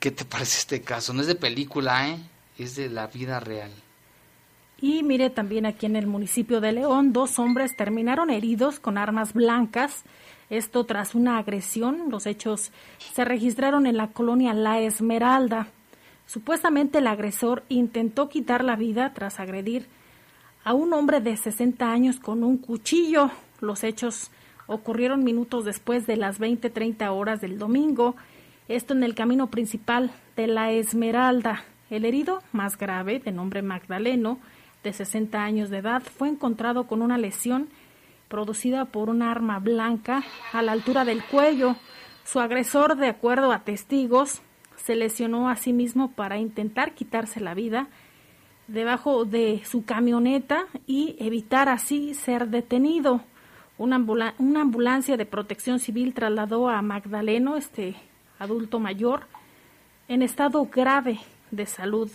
¿Qué 0.00 0.10
te 0.10 0.24
parece 0.24 0.58
este 0.58 0.82
caso? 0.82 1.12
No 1.12 1.20
es 1.20 1.26
de 1.26 1.34
película, 1.34 2.08
¿eh? 2.08 2.18
es 2.58 2.76
de 2.76 2.88
la 2.88 3.06
vida 3.06 3.40
real. 3.40 3.72
Y 4.80 5.02
mire 5.02 5.30
también 5.30 5.66
aquí 5.66 5.86
en 5.86 5.96
el 5.96 6.06
municipio 6.06 6.60
de 6.60 6.72
León, 6.72 7.12
dos 7.12 7.38
hombres 7.38 7.76
terminaron 7.76 8.30
heridos 8.30 8.80
con 8.80 8.98
armas 8.98 9.32
blancas. 9.32 10.04
Esto 10.50 10.84
tras 10.84 11.14
una 11.14 11.38
agresión. 11.38 12.10
Los 12.10 12.26
hechos 12.26 12.72
se 13.12 13.24
registraron 13.24 13.86
en 13.86 13.96
la 13.96 14.08
colonia 14.08 14.52
La 14.52 14.80
Esmeralda. 14.80 15.68
Supuestamente 16.26 16.98
el 16.98 17.06
agresor 17.06 17.64
intentó 17.68 18.28
quitar 18.28 18.64
la 18.64 18.76
vida 18.76 19.12
tras 19.14 19.40
agredir 19.40 19.86
a 20.64 20.72
un 20.72 20.92
hombre 20.92 21.20
de 21.20 21.36
60 21.36 21.90
años 21.90 22.18
con 22.18 22.42
un 22.42 22.56
cuchillo. 22.56 23.30
Los 23.60 23.84
hechos 23.84 24.30
ocurrieron 24.66 25.24
minutos 25.24 25.64
después 25.64 26.06
de 26.06 26.16
las 26.16 26.40
20-30 26.40 27.08
horas 27.10 27.40
del 27.40 27.58
domingo, 27.58 28.16
esto 28.68 28.94
en 28.94 29.02
el 29.04 29.14
camino 29.14 29.48
principal 29.48 30.10
de 30.36 30.46
la 30.46 30.72
Esmeralda. 30.72 31.64
El 31.90 32.06
herido, 32.06 32.42
más 32.52 32.78
grave, 32.78 33.20
de 33.20 33.30
nombre 33.30 33.60
Magdaleno, 33.60 34.38
de 34.84 34.92
60 34.92 35.42
años 35.42 35.70
de 35.70 35.78
edad, 35.78 36.02
fue 36.02 36.28
encontrado 36.28 36.86
con 36.86 37.02
una 37.02 37.18
lesión 37.18 37.68
producida 38.28 38.84
por 38.84 39.10
un 39.10 39.22
arma 39.22 39.58
blanca 39.58 40.22
a 40.52 40.62
la 40.62 40.72
altura 40.72 41.04
del 41.04 41.24
cuello. 41.24 41.76
Su 42.24 42.38
agresor, 42.38 42.96
de 42.96 43.08
acuerdo 43.08 43.50
a 43.50 43.64
testigos, 43.64 44.42
se 44.76 44.94
lesionó 44.94 45.48
a 45.48 45.56
sí 45.56 45.72
mismo 45.72 46.12
para 46.12 46.38
intentar 46.38 46.94
quitarse 46.94 47.40
la 47.40 47.54
vida 47.54 47.88
debajo 48.66 49.24
de 49.24 49.62
su 49.64 49.84
camioneta 49.84 50.66
y 50.86 51.16
evitar 51.18 51.68
así 51.68 52.14
ser 52.14 52.48
detenido. 52.48 53.22
Una, 53.76 53.98
una, 54.38 54.60
ambulancia 54.60 55.16
de 55.16 55.26
protección 55.26 55.80
civil 55.80 56.14
trasladó 56.14 56.68
a 56.68 56.80
Magdaleno, 56.82 57.56
este 57.56 57.96
adulto 58.38 58.78
mayor, 58.78 59.26
en 60.08 60.22
estado 60.22 60.64
grave 60.66 61.18
de 61.50 61.66
salud. 61.66 62.10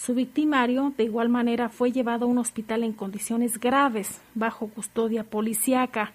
Su 0.00 0.14
victimario, 0.14 0.94
de 0.96 1.04
igual 1.04 1.28
manera, 1.28 1.68
fue 1.68 1.92
llevado 1.92 2.24
a 2.24 2.28
un 2.28 2.38
hospital 2.38 2.84
en 2.84 2.92
condiciones 2.92 3.60
graves, 3.60 4.20
bajo 4.34 4.68
custodia 4.68 5.24
policíaca. 5.24 6.12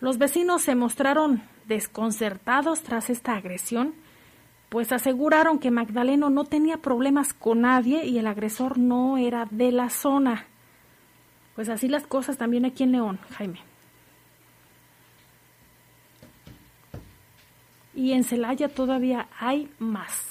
Los 0.00 0.18
vecinos 0.18 0.62
se 0.62 0.74
mostraron 0.74 1.42
desconcertados 1.66 2.82
tras 2.82 3.10
esta 3.10 3.36
agresión 3.36 3.94
pues 4.74 4.90
aseguraron 4.90 5.60
que 5.60 5.70
Magdaleno 5.70 6.30
no 6.30 6.46
tenía 6.46 6.78
problemas 6.78 7.32
con 7.32 7.60
nadie 7.60 8.06
y 8.06 8.18
el 8.18 8.26
agresor 8.26 8.76
no 8.76 9.18
era 9.18 9.46
de 9.52 9.70
la 9.70 9.88
zona. 9.88 10.46
Pues 11.54 11.68
así 11.68 11.86
las 11.86 12.08
cosas 12.08 12.38
también 12.38 12.64
aquí 12.64 12.82
en 12.82 12.90
León, 12.90 13.20
Jaime. 13.36 13.60
Y 17.94 18.14
en 18.14 18.24
Celaya 18.24 18.68
todavía 18.68 19.28
hay 19.38 19.70
más. 19.78 20.26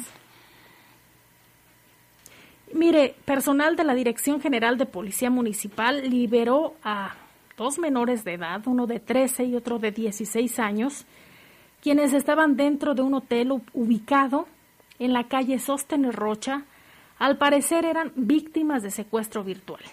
Mire, 2.74 3.16
personal 3.26 3.76
de 3.76 3.84
la 3.84 3.94
Dirección 3.94 4.42
General 4.42 4.80
de 4.80 4.88
Policía 4.88 5.30
Municipal 5.30 6.10
liberó 6.10 6.74
a 6.84 7.14
dos 7.56 7.78
menores 7.78 8.24
de 8.24 8.34
edad, 8.34 8.64
uno 8.66 8.88
de 8.88 9.00
13 9.00 9.44
y 9.46 9.56
otro 9.56 9.78
de 9.78 9.92
16 9.92 10.58
años, 10.58 11.06
quienes 11.84 12.14
estaban 12.14 12.56
dentro 12.56 12.96
de 12.96 13.04
un 13.04 13.14
hotel 13.14 13.62
ubicado 13.74 14.48
en 14.98 15.14
la 15.14 15.28
calle 15.28 15.60
Sóstenes 15.60 16.16
Rocha, 16.16 16.64
al 17.20 17.38
parecer 17.38 17.86
eran 17.86 18.12
víctimas 18.16 18.82
de 18.82 18.90
secuestro 18.90 19.44
virtual. 19.44 19.84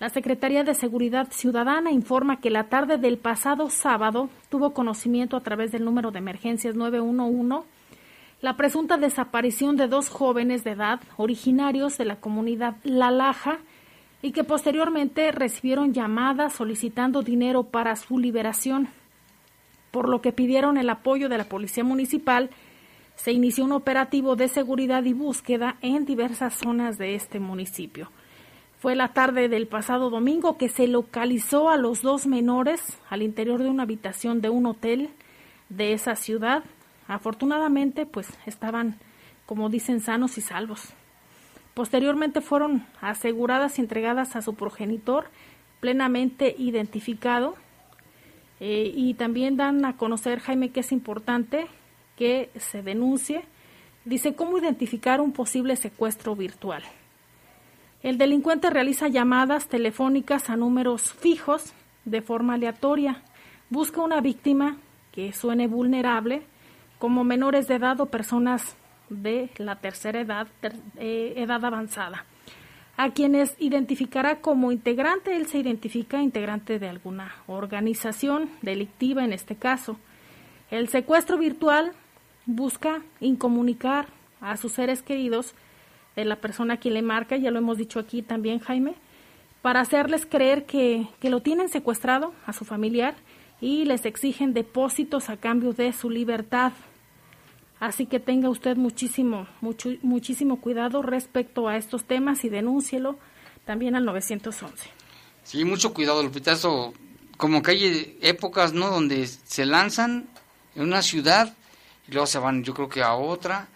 La 0.00 0.08
Secretaría 0.08 0.64
de 0.64 0.74
Seguridad 0.74 1.28
Ciudadana 1.30 1.92
informa 1.92 2.40
que 2.40 2.50
la 2.50 2.64
tarde 2.64 2.98
del 2.98 3.18
pasado 3.18 3.70
sábado 3.70 4.28
tuvo 4.48 4.74
conocimiento 4.74 5.36
a 5.36 5.42
través 5.42 5.70
del 5.70 5.84
número 5.84 6.10
de 6.10 6.18
emergencias 6.18 6.74
911 6.74 7.64
la 8.40 8.56
presunta 8.56 8.96
desaparición 8.96 9.76
de 9.76 9.88
dos 9.88 10.08
jóvenes 10.08 10.64
de 10.64 10.72
edad 10.72 11.00
originarios 11.16 11.98
de 11.98 12.04
la 12.04 12.16
comunidad 12.16 12.76
La 12.84 13.10
Laja 13.10 13.58
y 14.22 14.32
que 14.32 14.44
posteriormente 14.44 15.32
recibieron 15.32 15.92
llamadas 15.92 16.52
solicitando 16.52 17.22
dinero 17.22 17.64
para 17.64 17.96
su 17.96 18.18
liberación 18.18 18.88
por 19.90 20.08
lo 20.08 20.20
que 20.20 20.32
pidieron 20.32 20.76
el 20.76 20.90
apoyo 20.90 21.28
de 21.28 21.38
la 21.38 21.44
Policía 21.44 21.84
Municipal, 21.84 22.50
se 23.16 23.32
inició 23.32 23.64
un 23.64 23.72
operativo 23.72 24.36
de 24.36 24.48
seguridad 24.48 25.04
y 25.04 25.12
búsqueda 25.12 25.76
en 25.80 26.04
diversas 26.04 26.54
zonas 26.54 26.98
de 26.98 27.14
este 27.14 27.40
municipio. 27.40 28.10
Fue 28.78 28.94
la 28.94 29.08
tarde 29.08 29.48
del 29.48 29.66
pasado 29.66 30.08
domingo 30.08 30.56
que 30.56 30.68
se 30.68 30.86
localizó 30.86 31.68
a 31.68 31.76
los 31.76 32.02
dos 32.02 32.26
menores 32.26 32.80
al 33.10 33.22
interior 33.22 33.60
de 33.60 33.70
una 33.70 33.82
habitación 33.82 34.40
de 34.40 34.50
un 34.50 34.66
hotel 34.66 35.10
de 35.68 35.94
esa 35.94 36.14
ciudad. 36.14 36.62
Afortunadamente, 37.08 38.06
pues 38.06 38.28
estaban, 38.46 38.98
como 39.46 39.70
dicen, 39.70 40.00
sanos 40.00 40.38
y 40.38 40.42
salvos. 40.42 40.90
Posteriormente 41.74 42.40
fueron 42.40 42.86
aseguradas 43.00 43.78
y 43.78 43.82
entregadas 43.82 44.36
a 44.36 44.42
su 44.42 44.54
progenitor, 44.54 45.30
plenamente 45.80 46.54
identificado, 46.58 47.56
eh, 48.60 48.92
y 48.94 49.14
también 49.14 49.56
dan 49.56 49.84
a 49.84 49.96
conocer, 49.96 50.40
Jaime, 50.40 50.70
que 50.70 50.80
es 50.80 50.92
importante 50.92 51.66
que 52.16 52.50
se 52.56 52.82
denuncie. 52.82 53.44
Dice, 54.04 54.34
¿cómo 54.34 54.58
identificar 54.58 55.20
un 55.20 55.32
posible 55.32 55.76
secuestro 55.76 56.34
virtual? 56.34 56.82
El 58.02 58.18
delincuente 58.18 58.70
realiza 58.70 59.08
llamadas 59.08 59.68
telefónicas 59.68 60.50
a 60.50 60.56
números 60.56 61.12
fijos 61.12 61.72
de 62.04 62.22
forma 62.22 62.54
aleatoria. 62.54 63.22
Busca 63.70 64.02
una 64.02 64.20
víctima 64.20 64.76
que 65.12 65.32
suene 65.32 65.66
vulnerable, 65.66 66.42
como 66.98 67.24
menores 67.24 67.68
de 67.68 67.76
edad 67.76 68.00
o 68.00 68.06
personas 68.06 68.76
de 69.08 69.50
la 69.56 69.76
tercera 69.76 70.20
edad, 70.20 70.48
eh, 70.96 71.34
edad 71.36 71.64
avanzada 71.64 72.24
a 72.98 73.10
quienes 73.10 73.54
identificará 73.60 74.40
como 74.40 74.72
integrante. 74.72 75.36
Él 75.36 75.46
se 75.46 75.58
identifica 75.58 76.20
integrante 76.20 76.78
de 76.78 76.88
alguna 76.88 77.32
organización 77.46 78.50
delictiva 78.60 79.24
en 79.24 79.32
este 79.32 79.54
caso. 79.54 79.96
El 80.70 80.88
secuestro 80.88 81.38
virtual 81.38 81.92
busca 82.44 83.00
incomunicar 83.20 84.08
a 84.40 84.56
sus 84.56 84.72
seres 84.72 85.02
queridos 85.02 85.54
de 86.16 86.24
la 86.24 86.36
persona 86.36 86.74
a 86.74 86.76
quien 86.78 86.94
le 86.94 87.02
marca, 87.02 87.36
ya 87.36 87.52
lo 87.52 87.58
hemos 87.58 87.78
dicho 87.78 88.00
aquí 88.00 88.22
también 88.22 88.58
Jaime, 88.58 88.94
para 89.62 89.80
hacerles 89.80 90.26
creer 90.26 90.66
que, 90.66 91.06
que 91.20 91.30
lo 91.30 91.40
tienen 91.40 91.68
secuestrado 91.68 92.34
a 92.46 92.52
su 92.52 92.64
familiar 92.64 93.14
y 93.60 93.84
les 93.84 94.04
exigen 94.06 94.54
depósitos 94.54 95.30
a 95.30 95.36
cambio 95.36 95.72
de 95.72 95.92
su 95.92 96.10
libertad. 96.10 96.72
Así 97.80 98.06
que 98.06 98.18
tenga 98.18 98.48
usted 98.48 98.76
muchísimo, 98.76 99.46
mucho, 99.60 99.90
muchísimo 100.02 100.60
cuidado 100.60 101.02
respecto 101.02 101.68
a 101.68 101.76
estos 101.76 102.04
temas 102.04 102.44
y 102.44 102.48
denúncielo 102.48 103.18
también 103.64 103.94
al 103.94 104.04
911. 104.04 104.90
Sí, 105.44 105.64
mucho 105.64 105.94
cuidado, 105.94 106.22
Lupita. 106.22 106.52
Eso, 106.52 106.92
como 107.36 107.62
que 107.62 107.70
hay 107.70 108.18
épocas, 108.20 108.72
¿no? 108.72 108.90
Donde 108.90 109.26
se 109.26 109.64
lanzan 109.64 110.28
en 110.74 110.82
una 110.82 111.02
ciudad 111.02 111.54
y 112.08 112.12
luego 112.12 112.26
se 112.26 112.38
van, 112.38 112.64
yo 112.64 112.74
creo 112.74 112.88
que 112.88 113.02
a 113.02 113.14
otra. 113.14 113.68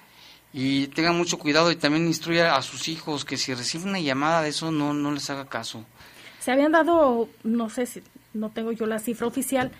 Y 0.52 0.88
tengan 0.88 1.16
mucho 1.16 1.38
cuidado 1.38 1.70
y 1.70 1.76
también 1.76 2.06
instruya 2.06 2.56
a 2.56 2.62
sus 2.62 2.88
hijos 2.88 3.24
que 3.24 3.36
si 3.36 3.54
reciben 3.54 3.90
una 3.90 4.00
llamada 4.00 4.42
de 4.42 4.50
eso, 4.50 4.70
no, 4.70 4.92
no 4.92 5.12
les 5.12 5.30
haga 5.30 5.46
caso. 5.46 5.84
Se 6.40 6.50
habían 6.50 6.72
dado, 6.72 7.28
no 7.44 7.70
sé 7.70 7.86
si, 7.86 8.02
no 8.34 8.50
tengo 8.50 8.72
yo 8.72 8.86
la 8.86 8.98
cifra 8.98 9.26
oficial, 9.26 9.70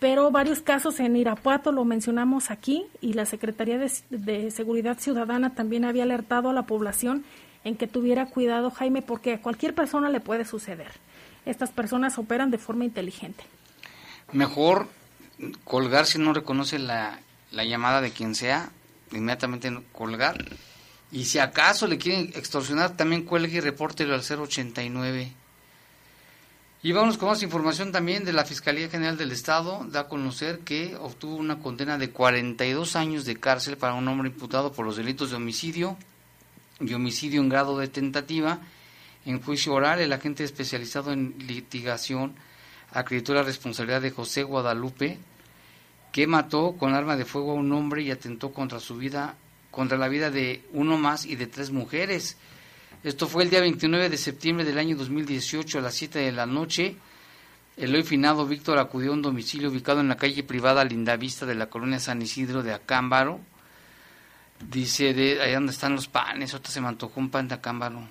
pero 0.00 0.30
varios 0.30 0.60
casos 0.60 0.98
en 0.98 1.14
Irapuato 1.14 1.72
lo 1.72 1.84
mencionamos 1.84 2.50
aquí 2.50 2.86
y 3.02 3.12
la 3.12 3.26
Secretaría 3.26 3.78
de, 3.78 4.50
Seguridad 4.50 4.98
Ciudadana 4.98 5.54
también 5.54 5.84
había 5.84 6.04
alertado 6.04 6.48
a 6.48 6.54
la 6.54 6.62
población 6.62 7.22
en 7.64 7.76
que 7.76 7.86
tuviera 7.86 8.26
cuidado, 8.26 8.70
Jaime, 8.70 9.02
porque 9.02 9.34
a 9.34 9.42
cualquier 9.42 9.74
persona 9.74 10.08
le 10.08 10.20
puede 10.20 10.46
suceder. 10.46 10.90
Estas 11.44 11.70
personas 11.70 12.16
operan 12.16 12.50
de 12.50 12.56
forma 12.56 12.86
inteligente. 12.86 13.44
Mejor 14.32 14.88
colgar 15.64 16.06
si 16.06 16.18
no 16.18 16.32
reconoce 16.32 16.78
la, 16.78 17.20
la 17.50 17.64
llamada 17.64 18.00
de 18.00 18.10
quien 18.10 18.34
sea, 18.34 18.70
inmediatamente 19.12 19.70
colgar. 19.92 20.42
Y 21.12 21.26
si 21.26 21.38
acaso 21.38 21.86
le 21.86 21.98
quieren 21.98 22.32
extorsionar, 22.34 22.96
también 22.96 23.24
cuelgue 23.24 23.58
y 23.58 23.60
repórtelo 23.60 24.14
al 24.14 24.22
089 24.22 25.32
y 26.82 26.92
vamos 26.92 27.18
con 27.18 27.28
más 27.28 27.42
información 27.42 27.92
también 27.92 28.24
de 28.24 28.32
la 28.32 28.46
Fiscalía 28.46 28.88
General 28.88 29.18
del 29.18 29.32
Estado. 29.32 29.84
Da 29.90 30.00
a 30.00 30.08
conocer 30.08 30.60
que 30.60 30.96
obtuvo 30.96 31.36
una 31.36 31.58
condena 31.58 31.98
de 31.98 32.08
42 32.10 32.96
años 32.96 33.26
de 33.26 33.36
cárcel 33.36 33.76
para 33.76 33.92
un 33.92 34.08
hombre 34.08 34.30
imputado 34.30 34.72
por 34.72 34.86
los 34.86 34.96
delitos 34.96 35.28
de 35.28 35.36
homicidio 35.36 35.98
y 36.80 36.94
homicidio 36.94 37.42
en 37.42 37.50
grado 37.50 37.76
de 37.76 37.88
tentativa. 37.88 38.60
En 39.26 39.42
juicio 39.42 39.74
oral, 39.74 40.00
el 40.00 40.10
agente 40.14 40.42
especializado 40.42 41.12
en 41.12 41.34
litigación 41.46 42.34
acreditó 42.92 43.34
la 43.34 43.42
responsabilidad 43.42 44.00
de 44.00 44.12
José 44.12 44.42
Guadalupe, 44.42 45.18
que 46.12 46.26
mató 46.26 46.76
con 46.78 46.94
arma 46.94 47.16
de 47.16 47.26
fuego 47.26 47.52
a 47.52 47.56
un 47.56 47.70
hombre 47.72 48.02
y 48.02 48.10
atentó 48.10 48.54
contra 48.54 48.80
su 48.80 48.96
vida, 48.96 49.34
contra 49.70 49.98
la 49.98 50.08
vida 50.08 50.30
de 50.30 50.64
uno 50.72 50.96
más 50.96 51.26
y 51.26 51.36
de 51.36 51.46
tres 51.46 51.70
mujeres. 51.72 52.38
Esto 53.02 53.26
fue 53.26 53.44
el 53.44 53.50
día 53.50 53.62
29 53.62 54.10
de 54.10 54.18
septiembre 54.18 54.62
del 54.62 54.76
año 54.76 54.94
2018 54.94 55.78
a 55.78 55.80
las 55.80 55.94
7 55.94 56.18
de 56.18 56.32
la 56.32 56.44
noche. 56.44 56.96
El 57.78 57.94
hoy 57.94 58.02
finado 58.02 58.46
Víctor 58.46 58.76
acudió 58.76 59.12
a 59.12 59.14
un 59.14 59.22
domicilio 59.22 59.70
ubicado 59.70 60.00
en 60.00 60.08
la 60.08 60.18
calle 60.18 60.42
privada 60.42 60.84
Lindavista 60.84 61.46
de 61.46 61.54
la 61.54 61.70
colonia 61.70 61.98
San 61.98 62.20
Isidro 62.20 62.62
de 62.62 62.74
Acámbaro. 62.74 63.40
Dice, 64.68 65.14
de 65.14 65.40
ahí 65.40 65.54
donde 65.54 65.72
están 65.72 65.94
los 65.94 66.08
panes, 66.08 66.52
ahorita 66.52 66.70
se 66.70 66.82
me 66.82 66.94
un 67.16 67.30
pan 67.30 67.48
de 67.48 67.54
Acámbaro. 67.54 68.06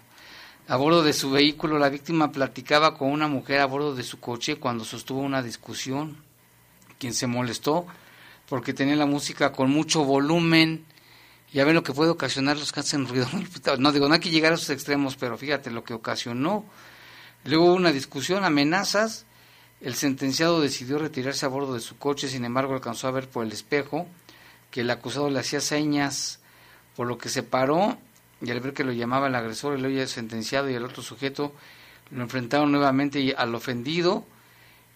A 0.67 0.75
bordo 0.75 1.03
de 1.03 1.13
su 1.13 1.29
vehículo, 1.29 1.77
la 1.77 1.89
víctima 1.89 2.31
platicaba 2.31 2.97
con 2.97 3.11
una 3.11 3.27
mujer 3.27 3.59
a 3.59 3.67
bordo 3.67 3.93
de 3.93 4.01
su 4.01 4.19
coche 4.19 4.55
cuando 4.55 4.85
sostuvo 4.85 5.19
una 5.19 5.43
discusión. 5.43 6.17
Quien 6.97 7.13
se 7.13 7.27
molestó 7.27 7.85
porque 8.49 8.73
tenía 8.73 8.95
la 8.95 9.05
música 9.05 9.51
con 9.51 9.69
mucho 9.69 10.03
volumen 10.03 10.83
ya 11.53 11.65
ven 11.65 11.75
lo 11.75 11.83
que 11.83 11.93
puede 11.93 12.11
ocasionar 12.11 12.57
los 12.57 12.71
que 12.71 12.81
hacen 12.81 13.07
ruido. 13.07 13.27
No 13.79 13.91
digo, 13.91 14.07
no 14.07 14.13
hay 14.13 14.19
que 14.19 14.29
llegar 14.29 14.51
a 14.51 14.55
esos 14.55 14.69
extremos, 14.69 15.15
pero 15.15 15.37
fíjate 15.37 15.71
lo 15.71 15.83
que 15.83 15.93
ocasionó. 15.93 16.65
Luego 17.45 17.65
hubo 17.65 17.73
una 17.73 17.91
discusión, 17.91 18.43
amenazas. 18.43 19.25
El 19.81 19.95
sentenciado 19.95 20.61
decidió 20.61 20.99
retirarse 20.99 21.45
a 21.45 21.49
bordo 21.49 21.73
de 21.73 21.79
su 21.79 21.97
coche, 21.97 22.27
sin 22.27 22.45
embargo 22.45 22.73
alcanzó 22.73 23.07
a 23.07 23.11
ver 23.11 23.29
por 23.29 23.45
el 23.45 23.51
espejo 23.51 24.07
que 24.71 24.81
el 24.81 24.91
acusado 24.91 25.29
le 25.29 25.39
hacía 25.39 25.61
señas, 25.61 26.39
por 26.95 27.07
lo 27.07 27.17
que 27.17 27.29
se 27.29 27.43
paró 27.43 27.97
y 28.41 28.51
al 28.51 28.59
ver 28.59 28.73
que 28.73 28.83
lo 28.83 28.91
llamaba 28.91 29.27
el 29.27 29.35
agresor, 29.35 29.73
el 29.75 29.85
hoy 29.85 30.05
sentenciado 30.07 30.69
y 30.69 30.75
el 30.75 30.85
otro 30.85 31.01
sujeto 31.01 31.53
lo 32.11 32.23
enfrentaron 32.23 32.71
nuevamente 32.71 33.35
al 33.37 33.53
ofendido, 33.53 34.25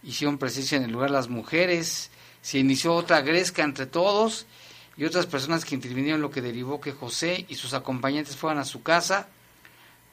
hicieron 0.01 0.37
presencia 0.37 0.77
en 0.77 0.83
el 0.83 0.91
lugar 0.91 1.11
las 1.11 1.29
mujeres, 1.29 2.09
se 2.41 2.59
inició 2.59 2.93
otra 2.93 3.21
gresca 3.21 3.63
entre 3.63 3.85
todos 3.85 4.45
y 4.95 5.05
otras 5.05 5.25
personas 5.25 5.65
que 5.65 5.75
intervinieron, 5.75 6.21
lo 6.21 6.29
que 6.29 6.41
derivó 6.41 6.79
que 6.79 6.91
José 6.91 7.45
y 7.49 7.55
sus 7.55 7.73
acompañantes 7.73 8.35
fueran 8.35 8.59
a 8.59 8.65
su 8.65 8.83
casa, 8.83 9.27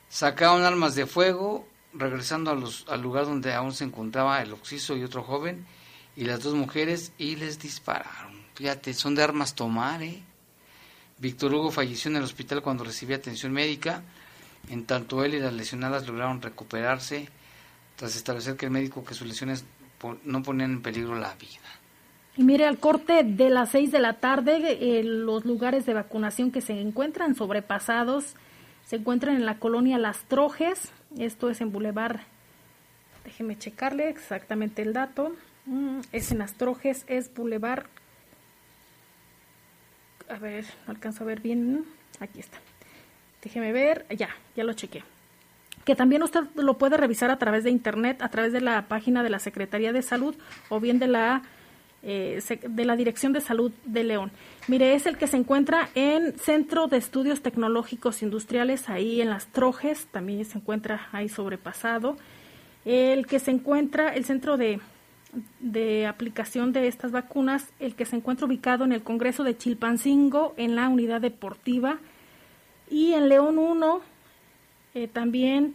sacaron 0.09 0.63
armas 0.63 0.95
de 0.95 1.07
fuego, 1.07 1.69
regresando 1.93 2.51
a 2.51 2.55
los, 2.55 2.87
al 2.89 3.03
lugar 3.03 3.27
donde 3.27 3.53
aún 3.53 3.73
se 3.73 3.85
encontraba 3.85 4.41
el 4.43 4.53
occiso 4.53 4.97
y 4.97 5.05
otro 5.05 5.23
joven, 5.23 5.67
y 6.17 6.25
las 6.25 6.43
dos 6.43 6.55
mujeres, 6.55 7.13
y 7.19 7.37
les 7.37 7.59
dispararon. 7.59 8.41
Fíjate, 8.55 8.95
son 8.95 9.15
de 9.15 9.23
armas 9.23 9.55
tomar, 9.55 10.03
¿eh? 10.03 10.23
Víctor 11.19 11.55
Hugo 11.55 11.71
falleció 11.71 12.11
en 12.11 12.17
el 12.17 12.23
hospital 12.23 12.63
cuando 12.63 12.83
recibía 12.83 13.17
atención 13.17 13.53
médica, 13.53 14.03
en 14.69 14.87
tanto 14.87 15.25
él 15.25 15.35
y 15.35 15.41
las 15.41 15.53
lesionadas 15.53 16.07
lograron 16.07 16.41
recuperarse 16.41 17.29
tras 17.97 18.17
establecer 18.17 18.57
que 18.57 18.67
el 18.67 18.73
médico 18.73 19.05
que 19.05 19.15
sus 19.15 19.27
lesiones 19.27 19.65
no 20.25 20.43
ponían 20.43 20.73
en 20.73 20.83
peligro 20.83 21.15
la 21.17 21.35
vida. 21.35 21.80
Y 22.41 22.43
mire, 22.43 22.65
al 22.65 22.79
corte 22.79 23.23
de 23.23 23.51
las 23.51 23.69
6 23.69 23.93
de 23.93 23.99
la 23.99 24.15
tarde, 24.15 24.79
eh, 24.81 25.05
los 25.05 25.45
lugares 25.45 25.85
de 25.85 25.93
vacunación 25.93 26.51
que 26.51 26.63
se 26.63 26.73
encuentran 26.81 27.35
sobrepasados 27.35 28.35
se 28.87 28.97
encuentran 28.97 29.37
en 29.37 29.45
la 29.45 29.59
colonia 29.59 29.99
Las 29.99 30.21
Trojes, 30.21 30.91
esto 31.19 31.51
es 31.51 31.61
en 31.61 31.71
Boulevard, 31.71 32.21
déjeme 33.27 33.59
checarle 33.59 34.09
exactamente 34.09 34.81
el 34.81 34.95
dato, 34.95 35.37
mm, 35.67 35.99
es 36.13 36.33
en 36.33 36.39
Las 36.39 36.55
Trojes, 36.55 37.05
es 37.09 37.31
Boulevard, 37.35 37.85
a 40.31 40.39
ver, 40.39 40.65
no 40.87 40.95
alcanzo 40.95 41.25
a 41.25 41.27
ver 41.27 41.41
bien, 41.41 41.85
aquí 42.21 42.41
está, 42.41 42.57
déjeme 43.43 43.71
ver, 43.71 44.07
ya, 44.17 44.31
ya 44.57 44.65
lo 44.65 44.73
chequé. 44.73 45.05
Que 45.85 45.95
también 45.95 46.23
usted 46.23 46.45
lo 46.55 46.79
puede 46.79 46.97
revisar 46.97 47.31
a 47.31 47.39
través 47.39 47.65
de 47.65 47.71
internet, 47.71 48.23
a 48.23 48.31
través 48.31 48.55
de 48.55 48.63
la 48.63 48.89
página 48.89 49.23
de 49.23 49.29
la 49.29 49.41
Secretaría 49.41 49.93
de 49.93 50.01
Salud 50.01 50.35
o 50.71 50.81
bien 50.81 50.99
de 50.99 51.07
la 51.07 51.43
eh, 52.03 52.41
de 52.69 52.85
la 52.85 52.97
Dirección 52.97 53.33
de 53.33 53.41
Salud 53.41 53.73
de 53.85 54.05
León. 54.05 54.31
Mire, 54.69 54.95
es 54.95 55.07
el 55.07 55.19
que 55.19 55.27
se 55.27 55.37
encuentra 55.37 55.91
en 55.95 56.39
Centro 56.39 56.87
de 56.87 56.97
Estudios 56.97 57.43
Tecnológicos 57.43 58.23
Industriales, 58.23 58.89
ahí 58.89 59.21
en 59.21 59.31
las 59.31 59.47
Trojes, 59.49 60.07
también 60.07 60.45
se 60.45 60.59
encuentra 60.59 61.09
ahí 61.13 61.29
sobrepasado. 61.29 62.17
El 62.85 63.27
que 63.27 63.39
se 63.39 63.51
encuentra, 63.51 64.15
el 64.15 64.25
centro 64.25 64.57
de, 64.57 64.81
de 65.61 66.07
aplicación 66.07 66.73
de 66.73 66.89
estas 66.89 67.13
vacunas, 67.13 67.69
el 67.79 67.95
que 67.95 68.07
se 68.07 68.17
encuentra 68.17 68.47
ubicado 68.47 68.85
en 68.85 68.93
el 68.93 69.03
Congreso 69.03 69.45
de 69.45 69.57
Chilpancingo, 69.57 70.55
en 70.57 70.77
la 70.77 70.89
unidad 70.89 71.21
deportiva. 71.21 71.99
Y 72.91 73.13
en 73.13 73.29
León 73.29 73.59
1, 73.59 74.01
eh, 74.95 75.07
también 75.07 75.75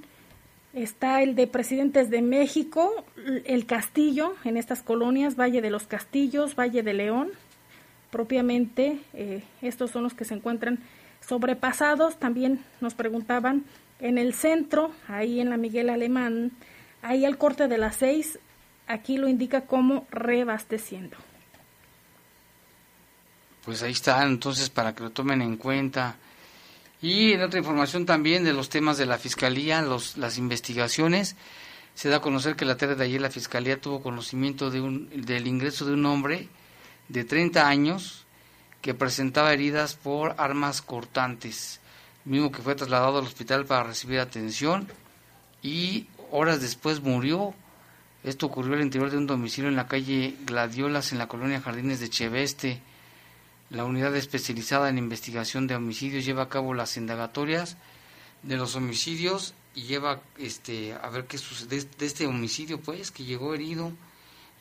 Está 0.76 1.24
el 1.24 1.36
de 1.36 1.48
Presidentes 1.48 2.10
de 2.10 2.22
México, 2.22 3.06
el 3.46 3.66
Castillo, 3.66 4.36
en 4.44 4.58
estas 4.58 4.82
colonias, 4.82 5.38
Valle 5.38 5.62
de 5.62 5.70
los 5.70 5.88
Castillos, 5.88 6.54
Valle 6.54 6.84
de 6.84 6.94
León, 6.94 7.30
propiamente, 8.12 9.00
eh, 9.14 9.42
estos 9.62 9.92
son 9.92 10.04
los 10.04 10.14
que 10.14 10.26
se 10.26 10.34
encuentran 10.34 10.80
sobrepasados. 11.26 12.20
También 12.20 12.60
nos 12.82 12.94
preguntaban 12.94 13.64
en 14.02 14.18
el 14.18 14.34
centro, 14.34 14.92
ahí 15.08 15.40
en 15.40 15.50
la 15.50 15.56
Miguel 15.56 15.90
Alemán, 15.90 16.52
ahí 17.02 17.24
el 17.24 17.38
corte 17.38 17.70
de 17.70 17.78
las 17.78 17.96
seis, 17.96 18.38
aquí 18.86 19.18
lo 19.18 19.30
indica 19.30 19.62
como 19.62 20.06
rebasteciendo. 20.12 21.16
Pues 23.64 23.82
ahí 23.82 23.94
está, 23.94 24.22
entonces 24.24 24.70
para 24.70 24.94
que 24.94 25.04
lo 25.04 25.12
tomen 25.12 25.42
en 25.42 25.56
cuenta. 25.56 26.18
Y 27.02 27.34
en 27.34 27.42
otra 27.42 27.60
información 27.60 28.06
también 28.06 28.44
de 28.44 28.54
los 28.54 28.70
temas 28.70 28.98
de 28.98 29.06
la 29.06 29.18
Fiscalía, 29.18 29.82
los, 29.82 30.18
las 30.18 30.38
investigaciones, 30.38 31.36
se 31.94 32.10
da 32.10 32.18
a 32.18 32.22
conocer 32.22 32.56
que 32.56 32.66
la 32.66 32.78
tarde 32.78 32.96
de 32.96 33.06
ayer 33.06 33.22
la 33.22 33.30
Fiscalía 33.30 33.80
tuvo 33.80 34.02
conocimiento 34.02 34.70
de 34.70 34.82
un, 34.82 35.10
del 35.26 35.48
ingreso 35.48 35.86
de 35.86 35.94
un 35.94 36.06
hombre 36.06 36.50
de 37.08 37.24
30 37.24 37.68
años 37.68 38.26
que 38.82 38.94
presentaba 38.94 39.54
heridas 39.54 39.96
por 39.96 40.36
armas 40.38 40.82
cortantes, 40.82 41.80
mismo 42.24 42.52
que 42.52 42.62
fue 42.62 42.76
trasladado 42.76 43.20
al 43.20 43.26
hospital 43.26 43.66
para 43.66 43.84
recibir 43.84 44.20
atención 44.20 44.88
y 45.64 46.08
horas 46.32 46.62
después 46.62 47.02
murió. 47.02 47.54
Esto 48.24 48.48
ocurrió 48.48 48.76
al 48.76 48.82
interior 48.82 49.10
de 49.10 49.18
un 49.18 49.28
domicilio 49.28 49.70
en 49.70 49.76
la 49.76 49.88
calle 49.88 50.36
Gladiolas, 50.46 51.12
en 51.12 51.18
la 51.18 51.28
colonia 51.28 51.62
Jardines 51.62 52.00
de 52.00 52.10
Cheveste. 52.10 52.82
La 53.69 53.86
unidad 53.86 54.15
especializada 54.15 54.89
en 54.89 54.97
investigación 54.97 55.67
de 55.67 55.75
homicidios 55.75 56.25
lleva 56.25 56.43
a 56.43 56.49
cabo 56.49 56.73
las 56.73 56.97
indagatorias 56.97 57.78
de 58.43 58.58
los 58.58 58.75
homicidios 58.75 59.54
y 59.73 59.84
lleva 59.84 60.21
este 60.38 60.93
a 60.93 61.10
ver 61.10 61.25
qué 61.25 61.38
sucede 61.38 61.84
de 61.97 62.06
este 62.06 62.28
homicidio 62.28 62.80
pues 62.80 63.12
que 63.12 63.23
llegó 63.23 63.54
herido 63.54 63.91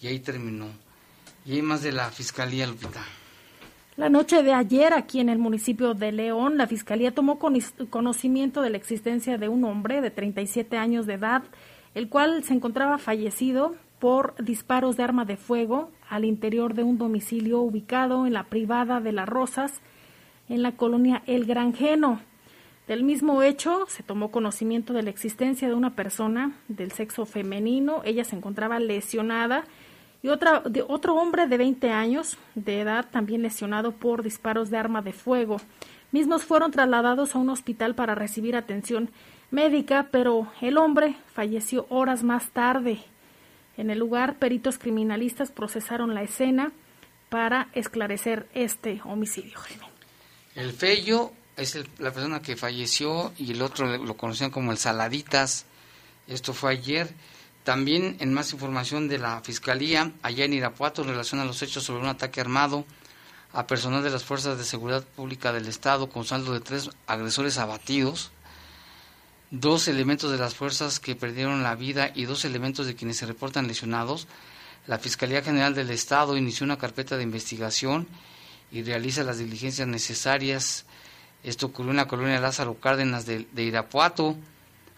y 0.00 0.06
ahí 0.06 0.18
terminó. 0.20 0.68
Y 1.44 1.52
hay 1.52 1.62
más 1.62 1.82
de 1.82 1.92
la 1.92 2.10
Fiscalía 2.10 2.66
Lupita. 2.66 3.04
La 3.96 4.08
noche 4.08 4.42
de 4.42 4.52
ayer, 4.52 4.92
aquí 4.92 5.20
en 5.20 5.28
el 5.28 5.38
municipio 5.38 5.94
de 5.94 6.10
León, 6.10 6.56
la 6.56 6.66
Fiscalía 6.66 7.14
tomó 7.14 7.38
conocimiento 7.38 8.60
de 8.60 8.70
la 8.70 8.76
existencia 8.76 9.38
de 9.38 9.48
un 9.48 9.62
hombre 9.64 10.00
de 10.00 10.10
37 10.10 10.76
años 10.76 11.06
de 11.06 11.14
edad, 11.14 11.44
el 11.94 12.08
cual 12.08 12.42
se 12.42 12.54
encontraba 12.54 12.98
fallecido 12.98 13.76
por 14.04 14.34
disparos 14.36 14.98
de 14.98 15.02
arma 15.02 15.24
de 15.24 15.38
fuego 15.38 15.90
al 16.10 16.26
interior 16.26 16.74
de 16.74 16.82
un 16.82 16.98
domicilio 16.98 17.60
ubicado 17.60 18.26
en 18.26 18.34
la 18.34 18.44
privada 18.44 19.00
de 19.00 19.12
Las 19.12 19.26
Rosas, 19.26 19.80
en 20.50 20.60
la 20.60 20.72
colonia 20.72 21.22
El 21.24 21.46
Granjeno. 21.46 22.20
Del 22.86 23.02
mismo 23.02 23.42
hecho, 23.42 23.86
se 23.88 24.02
tomó 24.02 24.30
conocimiento 24.30 24.92
de 24.92 25.04
la 25.04 25.08
existencia 25.08 25.68
de 25.68 25.74
una 25.74 25.96
persona 25.96 26.52
del 26.68 26.92
sexo 26.92 27.24
femenino. 27.24 28.02
Ella 28.04 28.24
se 28.24 28.36
encontraba 28.36 28.78
lesionada 28.78 29.64
y 30.22 30.28
otra, 30.28 30.60
de 30.60 30.84
otro 30.86 31.14
hombre 31.14 31.46
de 31.46 31.56
20 31.56 31.88
años 31.90 32.36
de 32.54 32.82
edad 32.82 33.06
también 33.10 33.40
lesionado 33.40 33.92
por 33.92 34.22
disparos 34.22 34.68
de 34.68 34.76
arma 34.76 35.00
de 35.00 35.14
fuego. 35.14 35.62
Mismos 36.12 36.44
fueron 36.44 36.72
trasladados 36.72 37.34
a 37.34 37.38
un 37.38 37.48
hospital 37.48 37.94
para 37.94 38.14
recibir 38.14 38.54
atención 38.54 39.08
médica, 39.50 40.08
pero 40.10 40.48
el 40.60 40.76
hombre 40.76 41.16
falleció 41.32 41.86
horas 41.88 42.22
más 42.22 42.50
tarde. 42.50 43.02
En 43.76 43.90
el 43.90 43.98
lugar, 43.98 44.38
peritos 44.38 44.78
criminalistas 44.78 45.50
procesaron 45.50 46.14
la 46.14 46.22
escena 46.22 46.72
para 47.28 47.68
esclarecer 47.72 48.48
este 48.54 49.00
homicidio. 49.04 49.58
El 50.54 50.72
Fello 50.72 51.32
es 51.56 51.76
la 51.98 52.12
persona 52.12 52.40
que 52.40 52.56
falleció 52.56 53.32
y 53.36 53.52
el 53.52 53.62
otro 53.62 53.96
lo 53.96 54.16
conocían 54.16 54.50
como 54.50 54.70
el 54.70 54.78
Saladitas. 54.78 55.66
Esto 56.28 56.52
fue 56.52 56.72
ayer. 56.72 57.12
También 57.64 58.16
en 58.20 58.32
más 58.32 58.52
información 58.52 59.08
de 59.08 59.18
la 59.18 59.40
Fiscalía, 59.40 60.12
allá 60.22 60.44
en 60.44 60.52
Irapuato, 60.52 61.02
en 61.02 61.08
relación 61.08 61.40
a 61.40 61.44
los 61.44 61.62
hechos 61.62 61.82
sobre 61.82 62.02
un 62.02 62.08
ataque 62.08 62.40
armado 62.40 62.84
a 63.52 63.66
personal 63.66 64.02
de 64.02 64.10
las 64.10 64.24
Fuerzas 64.24 64.58
de 64.58 64.64
Seguridad 64.64 65.02
Pública 65.02 65.52
del 65.52 65.66
Estado 65.66 66.10
con 66.10 66.24
saldo 66.24 66.52
de 66.52 66.60
tres 66.60 66.90
agresores 67.06 67.56
abatidos 67.56 68.32
dos 69.50 69.88
elementos 69.88 70.30
de 70.32 70.38
las 70.38 70.54
fuerzas 70.54 71.00
que 71.00 71.16
perdieron 71.16 71.62
la 71.62 71.74
vida 71.74 72.10
y 72.14 72.24
dos 72.24 72.44
elementos 72.44 72.86
de 72.86 72.94
quienes 72.94 73.18
se 73.18 73.26
reportan 73.26 73.66
lesionados, 73.66 74.26
la 74.86 74.98
Fiscalía 74.98 75.42
General 75.42 75.74
del 75.74 75.90
Estado 75.90 76.36
inició 76.36 76.64
una 76.64 76.78
carpeta 76.78 77.16
de 77.16 77.22
investigación 77.22 78.06
y 78.70 78.82
realiza 78.82 79.22
las 79.22 79.38
diligencias 79.38 79.88
necesarias. 79.88 80.84
Esto 81.42 81.66
ocurrió 81.66 81.92
en 81.92 81.98
la 81.98 82.08
colonia 82.08 82.40
Lázaro 82.40 82.74
Cárdenas 82.74 83.24
de, 83.24 83.46
Irapuato, 83.56 84.36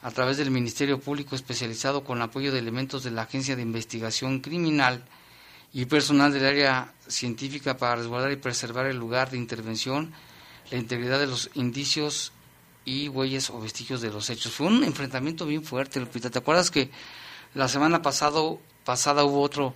a 0.03 0.11
través 0.11 0.39
del 0.39 0.51
Ministerio 0.51 1.01
Público 1.01 1.37
especializado 1.37 2.05
con 2.05 2.23
apoyo 2.23 2.53
de 2.53 2.59
elementos 2.59 3.05
de 3.05 3.11
la 3.11 3.23
Agencia 3.23 3.57
de 3.57 3.63
Investigación 3.63 4.41
Criminal 4.41 5.05
y 5.73 5.85
personal 5.87 6.33
del 6.33 6.47
área 6.47 6.93
científica 7.07 7.77
para 7.77 7.97
resguardar 7.97 8.33
y 8.33 8.37
preservar 8.37 8.87
el 8.87 8.97
lugar 8.97 9.31
de 9.31 9.37
intervención, 9.37 10.13
la 10.71 10.79
integridad 10.79 11.19
de 11.19 11.27
los 11.27 11.51
indicios 11.55 12.33
y 12.87 13.09
huellas 13.09 13.51
o 13.51 13.61
vestigios 13.61 14.01
de 14.01 14.11
los 14.11 14.31
hechos. 14.31 14.53
Fue 14.53 14.69
un 14.69 14.83
enfrentamiento 14.85 15.45
bien 15.45 15.65
fuerte, 15.65 16.01
Lupita. 16.01 16.31
¿Te 16.31 16.39
acuerdas 16.39 16.71
que 16.71 16.89
la 17.53 17.69
semana 17.69 18.01
pasado, 18.01 18.61
pasada 18.85 19.25
hubo 19.25 19.43
otro, 19.43 19.75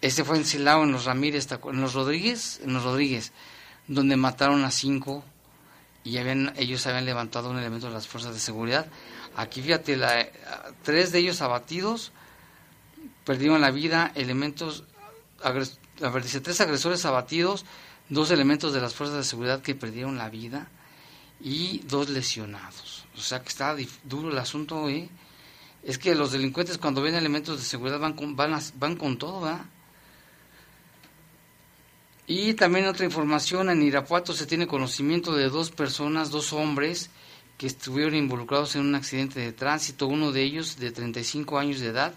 este 0.00 0.24
fue 0.24 0.38
en 0.38 0.46
Silao, 0.46 0.82
en 0.82 0.90
los 0.90 1.04
Ramírez, 1.04 1.46
en 1.52 1.80
los 1.80 1.92
Rodríguez, 1.92 2.60
en 2.64 2.72
los 2.72 2.82
Rodríguez, 2.82 3.32
donde 3.86 4.16
mataron 4.16 4.64
a 4.64 4.70
cinco 4.70 5.22
y 6.02 6.16
habían, 6.16 6.54
ellos 6.56 6.86
habían 6.86 7.04
levantado 7.04 7.50
un 7.50 7.58
elemento 7.58 7.88
de 7.88 7.92
las 7.92 8.08
fuerzas 8.08 8.32
de 8.32 8.40
seguridad. 8.40 8.86
Aquí 9.36 9.60
fíjate, 9.60 9.98
la, 9.98 10.26
tres 10.82 11.12
de 11.12 11.18
ellos 11.18 11.42
abatidos, 11.42 12.10
perdieron 13.26 13.60
la 13.60 13.70
vida, 13.70 14.12
elementos, 14.14 14.84
tres 16.42 16.60
agresores 16.62 17.04
abatidos, 17.04 17.66
dos 18.08 18.30
elementos 18.30 18.72
de 18.72 18.80
las 18.80 18.94
fuerzas 18.94 19.18
de 19.18 19.24
seguridad 19.24 19.60
que 19.60 19.74
perdieron 19.74 20.16
la 20.16 20.30
vida 20.30 20.70
y 21.42 21.78
dos 21.80 22.08
lesionados. 22.08 23.04
O 23.16 23.20
sea 23.20 23.42
que 23.42 23.48
está 23.48 23.76
duro 24.04 24.30
el 24.30 24.38
asunto, 24.38 24.88
¿eh? 24.88 25.08
Es 25.82 25.98
que 25.98 26.14
los 26.14 26.32
delincuentes 26.32 26.78
cuando 26.78 27.00
ven 27.00 27.14
elementos 27.14 27.58
de 27.58 27.64
seguridad 27.64 27.98
van 27.98 28.12
con, 28.12 28.36
van, 28.36 28.96
con 28.96 29.16
todo. 29.16 29.58
Y 32.26 32.54
también 32.54 32.86
otra 32.86 33.06
información, 33.06 33.70
en 33.70 33.82
Irapuato 33.82 34.34
se 34.34 34.46
tiene 34.46 34.66
conocimiento 34.66 35.34
de 35.34 35.48
dos 35.48 35.70
personas, 35.70 36.30
dos 36.30 36.52
hombres, 36.52 37.10
que 37.56 37.66
estuvieron 37.66 38.14
involucrados 38.14 38.76
en 38.76 38.82
un 38.82 38.94
accidente 38.94 39.40
de 39.40 39.52
tránsito, 39.52 40.06
uno 40.06 40.32
de 40.32 40.42
ellos 40.42 40.78
de 40.78 40.92
35 40.92 41.58
años 41.58 41.80
de 41.80 41.88
edad, 41.88 42.14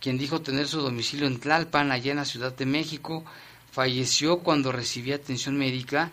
quien 0.00 0.18
dijo 0.18 0.40
tener 0.40 0.66
su 0.66 0.80
domicilio 0.80 1.26
en 1.26 1.38
Tlalpan, 1.38 1.92
allá 1.92 2.10
en 2.10 2.18
la 2.18 2.24
Ciudad 2.24 2.54
de 2.54 2.66
México, 2.66 3.24
falleció 3.70 4.38
cuando 4.38 4.72
recibía 4.72 5.16
atención 5.16 5.56
médica, 5.56 6.10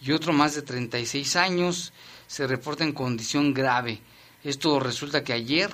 y 0.00 0.12
otro 0.12 0.32
más 0.32 0.54
de 0.54 0.62
36 0.62 1.36
años 1.36 1.92
se 2.26 2.46
reporta 2.46 2.84
en 2.84 2.92
condición 2.92 3.54
grave. 3.54 4.00
Esto 4.44 4.78
resulta 4.80 5.24
que 5.24 5.32
ayer 5.32 5.70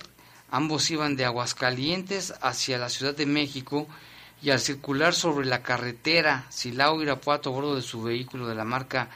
ambos 0.51 0.91
iban 0.91 1.17
de 1.17 1.25
Aguascalientes 1.25 2.35
hacia 2.41 2.79
la 2.79 2.89
Ciudad 2.89 3.15
de 3.15 3.27
México, 3.27 3.89
y 4.45 4.51
al 4.51 4.61
circular 4.61 5.15
sobre 5.15 5.47
la 5.47 5.63
carretera 5.63 6.45
Silao 6.51 7.01
Irapuato 7.01 7.49
a 7.49 7.53
bordo 7.53 7.77
de 7.77 7.83
su 7.83 8.03
vehículo 8.03 8.47
de 8.47 8.55
la 8.55 8.65
marca 8.65 9.09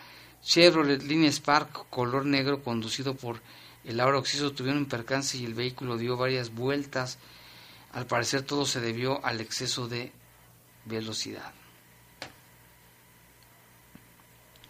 Chevrolet 0.43 1.03
Linea 1.03 1.31
Spark 1.31 1.91
color 1.91 2.25
negro 2.25 2.63
conducido 2.63 3.15
por 3.15 3.43
el 3.85 4.01
Aura 4.01 4.19
Oxiso 4.19 4.53
tuvieron 4.53 4.79
un 4.79 4.89
percance 4.89 5.37
y 5.37 5.45
el 5.45 5.53
vehículo 5.53 5.99
dio 5.99 6.17
varias 6.17 6.55
vueltas. 6.55 7.19
Al 7.93 8.07
parecer 8.07 8.43
todo 8.43 8.65
se 8.65 8.81
debió 8.81 9.25
al 9.25 9.41
exceso 9.43 9.87
de 9.87 10.13
velocidad. 10.87 11.53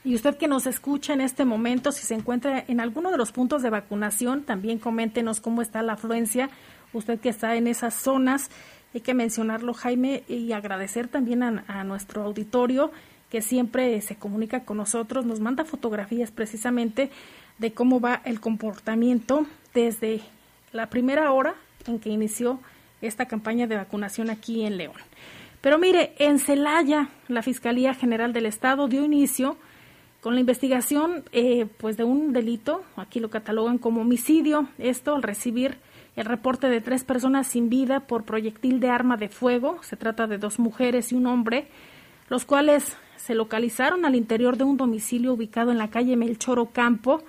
Y 0.09 0.15
usted 0.15 0.39
que 0.39 0.49
nos 0.49 0.67
escucha 0.67 1.13
en 1.13 1.21
este 1.21 1.45
momento, 1.45 1.93
si 1.93 2.07
se 2.07 2.15
encuentra 2.15 2.65
en 2.67 2.81
alguno 2.81 3.11
de 3.11 3.19
los 3.19 3.31
puntos 3.31 3.61
de 3.61 3.69
vacunación, 3.69 4.43
también 4.43 4.79
coméntenos 4.79 5.43
cómo 5.43 5.61
está 5.61 5.83
la 5.83 5.93
afluencia. 5.93 6.49
Usted 6.95 7.21
que 7.21 7.29
está 7.29 7.57
en 7.57 7.67
esas 7.67 7.93
zonas, 7.93 8.49
hay 8.95 9.03
que 9.03 9.13
mencionarlo, 9.13 9.75
Jaime, 9.75 10.23
y 10.27 10.53
agradecer 10.53 11.09
también 11.09 11.43
a, 11.43 11.85
nuestro 11.85 12.23
auditorio 12.23 12.91
que 13.29 13.43
siempre 13.43 14.01
se 14.01 14.17
comunica 14.17 14.65
con 14.65 14.79
nosotros, 14.79 15.27
nos 15.27 15.41
manda 15.41 15.67
fotografías 15.67 16.31
precisamente 16.31 17.11
de 17.59 17.75
cómo 17.75 18.01
va 18.01 18.23
el 18.25 18.41
comportamiento 18.41 19.47
desde 19.75 20.23
la 20.73 20.89
primera 20.89 21.33
hora 21.33 21.55
en 21.87 21.99
que 21.99 22.09
inició 22.09 22.61
esta 23.03 23.27
campaña 23.27 23.67
de 23.67 23.77
vacunación 23.77 24.31
aquí 24.31 24.65
en 24.65 24.79
León. 24.79 24.97
Pero 25.61 25.77
mire, 25.77 26.15
en 26.19 26.39
Celaya, 26.39 27.11
la 27.27 27.43
Fiscalía 27.43 27.93
General 27.93 28.33
del 28.33 28.47
Estado 28.47 28.89
dio 28.89 29.05
inicio 29.05 29.59
con 30.21 30.35
la 30.35 30.41
investigación 30.41 31.25
eh, 31.33 31.67
pues 31.79 31.97
de 31.97 32.05
un 32.05 32.33
delito, 32.33 32.83
aquí 32.97 33.21
lo 33.21 33.31
catalogan 33.31 33.79
como 33.79 34.01
homicidio, 34.01 34.69
esto 34.79 35.15
al 35.15 35.23
recibir 35.23 35.79
el 36.17 36.25
reporte 36.25 36.69
de 36.69 36.81
tres 36.81 37.05
personas 37.05 37.47
sin 37.47 37.69
vida 37.69 38.01
por 38.01 38.25
proyectil 38.25 38.81
de 38.81 38.91
arma 38.91 39.17
de 39.17 39.29
fuego. 39.29 39.79
Se 39.83 39.97
trata 39.97 40.27
de 40.27 40.39
dos 40.39 40.59
mujeres 40.59 41.13
y 41.13 41.15
un 41.15 41.29
hombre, 41.29 41.69
los 42.29 42.45
cuales 42.45 42.97
se 43.17 43.37
localizaron 43.37 44.05
al 44.05 44.17
interior 44.17 44.57
de 44.57 44.65
un 44.65 44.77
domicilio 44.77 45.33
ubicado 45.33 45.71
en 45.71 45.79
la 45.79 45.91
calle 45.91 46.17
Melchoro 46.17 46.67
Campo, 46.67 47.23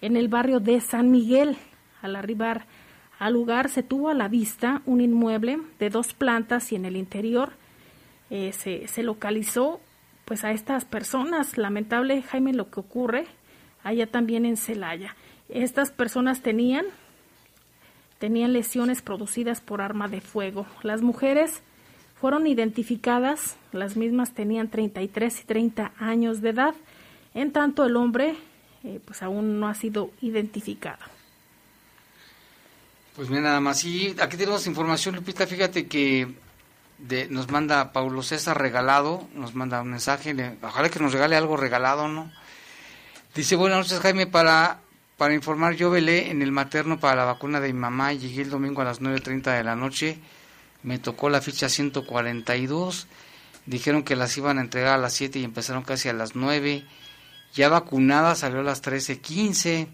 en 0.00 0.16
el 0.16 0.28
barrio 0.28 0.60
de 0.60 0.80
San 0.80 1.10
Miguel. 1.10 1.56
Al 2.02 2.14
arribar 2.14 2.66
al 3.18 3.32
lugar 3.32 3.68
se 3.70 3.82
tuvo 3.82 4.10
a 4.10 4.14
la 4.14 4.28
vista 4.28 4.82
un 4.86 5.00
inmueble 5.00 5.58
de 5.78 5.90
dos 5.90 6.12
plantas 6.12 6.70
y 6.70 6.76
en 6.76 6.84
el 6.84 6.96
interior 6.96 7.52
eh, 8.30 8.52
se, 8.52 8.86
se 8.86 9.02
localizó 9.02 9.80
pues 10.26 10.44
a 10.44 10.50
estas 10.50 10.84
personas. 10.84 11.56
Lamentable, 11.56 12.20
Jaime, 12.22 12.52
lo 12.52 12.70
que 12.70 12.80
ocurre 12.80 13.26
allá 13.82 14.06
también 14.06 14.44
en 14.44 14.58
Celaya. 14.58 15.16
Estas 15.48 15.90
personas 15.90 16.42
tenían 16.42 16.84
tenían 18.18 18.52
lesiones 18.52 19.02
producidas 19.02 19.60
por 19.60 19.80
arma 19.80 20.08
de 20.08 20.20
fuego. 20.20 20.66
Las 20.82 21.02
mujeres 21.02 21.62
fueron 22.20 22.46
identificadas, 22.46 23.56
las 23.72 23.96
mismas 23.96 24.32
tenían 24.32 24.70
33 24.70 25.40
y 25.40 25.44
30 25.44 25.92
años 25.98 26.40
de 26.40 26.50
edad, 26.50 26.74
en 27.34 27.52
tanto 27.52 27.84
el 27.84 27.96
hombre 27.96 28.34
eh, 28.84 29.00
pues 29.04 29.22
aún 29.22 29.60
no 29.60 29.68
ha 29.68 29.74
sido 29.74 30.10
identificado. 30.22 31.04
Pues 33.14 33.28
mira, 33.28 33.42
nada 33.42 33.60
más, 33.60 33.84
y 33.84 34.14
aquí 34.20 34.36
tenemos 34.36 34.66
información, 34.66 35.14
Lupita, 35.14 35.46
fíjate 35.46 35.86
que 35.86 36.34
de, 36.98 37.28
nos 37.28 37.50
manda 37.50 37.92
Paulo 37.92 38.22
César 38.22 38.60
regalado, 38.60 39.28
nos 39.34 39.54
manda 39.54 39.82
un 39.82 39.90
mensaje, 39.90 40.34
ojalá 40.62 40.88
que 40.88 41.00
nos 41.00 41.12
regale 41.12 41.36
algo 41.36 41.56
regalado, 41.56 42.08
¿no? 42.08 42.30
Dice, 43.34 43.56
buenas 43.56 43.78
noches 43.78 44.00
Jaime, 44.00 44.26
para 44.26 44.80
para 45.16 45.32
informar, 45.32 45.74
yo 45.74 45.90
velé 45.90 46.30
en 46.30 46.42
el 46.42 46.52
materno 46.52 47.00
para 47.00 47.16
la 47.16 47.24
vacuna 47.24 47.58
de 47.58 47.72
mi 47.72 47.78
mamá 47.78 48.12
llegué 48.12 48.42
el 48.42 48.50
domingo 48.50 48.82
a 48.82 48.84
las 48.84 49.00
9.30 49.00 49.56
de 49.56 49.64
la 49.64 49.74
noche. 49.74 50.18
Me 50.82 50.98
tocó 50.98 51.30
la 51.30 51.40
ficha 51.40 51.70
142. 51.70 53.06
Dijeron 53.64 54.02
que 54.02 54.14
las 54.14 54.36
iban 54.36 54.58
a 54.58 54.60
entregar 54.60 54.92
a 54.92 54.98
las 54.98 55.14
7 55.14 55.38
y 55.38 55.44
empezaron 55.44 55.84
casi 55.84 56.10
a 56.10 56.12
las 56.12 56.36
9. 56.36 56.84
Ya 57.54 57.70
vacunada 57.70 58.34
salió 58.34 58.60
a 58.60 58.62
las 58.62 58.82
13.15. 58.82 59.88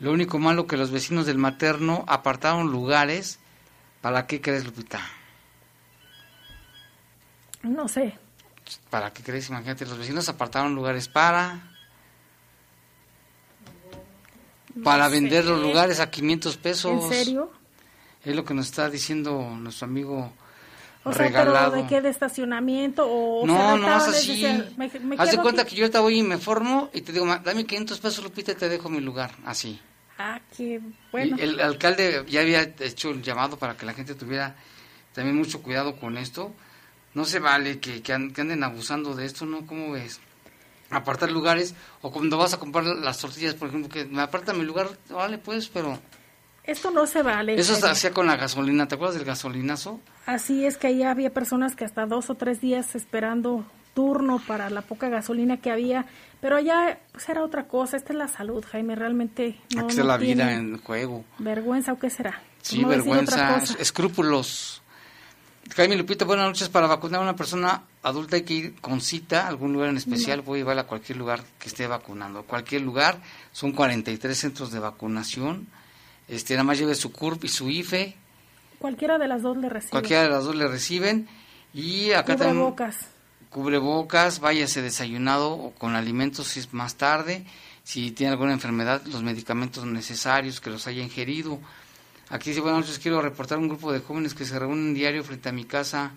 Lo 0.00 0.10
único 0.10 0.40
malo 0.40 0.66
que 0.66 0.76
los 0.76 0.90
vecinos 0.90 1.24
del 1.26 1.38
materno 1.38 2.04
apartaron 2.08 2.72
lugares. 2.72 3.38
¿Para 4.00 4.26
qué 4.26 4.40
crees, 4.40 4.64
Lupita? 4.64 5.00
No 7.68 7.88
sé. 7.88 8.14
¿Para 8.90 9.12
qué 9.12 9.22
crees? 9.22 9.48
Imagínate, 9.48 9.86
los 9.86 9.98
vecinos 9.98 10.28
apartaron 10.28 10.74
lugares 10.74 11.08
para 11.08 11.62
para 14.82 15.08
vender 15.08 15.44
los 15.44 15.60
lugares 15.60 16.00
a 16.00 16.10
500 16.10 16.56
pesos. 16.56 17.04
¿En 17.04 17.10
serio? 17.10 17.52
Es 18.24 18.34
lo 18.34 18.44
que 18.44 18.54
nos 18.54 18.66
está 18.66 18.88
diciendo 18.90 19.56
nuestro 19.58 19.86
amigo 19.86 20.32
o 21.04 21.12
regalado. 21.12 21.72
¿pero 21.72 21.82
de 21.82 21.88
qué? 21.88 22.00
¿De 22.00 22.10
estacionamiento? 22.10 23.06
O, 23.08 23.46
no, 23.46 23.76
no 23.76 23.96
es 23.96 24.08
así. 24.08 24.44
Haz 25.16 25.30
de 25.30 25.38
cuenta 25.38 25.64
que 25.64 25.74
yo 25.74 25.84
ahorita 25.84 26.00
voy 26.00 26.18
y 26.18 26.22
me 26.22 26.38
formo 26.38 26.90
y 26.92 27.00
te 27.00 27.12
digo, 27.12 27.26
dame 27.26 27.64
500 27.64 27.98
pesos, 27.98 28.24
Lupita, 28.24 28.52
y 28.52 28.54
te 28.54 28.68
dejo 28.68 28.88
mi 28.88 29.00
lugar. 29.00 29.32
Así. 29.44 29.80
Ah, 30.18 30.40
qué 30.56 30.80
bueno. 31.12 31.36
el 31.38 31.60
alcalde 31.60 32.24
ya 32.28 32.40
había 32.40 32.62
hecho 32.62 33.10
el 33.10 33.22
llamado 33.22 33.56
para 33.56 33.76
que 33.76 33.86
la 33.86 33.94
gente 33.94 34.16
tuviera 34.16 34.56
también 35.12 35.36
mucho 35.36 35.62
cuidado 35.62 35.96
con 35.96 36.16
esto. 36.16 36.52
No 37.18 37.24
se 37.24 37.40
vale 37.40 37.80
que, 37.80 38.00
que 38.00 38.12
anden 38.12 38.62
abusando 38.62 39.16
de 39.16 39.26
esto, 39.26 39.44
¿no? 39.44 39.66
¿Cómo 39.66 39.90
ves? 39.90 40.20
apartar 40.90 41.32
lugares 41.32 41.74
o 42.00 42.12
cuando 42.12 42.38
vas 42.38 42.54
a 42.54 42.58
comprar 42.58 42.84
las 42.84 43.18
tortillas, 43.18 43.54
por 43.54 43.68
ejemplo, 43.68 43.90
que 43.90 44.04
me 44.04 44.22
aparta 44.22 44.52
mi 44.52 44.64
lugar, 44.64 44.88
vale 45.10 45.36
pues, 45.36 45.68
pero... 45.68 45.98
Esto 46.62 46.92
no 46.92 47.06
se 47.06 47.22
vale. 47.22 47.54
Eso 47.54 47.74
se 47.74 47.88
hacía 47.88 48.12
con 48.12 48.28
la 48.28 48.36
gasolina, 48.36 48.86
¿te 48.86 48.94
acuerdas 48.94 49.16
del 49.16 49.24
gasolinazo? 49.24 50.00
Así 50.26 50.64
es 50.64 50.76
que 50.76 50.86
ahí 50.86 51.02
había 51.02 51.34
personas 51.34 51.74
que 51.74 51.84
hasta 51.84 52.06
dos 52.06 52.30
o 52.30 52.36
tres 52.36 52.60
días 52.60 52.94
esperando 52.94 53.66
turno 53.94 54.40
para 54.46 54.70
la 54.70 54.82
poca 54.82 55.08
gasolina 55.08 55.56
que 55.56 55.72
había, 55.72 56.06
pero 56.40 56.54
allá 56.54 57.00
pues 57.10 57.28
era 57.28 57.42
otra 57.42 57.66
cosa, 57.66 57.96
esta 57.96 58.12
es 58.12 58.18
la 58.18 58.28
salud, 58.28 58.64
Jaime, 58.70 58.94
realmente 58.94 59.58
no, 59.74 59.86
Aquí 59.86 59.96
la 59.96 60.16
vida 60.18 60.54
en 60.54 60.78
juego. 60.78 61.24
¿Vergüenza 61.40 61.94
o 61.94 61.98
qué 61.98 62.10
será? 62.10 62.40
Sí, 62.62 62.84
vergüenza, 62.84 63.58
escrúpulos. 63.80 64.82
Jaime 65.74 65.96
Lupita, 65.96 66.24
buenas 66.24 66.46
noches. 66.46 66.68
Para 66.68 66.86
vacunar 66.86 67.20
a 67.20 67.22
una 67.22 67.36
persona 67.36 67.82
adulta 68.02 68.36
hay 68.36 68.42
que 68.42 68.54
ir 68.54 68.74
con 68.80 69.00
cita 69.00 69.44
a 69.44 69.48
algún 69.48 69.72
lugar 69.72 69.90
en 69.90 69.96
especial. 69.96 70.42
Voy 70.42 70.58
a 70.58 70.62
llevarla 70.62 70.82
a 70.82 70.86
cualquier 70.86 71.18
lugar 71.18 71.42
que 71.58 71.68
esté 71.68 71.86
vacunando. 71.86 72.42
Cualquier 72.42 72.82
lugar. 72.82 73.20
Son 73.52 73.72
43 73.72 74.36
centros 74.36 74.72
de 74.72 74.78
vacunación. 74.78 75.68
Este, 76.26 76.54
nada 76.54 76.64
más 76.64 76.78
lleve 76.78 76.94
su 76.94 77.12
CURP 77.12 77.44
y 77.44 77.48
su 77.48 77.68
IFE. 77.68 78.16
Cualquiera 78.78 79.18
de 79.18 79.28
las 79.28 79.42
dos 79.42 79.56
le 79.56 79.68
reciben. 79.68 79.90
Cualquiera 79.90 80.22
de 80.22 80.28
las 80.30 80.44
dos 80.44 80.54
le 80.54 80.68
reciben. 80.68 81.28
Y 81.74 82.12
acá 82.12 82.36
también. 82.36 82.56
Cubrebocas. 82.56 82.96
Cubrebocas, 83.50 84.40
váyase 84.40 84.82
desayunado 84.82 85.52
o 85.52 85.70
con 85.72 85.96
alimentos 85.96 86.48
si 86.48 86.60
es 86.60 86.72
más 86.72 86.96
tarde. 86.96 87.46
Si 87.82 88.10
tiene 88.10 88.32
alguna 88.32 88.52
enfermedad, 88.52 89.02
los 89.06 89.22
medicamentos 89.22 89.84
necesarios 89.86 90.60
que 90.60 90.70
los 90.70 90.86
haya 90.86 91.02
ingerido 91.02 91.58
Aquí 92.30 92.50
dice, 92.50 92.60
buenas 92.60 92.80
noches, 92.80 92.98
quiero 92.98 93.22
reportar 93.22 93.56
un 93.56 93.68
grupo 93.68 93.90
de 93.90 94.00
jóvenes 94.00 94.34
que 94.34 94.44
se 94.44 94.58
reúnen 94.58 94.92
diario 94.92 95.24
frente 95.24 95.48
a 95.48 95.52
mi 95.52 95.64
casa, 95.64 96.12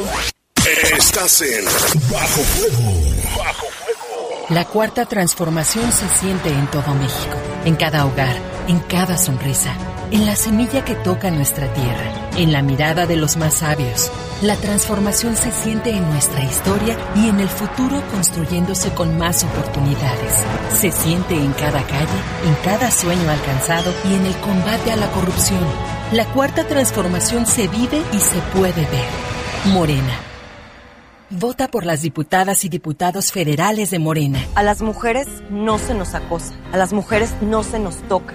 Estás 0.98 1.40
en 1.42 1.64
Bajo 2.10 2.42
Fuego. 2.42 2.92
Bajo 3.36 3.66
Fuego. 3.66 4.46
La 4.50 4.64
cuarta 4.64 5.06
transformación 5.06 5.92
se 5.92 6.08
siente 6.20 6.48
en 6.50 6.68
todo 6.70 6.94
México, 6.94 7.36
en 7.64 7.74
cada 7.76 8.06
hogar, 8.06 8.36
en 8.68 8.78
cada 8.80 9.16
sonrisa 9.18 9.76
en 10.10 10.26
la 10.26 10.36
semilla 10.36 10.84
que 10.84 10.94
toca 10.94 11.30
nuestra 11.30 11.72
tierra, 11.72 12.30
en 12.36 12.52
la 12.52 12.62
mirada 12.62 13.06
de 13.06 13.16
los 13.16 13.36
más 13.36 13.54
sabios. 13.54 14.10
La 14.42 14.54
transformación 14.56 15.36
se 15.36 15.50
siente 15.50 15.90
en 15.90 16.08
nuestra 16.10 16.44
historia 16.44 16.96
y 17.16 17.28
en 17.28 17.40
el 17.40 17.48
futuro 17.48 18.02
construyéndose 18.10 18.92
con 18.92 19.16
más 19.18 19.44
oportunidades. 19.44 20.44
Se 20.74 20.90
siente 20.92 21.34
en 21.34 21.52
cada 21.52 21.82
calle, 21.82 22.18
en 22.46 22.54
cada 22.64 22.90
sueño 22.90 23.30
alcanzado 23.30 23.92
y 24.04 24.14
en 24.14 24.26
el 24.26 24.36
combate 24.36 24.92
a 24.92 24.96
la 24.96 25.10
corrupción. 25.10 25.64
La 26.12 26.24
cuarta 26.26 26.66
transformación 26.68 27.46
se 27.46 27.66
vive 27.68 28.02
y 28.12 28.18
se 28.18 28.38
puede 28.54 28.82
ver. 28.82 29.26
Morena. 29.72 30.20
Vota 31.28 31.66
por 31.66 31.84
las 31.84 32.02
diputadas 32.02 32.64
y 32.64 32.68
diputados 32.68 33.32
federales 33.32 33.90
de 33.90 33.98
Morena. 33.98 34.38
A 34.54 34.62
las 34.62 34.80
mujeres 34.80 35.26
no 35.50 35.76
se 35.76 35.92
nos 35.92 36.14
acosa, 36.14 36.54
a 36.72 36.76
las 36.76 36.92
mujeres 36.92 37.34
no 37.40 37.64
se 37.64 37.80
nos 37.80 37.96
toca, 38.06 38.34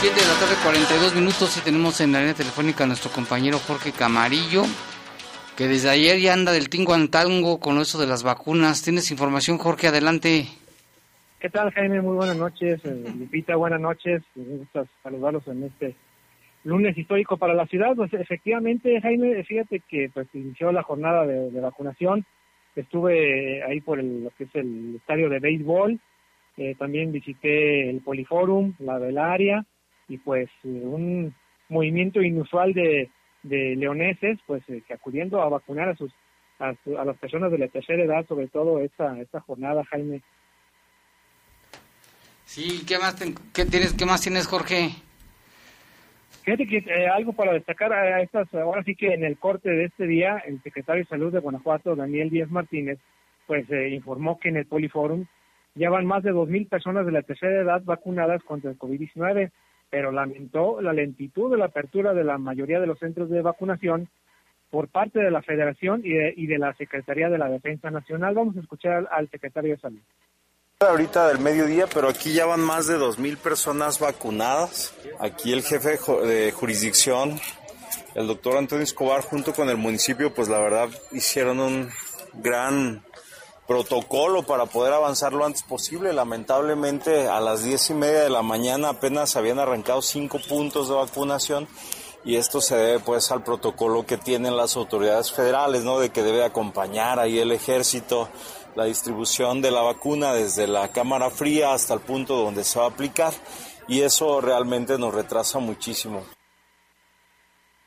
Siete 0.00 0.16
de 0.16 0.28
la 0.28 0.40
tarde, 0.40 0.54
42 0.64 1.14
minutos 1.14 1.58
y 1.58 1.60
tenemos 1.60 2.00
en 2.00 2.12
la 2.12 2.20
línea 2.20 2.32
telefónica 2.32 2.84
a 2.84 2.86
nuestro 2.86 3.10
compañero 3.10 3.58
Jorge 3.58 3.92
Camarillo, 3.92 4.62
que 5.58 5.68
desde 5.68 5.90
ayer 5.90 6.18
ya 6.18 6.32
anda 6.32 6.52
del 6.52 6.70
tingo 6.70 6.94
al 6.94 7.10
tango 7.10 7.60
con 7.60 7.76
eso 7.76 8.00
de 8.00 8.06
las 8.06 8.22
vacunas. 8.22 8.82
¿Tienes 8.82 9.10
información, 9.10 9.58
Jorge? 9.58 9.88
Adelante. 9.88 10.46
¿Qué 11.38 11.50
tal, 11.50 11.70
Jaime? 11.72 12.00
Muy 12.00 12.16
buenas 12.16 12.38
noches. 12.38 12.80
Eh, 12.82 13.12
Lupita, 13.18 13.56
buenas 13.56 13.78
noches. 13.78 14.22
Me 14.36 14.56
gusta 14.56 14.86
saludarlos 15.02 15.46
en 15.48 15.64
este 15.64 15.94
lunes 16.64 16.96
histórico 16.96 17.36
para 17.36 17.52
la 17.52 17.66
ciudad. 17.66 17.94
Pues 17.94 18.10
efectivamente, 18.14 19.02
Jaime, 19.02 19.44
fíjate 19.44 19.82
que 19.86 20.08
pues 20.14 20.28
inició 20.32 20.72
la 20.72 20.82
jornada 20.82 21.26
de, 21.26 21.60
vacunación. 21.60 22.24
Estuve 22.74 23.62
ahí 23.64 23.82
por 23.82 24.00
el, 24.00 24.24
lo 24.24 24.30
que 24.30 24.44
es 24.44 24.54
el 24.54 24.96
estadio 24.96 25.28
de 25.28 25.40
béisbol. 25.40 26.00
Eh, 26.56 26.74
también 26.78 27.12
visité 27.12 27.90
el 27.90 28.00
Poliforum, 28.00 28.72
la 28.78 28.96
Velaria 28.96 29.66
y 30.10 30.18
pues 30.18 30.50
un 30.64 31.32
movimiento 31.68 32.20
inusual 32.20 32.74
de, 32.74 33.08
de 33.44 33.76
leoneses, 33.76 34.38
pues 34.46 34.62
eh, 34.68 34.82
que 34.86 34.92
acudiendo 34.92 35.40
a 35.40 35.48
vacunar 35.48 35.88
a 35.88 35.96
sus 35.96 36.12
a, 36.58 36.74
su- 36.84 36.98
a 36.98 37.04
las 37.06 37.16
personas 37.16 37.50
de 37.50 37.58
la 37.58 37.68
tercera 37.68 38.02
edad, 38.02 38.26
sobre 38.26 38.48
todo 38.48 38.80
esta 38.80 39.18
esta 39.18 39.40
jornada, 39.40 39.82
Jaime. 39.90 40.20
Sí, 42.44 42.82
¿qué 42.86 42.98
más, 42.98 43.16
ten- 43.16 43.34
qué 43.54 43.64
tienes, 43.64 43.94
qué 43.94 44.04
más 44.04 44.20
tienes, 44.20 44.46
Jorge? 44.46 44.90
Fíjate 46.42 46.66
que 46.66 46.78
eh, 46.78 47.06
algo 47.08 47.32
para 47.32 47.52
destacar 47.52 47.92
a 47.92 48.20
estas, 48.22 48.52
ahora 48.54 48.82
sí 48.82 48.96
que 48.96 49.14
en 49.14 49.24
el 49.24 49.36
corte 49.38 49.70
de 49.70 49.84
este 49.84 50.06
día, 50.06 50.38
el 50.46 50.60
secretario 50.62 51.02
de 51.04 51.08
Salud 51.08 51.32
de 51.32 51.38
Guanajuato, 51.38 51.94
Daniel 51.94 52.30
Díaz 52.30 52.50
Martínez, 52.50 52.98
pues 53.46 53.70
eh, 53.70 53.90
informó 53.90 54.40
que 54.40 54.48
en 54.48 54.56
el 54.56 54.66
Poliforum 54.66 55.26
ya 55.76 55.90
van 55.90 56.06
más 56.06 56.22
de 56.24 56.32
2.000 56.32 56.68
personas 56.68 57.06
de 57.06 57.12
la 57.12 57.22
tercera 57.22 57.60
edad 57.62 57.82
vacunadas 57.84 58.42
contra 58.42 58.70
el 58.70 58.78
COVID-19, 58.78 59.50
pero 59.90 60.12
lamentó 60.12 60.80
la 60.80 60.92
lentitud 60.92 61.50
de 61.50 61.56
la 61.58 61.66
apertura 61.66 62.14
de 62.14 62.24
la 62.24 62.38
mayoría 62.38 62.80
de 62.80 62.86
los 62.86 62.98
centros 62.98 63.28
de 63.28 63.42
vacunación 63.42 64.08
por 64.70 64.86
parte 64.88 65.18
de 65.18 65.30
la 65.32 65.42
Federación 65.42 66.00
y 66.04 66.10
de, 66.12 66.32
y 66.36 66.46
de 66.46 66.58
la 66.58 66.72
Secretaría 66.74 67.28
de 67.28 67.38
la 67.38 67.48
Defensa 67.48 67.90
Nacional. 67.90 68.34
Vamos 68.34 68.56
a 68.56 68.60
escuchar 68.60 68.92
al, 68.92 69.08
al 69.10 69.28
secretario 69.30 69.74
de 69.74 69.80
Salud. 69.80 69.98
Ahorita 70.78 71.28
del 71.28 71.40
mediodía, 71.40 71.86
pero 71.92 72.08
aquí 72.08 72.32
ya 72.32 72.46
van 72.46 72.60
más 72.60 72.86
de 72.86 72.96
2.000 72.96 73.36
personas 73.36 73.98
vacunadas. 73.98 74.94
Aquí 75.18 75.52
el 75.52 75.62
jefe 75.62 75.90
de 75.90 75.98
ju- 75.98 76.22
de 76.22 76.52
jurisdicción, 76.52 77.38
el 78.14 78.26
doctor 78.28 78.56
Antonio 78.56 78.84
Escobar, 78.84 79.20
junto 79.22 79.52
con 79.52 79.68
el 79.68 79.76
municipio, 79.76 80.32
pues 80.32 80.48
la 80.48 80.58
verdad 80.58 80.88
hicieron 81.12 81.60
un 81.60 81.88
gran 82.34 83.02
protocolo 83.70 84.42
para 84.42 84.66
poder 84.66 84.92
avanzar 84.92 85.32
lo 85.32 85.46
antes 85.46 85.62
posible. 85.62 86.12
Lamentablemente 86.12 87.28
a 87.28 87.38
las 87.38 87.62
diez 87.62 87.88
y 87.90 87.94
media 87.94 88.22
de 88.22 88.28
la 88.28 88.42
mañana 88.42 88.88
apenas 88.88 89.36
habían 89.36 89.60
arrancado 89.60 90.02
cinco 90.02 90.40
puntos 90.48 90.88
de 90.88 90.96
vacunación 90.96 91.68
y 92.24 92.34
esto 92.34 92.60
se 92.60 92.76
debe 92.76 92.98
pues 92.98 93.30
al 93.30 93.44
protocolo 93.44 94.04
que 94.04 94.16
tienen 94.16 94.56
las 94.56 94.76
autoridades 94.76 95.30
federales, 95.30 95.84
¿no? 95.84 96.00
De 96.00 96.10
que 96.10 96.24
debe 96.24 96.42
acompañar 96.42 97.20
ahí 97.20 97.38
el 97.38 97.52
ejército 97.52 98.28
la 98.74 98.86
distribución 98.86 99.62
de 99.62 99.70
la 99.70 99.82
vacuna 99.82 100.32
desde 100.32 100.66
la 100.66 100.88
cámara 100.88 101.30
fría 101.30 101.72
hasta 101.72 101.94
el 101.94 102.00
punto 102.00 102.34
donde 102.34 102.64
se 102.64 102.80
va 102.80 102.86
a 102.86 102.88
aplicar 102.88 103.32
y 103.86 104.00
eso 104.00 104.40
realmente 104.40 104.98
nos 104.98 105.14
retrasa 105.14 105.60
muchísimo. 105.60 106.24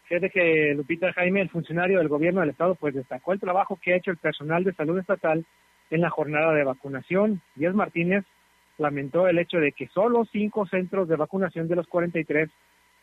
Fíjate 0.05 0.29
que 0.29 0.73
Lupita 0.77 1.11
Jaime, 1.11 1.41
el 1.41 1.49
funcionario 1.49 1.97
del 1.97 2.07
gobierno 2.07 2.39
del 2.39 2.51
estado, 2.51 2.75
pues 2.75 2.95
destacó 2.95 3.33
el 3.33 3.41
trabajo 3.41 3.77
que 3.83 3.93
ha 3.93 3.97
hecho 3.97 4.11
el 4.11 4.17
personal 4.17 4.63
de 4.63 4.73
salud 4.73 4.97
estatal 4.97 5.45
en 5.93 6.01
la 6.01 6.09
jornada 6.09 6.53
de 6.53 6.63
vacunación. 6.63 7.41
Díaz 7.55 7.75
Martínez 7.75 8.25
lamentó 8.79 9.27
el 9.27 9.37
hecho 9.37 9.57
de 9.57 9.73
que 9.73 9.87
solo 9.89 10.25
cinco 10.31 10.65
centros 10.65 11.07
de 11.07 11.15
vacunación 11.15 11.67
de 11.67 11.75
los 11.75 11.87
43 11.87 12.49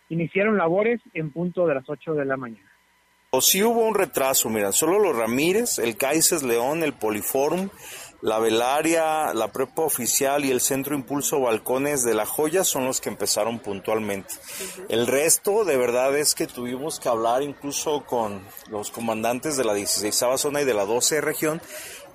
iniciaron 0.09 0.59
labores 0.59 1.01
en 1.15 1.31
punto 1.31 1.69
de 1.69 1.77
las 1.77 1.89
8 1.89 2.15
de 2.15 2.25
la 2.25 2.37
mañana. 2.37 2.69
O 3.31 3.41
sí 3.41 3.63
hubo 3.63 3.87
un 3.87 3.95
retraso, 3.95 4.51
mira, 4.51 4.73
solo 4.73 4.99
los 4.99 5.17
Ramírez, 5.17 5.79
el 5.79 5.97
Caices 5.97 6.43
León, 6.43 6.83
el 6.83 6.95
Poliforum, 6.95 7.69
la 8.23 8.41
Velaria, 8.41 9.33
la 9.35 9.53
Prepa 9.53 9.83
Oficial 9.83 10.45
y 10.45 10.51
el 10.51 10.61
Centro 10.61 10.97
Impulso 10.97 11.41
Balcones 11.41 12.03
de 12.03 12.15
La 12.15 12.27
Joya 12.27 12.65
son 12.65 12.85
los 12.85 13.01
que 13.01 13.09
empezaron 13.09 13.61
puntualmente. 13.61 14.35
El 14.89 15.07
resto, 15.07 15.65
de 15.65 15.77
verdad, 15.77 16.19
es 16.19 16.35
que 16.35 16.49
tuvimos 16.49 16.99
que 16.99 17.09
hablar 17.09 17.43
incluso 17.43 18.05
con 18.05 18.43
los 18.69 18.91
comandantes 18.91 19.57
de 19.57 19.65
la 19.65 19.75
16 19.75 20.25
zona 20.37 20.63
y 20.63 20.65
de 20.65 20.75
la 20.75 20.85
12 20.85 21.21
región, 21.21 21.63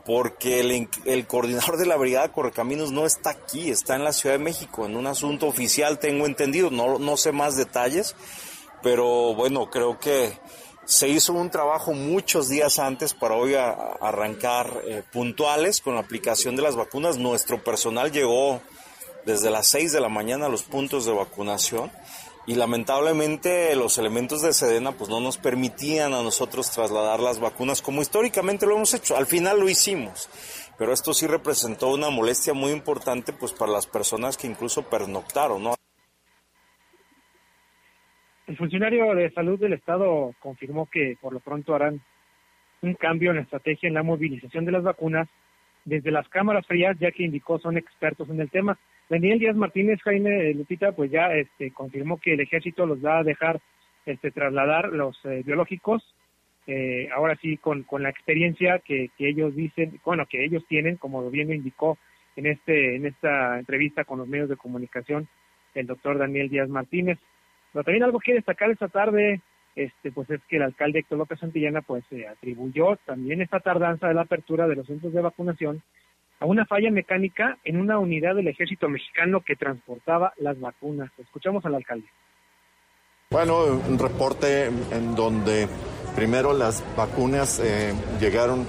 porque 0.06 0.60
el, 0.60 0.88
el 1.06 1.28
coordinador 1.28 1.78
de 1.78 1.88
la 1.88 1.98
Brigada 1.98 2.32
Correcaminos 2.32 2.92
no 2.92 3.06
está 3.06 3.32
aquí, 3.32 3.72
está 3.72 3.96
en 3.96 4.04
la 4.04 4.14
Ciudad 4.14 4.36
de 4.36 4.44
México, 4.44 4.86
en 4.86 4.96
un 4.96 5.08
asunto 5.08 5.48
oficial, 5.48 6.00
tengo 6.00 6.26
entendido, 6.26 6.70
no, 6.70 7.00
no 7.00 7.18
sé 7.18 7.32
más 7.32 7.58
detalles, 7.58 8.16
pero 8.84 9.34
bueno, 9.34 9.70
creo 9.70 10.00
que 10.00 10.38
se 10.86 11.10
hizo 11.10 11.34
un 11.34 11.50
trabajo 11.50 11.94
muchos 11.94 12.48
días 12.48 12.78
antes 12.78 13.16
para 13.16 13.36
hoy 13.36 13.56
arrancar 13.56 14.82
eh, 14.86 15.04
puntuales 15.12 15.82
con 15.82 15.96
la 15.96 16.02
aplicación 16.02 16.56
de 16.56 16.62
las 16.62 16.76
vacunas. 16.76 17.18
Nuestro 17.18 17.64
personal 17.64 18.12
llegó 18.12 18.62
desde 19.26 19.50
las 19.50 19.68
6 19.68 19.92
de 19.92 20.02
la 20.02 20.10
mañana 20.10 20.46
a 20.46 20.50
los 20.50 20.62
puntos 20.62 21.06
de 21.06 21.14
vacunación 21.14 21.92
y 22.48 22.56
lamentablemente 22.56 23.76
los 23.76 23.98
elementos 23.98 24.42
de 24.42 24.54
Sedena 24.54 24.92
pues 24.92 25.10
no 25.10 25.20
nos 25.20 25.38
permitían 25.38 26.14
a 26.14 26.22
nosotros 26.22 26.72
trasladar 26.72 27.20
las 27.20 27.40
vacunas 27.40 27.82
como 27.82 28.02
históricamente 28.02 28.66
lo 28.66 28.76
hemos 28.76 28.94
hecho. 28.94 29.18
Al 29.18 29.26
final 29.26 29.60
lo 29.60 29.70
hicimos, 29.70 30.30
pero 30.78 30.94
esto 30.94 31.14
sí 31.14 31.28
representó 31.28 31.92
una 31.92 32.10
molestia 32.10 32.54
muy 32.54 32.72
importante 32.72 33.34
pues 33.34 33.54
para 33.54 33.72
las 33.72 33.88
personas 33.88 34.38
que 34.38 34.48
incluso 34.48 34.84
pernoctaron, 34.84 35.64
¿no? 35.64 35.76
El 38.48 38.58
funcionario 38.58 39.16
de 39.16 39.32
salud 39.32 39.60
del 39.60 39.74
estado 39.74 40.36
confirmó 40.40 40.88
que 40.92 41.18
por 41.20 41.34
lo 41.34 41.40
pronto 41.40 41.74
harán 41.74 42.00
un 42.82 42.94
cambio 42.94 43.32
en 43.32 43.38
la 43.38 43.42
estrategia 43.42 43.88
en 43.88 43.96
la 43.96 44.04
movilización 44.04 44.66
de 44.66 44.72
las 44.72 44.84
vacunas 44.84 45.28
desde 45.84 46.12
las 46.12 46.28
cámaras 46.30 46.66
frías, 46.68 46.96
ya 47.00 47.12
que 47.12 47.24
indicó 47.24 47.58
son 47.58 47.78
expertos 47.78 48.30
en 48.30 48.40
el 48.40 48.52
tema. 48.52 48.78
Daniel 49.10 49.40
Díaz 49.40 49.56
Martínez, 49.56 50.02
Jaime 50.04 50.54
Lupita, 50.54 50.92
pues 50.94 51.12
ya 51.12 51.34
este, 51.34 51.72
confirmó 51.72 52.20
que 52.20 52.34
el 52.34 52.40
ejército 52.40 52.86
los 52.86 53.04
va 53.04 53.20
a 53.20 53.24
dejar 53.24 53.62
este, 54.06 54.32
trasladar 54.32 54.90
los 54.90 55.18
eh, 55.26 55.44
biológicos, 55.46 56.04
eh, 56.68 57.10
ahora 57.14 57.36
sí 57.42 57.58
con, 57.58 57.84
con 57.84 58.02
la 58.02 58.10
experiencia 58.10 58.80
que, 58.80 59.10
que 59.18 59.30
ellos 59.30 59.56
dicen, 59.56 60.00
bueno, 60.04 60.26
que 60.26 60.44
ellos 60.44 60.64
tienen, 60.68 60.98
como 60.98 61.30
bien 61.30 61.50
lo 61.50 61.54
indicó 61.54 61.98
en, 62.36 62.48
este, 62.48 62.96
en 62.96 63.06
esta 63.06 63.60
entrevista 63.60 64.04
con 64.04 64.20
los 64.20 64.28
medios 64.28 64.50
de 64.50 64.58
comunicación 64.58 65.28
el 65.76 65.88
doctor 65.88 66.18
Daniel 66.18 66.50
Díaz 66.50 66.70
Martínez. 66.70 67.20
Pero 67.72 67.84
también 67.84 68.04
algo 68.04 68.20
que 68.20 68.34
destacar 68.34 68.72
esta 68.72 68.88
tarde, 68.88 69.42
este, 69.76 70.12
pues 70.12 70.30
es 70.30 70.42
que 70.48 70.56
el 70.56 70.64
alcalde 70.64 71.00
Héctor 71.00 71.18
López 71.18 71.40
Santillana 71.40 71.82
pues 71.82 72.04
se 72.10 72.28
atribuyó 72.28 72.96
también 73.06 73.42
esta 73.42 73.60
tardanza 73.60 74.08
de 74.08 74.14
la 74.14 74.22
apertura 74.22 74.68
de 74.68 74.76
los 74.76 74.88
centros 74.88 75.14
de 75.14 75.22
vacunación 75.22 75.84
a 76.46 76.48
una 76.48 76.66
falla 76.68 76.92
mecánica 76.92 77.58
en 77.64 77.78
una 77.78 77.98
unidad 77.98 78.36
del 78.36 78.48
ejército 78.48 78.88
mexicano 78.88 79.42
que 79.42 79.56
transportaba 79.56 80.32
las 80.38 80.60
vacunas. 80.60 81.10
Escuchamos 81.18 81.66
al 81.66 81.74
alcalde. 81.74 82.06
Bueno, 83.32 83.64
un 83.66 83.98
reporte 83.98 84.66
en 84.66 85.16
donde 85.16 85.68
primero 86.16 86.54
las 86.54 86.84
vacunas 86.96 87.60
eh, 87.60 87.94
llegaron 88.20 88.64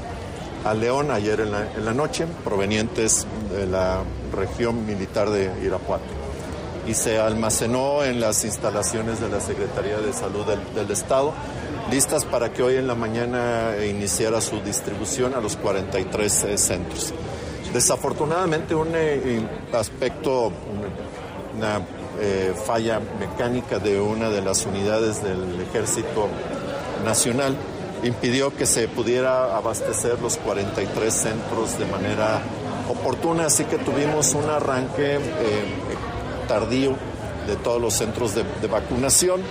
a 0.65 0.73
León 0.73 1.11
ayer 1.11 1.41
en 1.41 1.53
la, 1.53 1.93
noche, 1.93 2.27
provenientes 2.43 3.27
de 3.53 3.67
la 3.67 4.03
región 4.35 4.87
militar 4.87 5.29
de 5.29 5.53
Irapuato. 5.63 6.07
Y 6.89 6.95
se 6.95 7.19
almacenó 7.19 8.05
en 8.05 8.21
las 8.21 8.43
instalaciones 8.47 9.21
de 9.21 9.29
la 9.29 9.41
Secretaría 9.41 9.99
de 9.99 10.15
Salud 10.15 10.47
del, 10.47 10.61
del 10.75 10.91
Estado, 10.91 11.35
listas 11.91 12.25
para 12.25 12.51
que 12.55 12.63
hoy 12.63 12.77
en 12.77 12.87
la 12.87 12.95
mañana 12.95 13.75
iniciara 13.87 14.41
su 14.41 14.61
distribución 14.61 15.35
a 15.35 15.41
los 15.41 15.57
43 15.59 16.45
eh, 16.45 16.59
centros. 16.59 17.13
Desafortunadamente 17.77 18.75
un 18.75 18.89
eh, 18.95 19.39
aspecto, 19.75 20.51
una 21.55 21.83
eh, 22.19 22.55
falla 22.65 23.03
mecánica 23.21 23.79
de 23.79 24.01
una 24.01 24.31
de 24.31 24.41
las 24.41 24.65
unidades 24.65 25.23
del 25.23 25.61
Ejército 25.61 26.31
Nacional 27.05 27.55
impidió 28.03 28.57
que 28.57 28.65
se 28.65 28.89
pudiera 28.89 29.55
abastecer 29.59 30.19
los 30.23 30.39
43 30.39 31.13
centros 31.13 31.79
de 31.79 31.85
manera 31.85 32.41
oportuna, 32.89 33.45
así 33.45 33.65
que 33.65 33.77
tuvimos 33.77 34.33
un 34.33 34.49
arranque 34.49 35.17
eh, 35.17 35.21
tardío 36.49 36.97
de 37.47 37.57
todos 37.57 37.79
los 37.79 37.93
centros 37.93 38.35
de, 38.35 38.69
vacunación. 38.69 39.43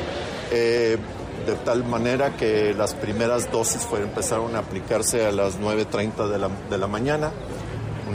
De 0.49 1.53
tal 1.63 1.83
manera 1.83 2.35
que 2.35 2.73
las 2.73 2.95
primeras 2.95 3.51
dosis 3.51 3.87
empezaron 4.01 4.55
a 4.55 4.59
aplicarse 4.59 5.27
a 5.27 5.31
las 5.31 5.59
9.30 5.59 6.27
de 6.27 6.39
la, 6.39 6.49
de 6.71 6.77
la 6.79 6.87
mañana, 6.87 7.31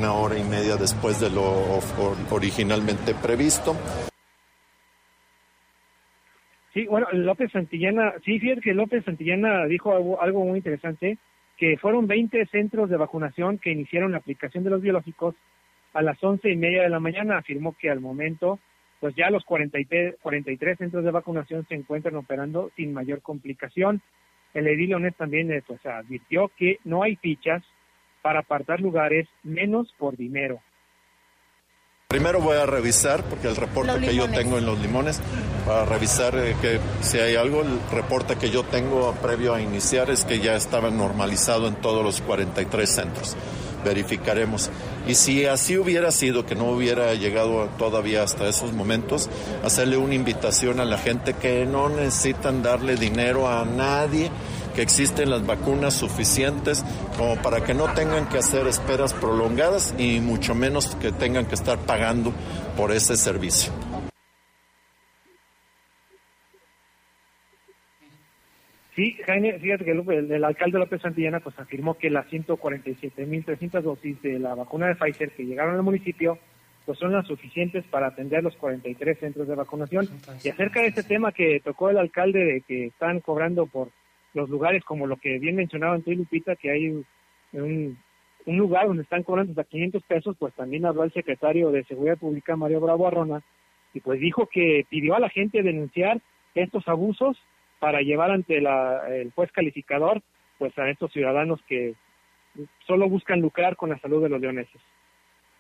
una 0.01 0.15
hora 0.15 0.39
y 0.39 0.45
media 0.45 0.77
después 0.77 1.21
de 1.21 1.29
lo 1.29 1.79
originalmente 2.31 3.15
previsto. 3.15 3.77
Sí, 6.73 6.87
bueno, 6.87 7.07
López 7.13 7.53
Santillana, 7.53 8.15
sí, 8.25 8.39
fíjate 8.39 8.63
que 8.63 8.73
López 8.73 9.05
Santillana 9.05 9.67
dijo 9.67 9.95
algo, 9.95 10.23
algo 10.23 10.45
muy 10.47 10.57
interesante, 10.57 11.19
que 11.59 11.77
fueron 11.77 12.07
20 12.07 12.47
centros 12.47 12.89
de 12.89 12.97
vacunación 12.97 13.59
que 13.59 13.73
iniciaron 13.73 14.13
la 14.13 14.19
aplicación 14.19 14.65
de 14.65 14.71
los 14.71 14.81
biológicos 14.81 15.35
a 15.93 16.01
las 16.01 16.23
once 16.25 16.51
y 16.51 16.57
media 16.57 16.83
de 16.83 16.89
la 16.89 17.01
mañana. 17.01 17.37
Afirmó 17.37 17.77
que 17.79 17.91
al 17.91 18.01
momento, 18.01 18.59
pues 19.01 19.15
ya 19.15 19.29
los 19.29 19.45
43, 19.45 20.15
43 20.23 20.79
centros 20.79 21.05
de 21.05 21.11
vacunación 21.11 21.67
se 21.69 21.75
encuentran 21.75 22.17
operando 22.17 22.71
sin 22.75 22.95
mayor 22.95 23.21
complicación. 23.21 24.01
El 24.55 24.67
edil 24.67 24.97
también 25.19 25.53
eh, 25.53 25.63
pues, 25.67 25.85
advirtió 25.85 26.51
que 26.57 26.79
no 26.85 27.03
hay 27.03 27.17
fichas 27.17 27.63
para 28.23 28.41
apartar 28.41 28.81
lugares 28.81 29.29
menos 29.43 29.93
por 29.99 30.17
dinero. 30.17 30.61
Primero 32.11 32.41
voy 32.41 32.57
a 32.57 32.67
revisar, 32.67 33.23
porque 33.23 33.47
el 33.47 33.55
reporte 33.55 34.01
que 34.01 34.17
yo 34.17 34.29
tengo 34.29 34.59
en 34.59 34.67
los 34.67 34.81
limones, 34.81 35.21
para 35.65 35.85
revisar 35.85 36.37
eh, 36.37 36.57
que 36.61 36.81
si 37.03 37.19
hay 37.19 37.37
algo, 37.37 37.63
el 37.63 37.79
reporte 37.93 38.35
que 38.35 38.51
yo 38.51 38.65
tengo 38.65 39.15
previo 39.23 39.55
a 39.55 39.61
iniciar 39.61 40.11
es 40.11 40.25
que 40.25 40.41
ya 40.41 40.57
estaba 40.57 40.91
normalizado 40.91 41.69
en 41.69 41.77
todos 41.77 42.03
los 42.03 42.21
43 42.21 42.91
centros. 42.91 43.37
Verificaremos. 43.85 44.73
Y 45.07 45.15
si 45.15 45.47
así 45.47 45.79
hubiera 45.79 46.11
sido, 46.11 46.45
que 46.45 46.57
no 46.57 46.65
hubiera 46.65 47.15
llegado 47.15 47.69
todavía 47.79 48.25
hasta 48.25 48.49
esos 48.49 48.73
momentos, 48.73 49.31
hacerle 49.63 49.97
una 49.97 50.15
invitación 50.15 50.81
a 50.81 50.85
la 50.85 50.99
gente 50.99 51.35
que 51.35 51.65
no 51.65 51.89
necesitan 51.91 52.65
darle 52.65 52.97
dinero 52.97 53.49
a 53.49 53.65
nadie 53.65 54.33
que 54.75 54.83
existen 54.83 55.31
las 55.31 55.47
vacunas 55.47 55.95
suficientes 55.95 56.85
como 57.17 57.37
para 57.43 57.65
que 57.65 57.75
no 57.75 57.93
tengan 57.95 58.29
que 58.29 58.39
hacer 58.39 58.67
esperas 58.67 59.15
prolongadas 59.15 59.95
y 59.99 60.21
mucho 60.21 60.55
menos 60.55 60.97
que 60.97 61.13
tengan 61.13 61.47
que 61.47 61.55
estar 61.55 61.79
pagando 61.79 62.33
por 62.77 62.93
ese 62.93 63.17
servicio. 63.17 63.73
Sí, 68.97 69.17
Jaime, 69.25 69.59
fíjate 69.59 69.85
que 69.85 69.93
el, 69.93 70.33
el, 70.33 70.45
alcalde 70.45 70.79
López 70.79 71.01
Santillana 71.01 71.41
pues 71.41 71.59
afirmó 71.59 71.97
que 71.97 72.11
las 72.11 72.27
147.300 72.27 73.81
dosis 73.81 74.21
de 74.21 74.39
la 74.39 74.55
vacuna 74.55 74.89
de 74.89 74.97
Pfizer 74.97 75.31
que 75.31 75.47
llegaron 75.47 75.77
al 75.77 75.83
municipio 75.83 76.39
pues 76.85 76.99
son 76.99 77.13
las 77.13 77.27
suficientes 77.27 77.85
para 77.85 78.09
atender 78.09 78.43
los 78.43 78.57
43 78.57 79.19
centros 79.19 79.47
de 79.47 79.55
vacunación. 79.55 80.09
Y 80.43 80.49
acerca 80.49 80.81
de 80.81 80.89
este 80.89 81.03
tema 81.03 81.31
que 81.33 81.61
tocó 81.61 81.91
el 81.91 81.99
alcalde 81.99 82.45
de 82.45 82.61
que 82.63 82.87
están 82.87 83.21
cobrando 83.21 83.67
por 83.67 83.91
los 84.35 84.49
lugares 84.49 84.85
como 84.85 85.07
lo 85.07 85.17
que 85.17 85.39
bien 85.39 85.57
mencionaba 85.57 85.95
Antonio 85.95 86.21
Lupita, 86.21 86.57
que 86.57 86.71
hay 86.71 86.89
un, 87.53 87.97
un 88.47 88.57
lugar 88.57 88.87
donde 88.87 89.03
están 89.03 89.23
cobrando 89.23 89.53
hasta 89.53 89.65
500 89.65 90.03
pesos, 90.05 90.37
pues 90.39 90.55
también 90.55 90.87
habló 90.87 91.05
el 91.05 91.13
secretario 91.13 91.71
de 91.71 91.85
Seguridad 91.85 92.19
Pública, 92.19 92.57
Mario 92.57 92.81
Bravo 92.81 93.07
Arrona, 93.07 93.43
y 93.93 94.01
pues 94.01 94.21
dijo 94.21 94.47
que 94.47 94.87
pidió 94.89 95.15
a 95.15 95.21
la 95.21 95.29
gente 95.29 95.63
denunciar 95.63 96.21
estos 96.55 96.87
abusos 96.89 97.37
para 97.79 98.01
llevar 98.03 98.31
ante 98.31 98.61
la, 98.61 99.09
el 99.09 99.33
juez 99.33 99.51
calificador 99.53 100.23
pues 100.59 100.77
a 100.79 100.89
estos 100.91 101.11
ciudadanos 101.13 101.61
que 101.67 101.95
solo 102.87 103.09
buscan 103.09 103.41
lucrar 103.41 103.77
con 103.77 103.91
la 103.91 103.99
salud 103.99 104.23
de 104.23 104.29
los 104.29 104.41
leoneses. 104.41 104.81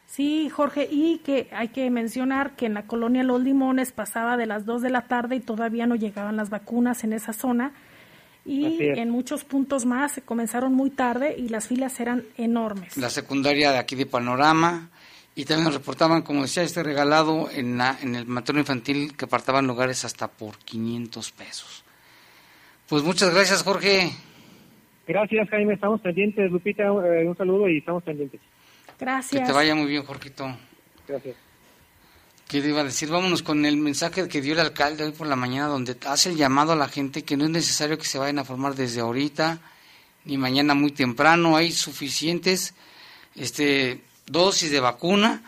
Sí, 0.04 0.48
Jorge, 0.50 0.88
y 0.90 1.18
que 1.18 1.48
hay 1.52 1.68
que 1.68 1.88
mencionar 1.88 2.56
que 2.56 2.66
en 2.66 2.74
la 2.74 2.86
colonia 2.86 3.22
Los 3.22 3.40
Limones 3.40 3.92
pasaba 3.92 4.36
de 4.36 4.46
las 4.46 4.66
2 4.66 4.82
de 4.82 4.90
la 4.90 5.02
tarde 5.02 5.36
y 5.36 5.40
todavía 5.40 5.86
no 5.86 5.94
llegaban 5.94 6.36
las 6.36 6.50
vacunas 6.50 7.04
en 7.04 7.12
esa 7.12 7.32
zona 7.32 7.72
y 8.44 8.78
en 8.80 9.10
muchos 9.10 9.44
puntos 9.44 9.84
más 9.84 10.12
se 10.12 10.22
comenzaron 10.22 10.74
muy 10.74 10.90
tarde 10.90 11.34
y 11.36 11.48
las 11.48 11.68
filas 11.68 12.00
eran 12.00 12.24
enormes. 12.36 12.96
La 12.96 13.10
secundaria 13.10 13.72
de 13.72 13.78
aquí 13.78 13.96
de 13.96 14.06
Panorama 14.06 14.90
y 15.34 15.44
también 15.44 15.64
nos 15.64 15.74
reportaban, 15.74 16.22
como 16.22 16.42
decía, 16.42 16.62
este 16.62 16.82
regalado 16.82 17.48
en, 17.50 17.78
la, 17.78 17.96
en 18.02 18.14
el 18.14 18.26
materno 18.26 18.60
infantil 18.60 19.16
que 19.16 19.26
apartaban 19.26 19.66
lugares 19.66 20.04
hasta 20.04 20.28
por 20.28 20.58
500 20.58 21.30
pesos. 21.32 21.84
Pues 22.88 23.02
muchas 23.02 23.32
gracias, 23.32 23.62
Jorge. 23.62 24.10
Gracias, 25.06 25.48
Jaime. 25.48 25.74
Estamos 25.74 26.00
pendientes. 26.00 26.50
Lupita, 26.50 26.84
eh, 26.84 27.26
un 27.26 27.36
saludo 27.36 27.68
y 27.68 27.78
estamos 27.78 28.02
pendientes. 28.02 28.40
Gracias. 28.98 29.40
Que 29.40 29.46
te 29.46 29.52
vaya 29.52 29.74
muy 29.74 29.86
bien, 29.86 30.04
Jorgito. 30.04 30.56
Gracias. 31.06 31.36
¿Qué 32.50 32.58
iba 32.58 32.80
a 32.80 32.84
decir? 32.84 33.08
Vámonos 33.08 33.44
con 33.44 33.64
el 33.64 33.76
mensaje 33.76 34.26
que 34.26 34.40
dio 34.40 34.54
el 34.54 34.58
alcalde 34.58 35.04
hoy 35.04 35.12
por 35.12 35.28
la 35.28 35.36
mañana, 35.36 35.68
donde 35.68 35.96
hace 36.06 36.30
el 36.30 36.36
llamado 36.36 36.72
a 36.72 36.74
la 36.74 36.88
gente 36.88 37.22
que 37.22 37.36
no 37.36 37.44
es 37.44 37.50
necesario 37.50 37.96
que 37.96 38.06
se 38.06 38.18
vayan 38.18 38.40
a 38.40 38.44
formar 38.44 38.74
desde 38.74 39.00
ahorita 39.00 39.60
ni 40.24 40.36
mañana 40.36 40.74
muy 40.74 40.90
temprano. 40.90 41.56
Hay 41.56 41.70
suficientes 41.70 42.74
este, 43.36 44.02
dosis 44.26 44.72
de 44.72 44.80
vacuna. 44.80 45.42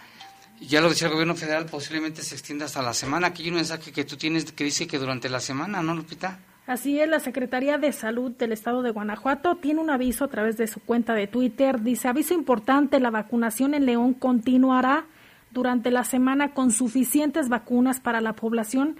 Ya 0.60 0.80
lo 0.80 0.90
decía 0.90 1.08
el 1.08 1.14
gobierno 1.14 1.34
federal, 1.34 1.66
posiblemente 1.66 2.22
se 2.22 2.36
extienda 2.36 2.66
hasta 2.66 2.82
la 2.82 2.94
semana. 2.94 3.26
Aquí 3.26 3.42
hay 3.42 3.48
un 3.48 3.56
mensaje 3.56 3.90
que 3.90 4.04
tú 4.04 4.16
tienes 4.16 4.52
que 4.52 4.62
dice 4.62 4.86
que 4.86 5.00
durante 5.00 5.28
la 5.28 5.40
semana, 5.40 5.82
¿no, 5.82 5.96
Lupita? 5.96 6.38
Así 6.68 7.00
es, 7.00 7.08
la 7.08 7.18
Secretaría 7.18 7.78
de 7.78 7.90
Salud 7.90 8.30
del 8.30 8.52
Estado 8.52 8.80
de 8.82 8.92
Guanajuato 8.92 9.56
tiene 9.56 9.80
un 9.80 9.90
aviso 9.90 10.24
a 10.24 10.28
través 10.28 10.56
de 10.56 10.68
su 10.68 10.78
cuenta 10.78 11.14
de 11.14 11.26
Twitter. 11.26 11.82
Dice, 11.82 12.06
aviso 12.06 12.32
importante, 12.32 13.00
la 13.00 13.10
vacunación 13.10 13.74
en 13.74 13.86
León 13.86 14.14
continuará 14.14 15.06
durante 15.52 15.90
la 15.90 16.04
semana 16.04 16.54
con 16.54 16.70
suficientes 16.70 17.48
vacunas 17.48 18.00
para 18.00 18.20
la 18.20 18.34
población 18.34 18.96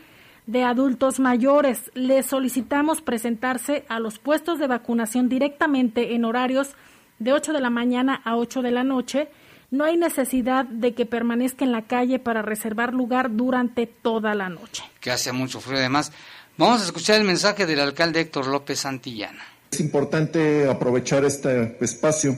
de 0.47 0.65
adultos 0.65 1.21
mayores. 1.21 1.91
Les 1.95 2.27
solicitamos 2.27 3.01
presentarse 3.01 3.85
a 3.89 4.01
los 4.01 4.19
puestos 4.19 4.59
de 4.59 4.67
vacunación 4.67 5.29
directamente 5.29 6.15
en 6.15 6.25
horarios 6.25 6.75
de 7.19 7.33
8 7.33 7.53
de 7.53 7.61
la 7.61 7.71
mañana 7.71 8.21
a 8.25 8.37
8 8.37 8.63
de 8.63 8.71
la 8.71 8.85
noche, 8.85 9.29
no 9.71 9.85
hay 9.85 9.97
necesidad 9.97 10.67
de 10.67 10.93
que 10.93 11.07
permanezca 11.07 11.65
en 11.65 11.73
la 11.73 11.83
calle 11.83 12.19
para 12.19 12.43
reservar 12.43 12.93
lugar 12.93 13.35
durante 13.35 13.87
toda 13.87 14.35
la 14.35 14.49
noche. 14.49 14.85
Que 15.01 15.11
hace 15.11 15.33
mucho 15.33 15.61
frío 15.61 15.79
además. 15.79 16.13
Vamos 16.59 16.83
a 16.83 16.85
escuchar 16.85 17.19
el 17.19 17.27
mensaje 17.27 17.65
del 17.65 17.81
alcalde 17.81 18.21
Héctor 18.21 18.49
López 18.49 18.81
Santillana. 18.81 19.43
Es 19.71 19.81
importante 19.81 20.69
aprovechar 20.69 21.25
este 21.25 21.79
espacio 21.81 22.37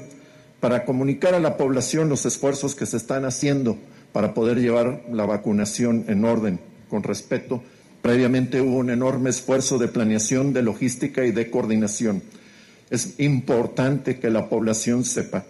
para 0.60 0.84
comunicar 0.84 1.34
a 1.34 1.40
la 1.40 1.56
población 1.56 2.08
los 2.08 2.24
esfuerzos 2.24 2.76
que 2.76 2.86
se 2.86 2.96
están 2.96 3.24
haciendo 3.24 3.78
para 4.14 4.32
poder 4.32 4.60
llevar 4.60 5.02
la 5.10 5.26
vacunación 5.26 6.04
en 6.06 6.24
orden, 6.24 6.60
con 6.88 7.02
respeto. 7.02 7.64
Previamente 8.00 8.60
hubo 8.60 8.76
un 8.76 8.90
enorme 8.90 9.30
esfuerzo 9.30 9.76
de 9.76 9.88
planeación, 9.88 10.52
de 10.52 10.62
logística 10.62 11.26
y 11.26 11.32
de 11.32 11.50
coordinación. 11.50 12.22
Es 12.90 13.18
importante 13.18 14.20
que 14.20 14.30
la 14.30 14.48
población 14.48 15.04
sepa 15.04 15.44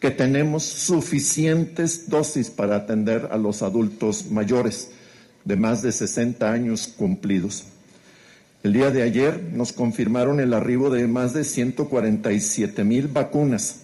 que 0.00 0.10
tenemos 0.10 0.62
suficientes 0.62 2.08
dosis 2.08 2.48
para 2.48 2.76
atender 2.76 3.28
a 3.30 3.36
los 3.36 3.60
adultos 3.60 4.30
mayores 4.30 4.92
de 5.44 5.56
más 5.56 5.82
de 5.82 5.92
60 5.92 6.50
años 6.50 6.86
cumplidos. 6.88 7.64
El 8.62 8.72
día 8.72 8.90
de 8.90 9.02
ayer 9.02 9.42
nos 9.52 9.74
confirmaron 9.74 10.40
el 10.40 10.54
arribo 10.54 10.88
de 10.88 11.06
más 11.06 11.34
de 11.34 11.44
147 11.44 12.82
mil 12.82 13.08
vacunas 13.08 13.80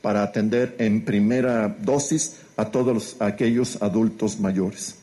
para 0.00 0.22
atender 0.22 0.74
en 0.78 1.04
primera 1.04 1.76
dosis 1.82 2.36
a 2.56 2.66
todos 2.66 3.16
aquellos 3.20 3.82
adultos 3.82 4.40
mayores. 4.40 4.96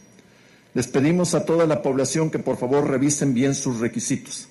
Les 0.74 0.88
pedimos 0.88 1.36
a 1.36 1.45
toda 1.45 1.66
la 1.66 1.82
población 1.82 2.30
que 2.30 2.39
por 2.39 2.58
favor 2.58 2.89
revisen 2.89 3.34
bien 3.34 3.56
sus 3.56 3.80
requisitos. 3.80 4.47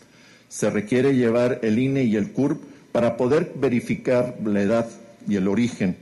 Se 0.49 0.69
requiere 0.69 1.15
llevar 1.15 1.61
el 1.63 1.79
INE 1.79 2.05
y 2.05 2.17
el 2.17 2.33
CURP 2.33 2.63
para 2.93 3.17
poder 3.17 3.53
verificar 3.55 4.37
la 4.45 4.61
edad 4.61 4.89
y 5.27 5.37
el 5.37 5.49
origen 5.49 5.97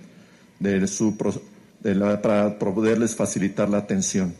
de 0.58 0.86
su, 0.88 1.16
para 1.16 2.58
poderles 2.58 3.14
facilitar 3.14 3.68
la 3.68 3.78
atención. 3.78 4.34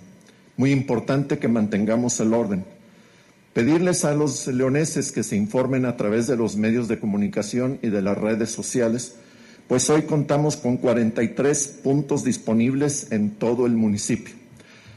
Muy 0.57 0.73
importante 0.73 1.39
que 1.39 1.47
mantengamos 1.47 2.19
el 2.19 2.35
orden. 2.35 2.65
Pedirles 3.53 4.05
a 4.05 4.15
los 4.15 4.47
leoneses 4.49 5.13
que 5.13 5.23
se 5.23 5.37
informen 5.37 5.85
a 5.85 5.97
través 5.97 6.27
de 6.27 6.37
los 6.37 6.57
medios 6.57 6.89
de 6.89 6.99
comunicación 6.99 7.79
y 7.83 7.89
de 7.89 8.03
las 8.03 8.19
redes 8.19 8.51
sociales, 8.51 9.15
pues 9.69 9.91
hoy 9.91 10.03
contamos 10.03 10.57
con 10.57 10.79
43 10.79 11.81
puntos 11.85 12.25
disponibles 12.25 13.13
en 13.13 13.31
todo 13.31 13.67
el 13.67 13.75
municipio. 13.75 14.35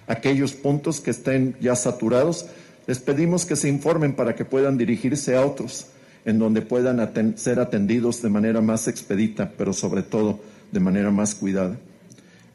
Aquellos 0.07 0.53
puntos 0.53 1.01
que 1.01 1.11
estén 1.11 1.55
ya 1.59 1.76
saturados, 1.76 2.45
les 2.88 2.99
pedimos 2.99 3.45
que 3.45 3.57
se 3.57 3.67
informen 3.67 4.13
para 4.13 4.34
que 4.34 4.45
puedan 4.45 4.78
dirigirse 4.78 5.36
a 5.36 5.45
otros 5.45 5.88
en 6.24 6.39
donde 6.39 6.61
puedan 6.61 7.38
ser 7.38 7.59
atendidos 7.59 8.22
de 8.22 8.30
manera 8.30 8.61
más 8.61 8.88
expedita, 8.88 9.51
pero 9.57 9.74
sobre 9.74 10.03
todo 10.03 10.39
de 10.72 10.80
manera 10.80 11.11
más 11.11 11.36
cuidada. 11.36 11.78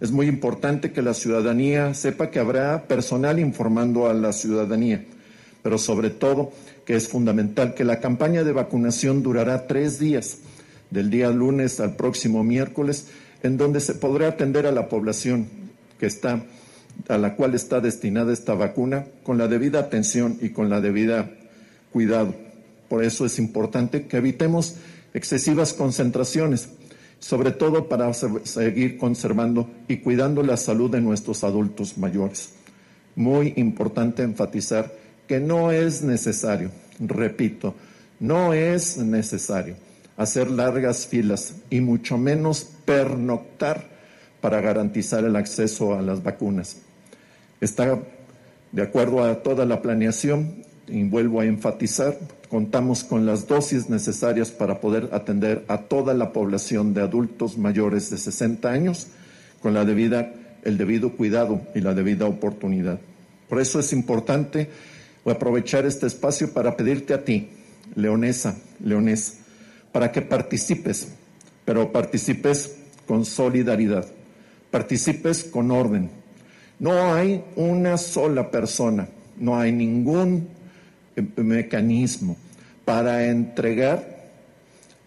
Es 0.00 0.10
muy 0.10 0.26
importante 0.26 0.92
que 0.92 1.02
la 1.02 1.14
ciudadanía 1.14 1.92
sepa 1.94 2.30
que 2.30 2.38
habrá 2.38 2.86
personal 2.86 3.38
informando 3.38 4.08
a 4.08 4.14
la 4.14 4.32
ciudadanía, 4.32 5.04
pero 5.62 5.78
sobre 5.78 6.10
todo 6.10 6.52
que 6.84 6.96
es 6.96 7.08
fundamental 7.08 7.74
que 7.74 7.84
la 7.84 8.00
campaña 8.00 8.44
de 8.44 8.52
vacunación 8.52 9.22
durará 9.22 9.66
tres 9.66 9.98
días, 9.98 10.38
del 10.90 11.10
día 11.10 11.30
lunes 11.30 11.80
al 11.80 11.96
próximo 11.96 12.44
miércoles, 12.44 13.08
en 13.42 13.56
donde 13.56 13.80
se 13.80 13.94
podrá 13.94 14.28
atender 14.28 14.66
a 14.66 14.72
la 14.72 14.88
población 14.88 15.48
que 15.98 16.06
está 16.06 16.44
a 17.08 17.18
la 17.18 17.36
cual 17.36 17.54
está 17.54 17.80
destinada 17.80 18.32
esta 18.32 18.54
vacuna 18.54 19.06
con 19.22 19.38
la 19.38 19.48
debida 19.48 19.80
atención 19.80 20.38
y 20.40 20.50
con 20.50 20.70
la 20.70 20.80
debida 20.80 21.30
cuidado. 21.92 22.34
Por 22.88 23.04
eso 23.04 23.26
es 23.26 23.38
importante 23.38 24.06
que 24.06 24.16
evitemos 24.18 24.76
excesivas 25.12 25.72
concentraciones, 25.74 26.68
sobre 27.18 27.50
todo 27.50 27.88
para 27.88 28.12
seguir 28.12 28.96
conservando 28.98 29.68
y 29.88 29.98
cuidando 29.98 30.42
la 30.42 30.56
salud 30.56 30.90
de 30.90 31.00
nuestros 31.00 31.44
adultos 31.44 31.98
mayores. 31.98 32.50
Muy 33.14 33.54
importante 33.56 34.22
enfatizar 34.22 34.92
que 35.26 35.40
no 35.40 35.72
es 35.72 36.02
necesario, 36.02 36.70
repito, 37.00 37.74
no 38.20 38.52
es 38.52 38.96
necesario 38.98 39.85
hacer 40.16 40.50
largas 40.50 41.06
filas 41.06 41.54
y 41.70 41.80
mucho 41.80 42.18
menos 42.18 42.66
pernoctar 42.84 43.84
para 44.40 44.60
garantizar 44.60 45.24
el 45.24 45.36
acceso 45.36 45.94
a 45.94 46.02
las 46.02 46.22
vacunas. 46.22 46.78
Está 47.60 47.98
de 48.72 48.82
acuerdo 48.82 49.24
a 49.24 49.42
toda 49.42 49.64
la 49.64 49.82
planeación 49.82 50.64
y 50.88 51.02
vuelvo 51.04 51.40
a 51.40 51.46
enfatizar, 51.46 52.16
contamos 52.48 53.04
con 53.04 53.26
las 53.26 53.46
dosis 53.46 53.90
necesarias 53.90 54.50
para 54.50 54.80
poder 54.80 55.08
atender 55.12 55.64
a 55.68 55.78
toda 55.78 56.14
la 56.14 56.32
población 56.32 56.94
de 56.94 57.02
adultos 57.02 57.58
mayores 57.58 58.10
de 58.10 58.18
60 58.18 58.70
años 58.70 59.08
con 59.60 59.74
la 59.74 59.84
debida, 59.84 60.32
el 60.62 60.78
debido 60.78 61.12
cuidado 61.12 61.60
y 61.74 61.80
la 61.80 61.94
debida 61.94 62.26
oportunidad. 62.26 63.00
Por 63.48 63.60
eso 63.60 63.80
es 63.80 63.92
importante 63.92 64.68
aprovechar 65.24 65.86
este 65.86 66.06
espacio 66.06 66.52
para 66.52 66.76
pedirte 66.76 67.14
a 67.14 67.24
ti, 67.24 67.48
leonesa, 67.94 68.56
leonés, 68.80 69.38
para 69.96 70.12
que 70.12 70.20
participes, 70.20 71.08
pero 71.64 71.90
participes 71.90 72.70
con 73.06 73.24
solidaridad, 73.24 74.04
participes 74.70 75.42
con 75.42 75.70
orden. 75.70 76.10
No 76.78 77.14
hay 77.14 77.42
una 77.56 77.96
sola 77.96 78.50
persona, 78.50 79.08
no 79.38 79.58
hay 79.58 79.72
ningún 79.72 80.48
mecanismo 81.36 82.36
para 82.84 83.24
entregar 83.28 84.06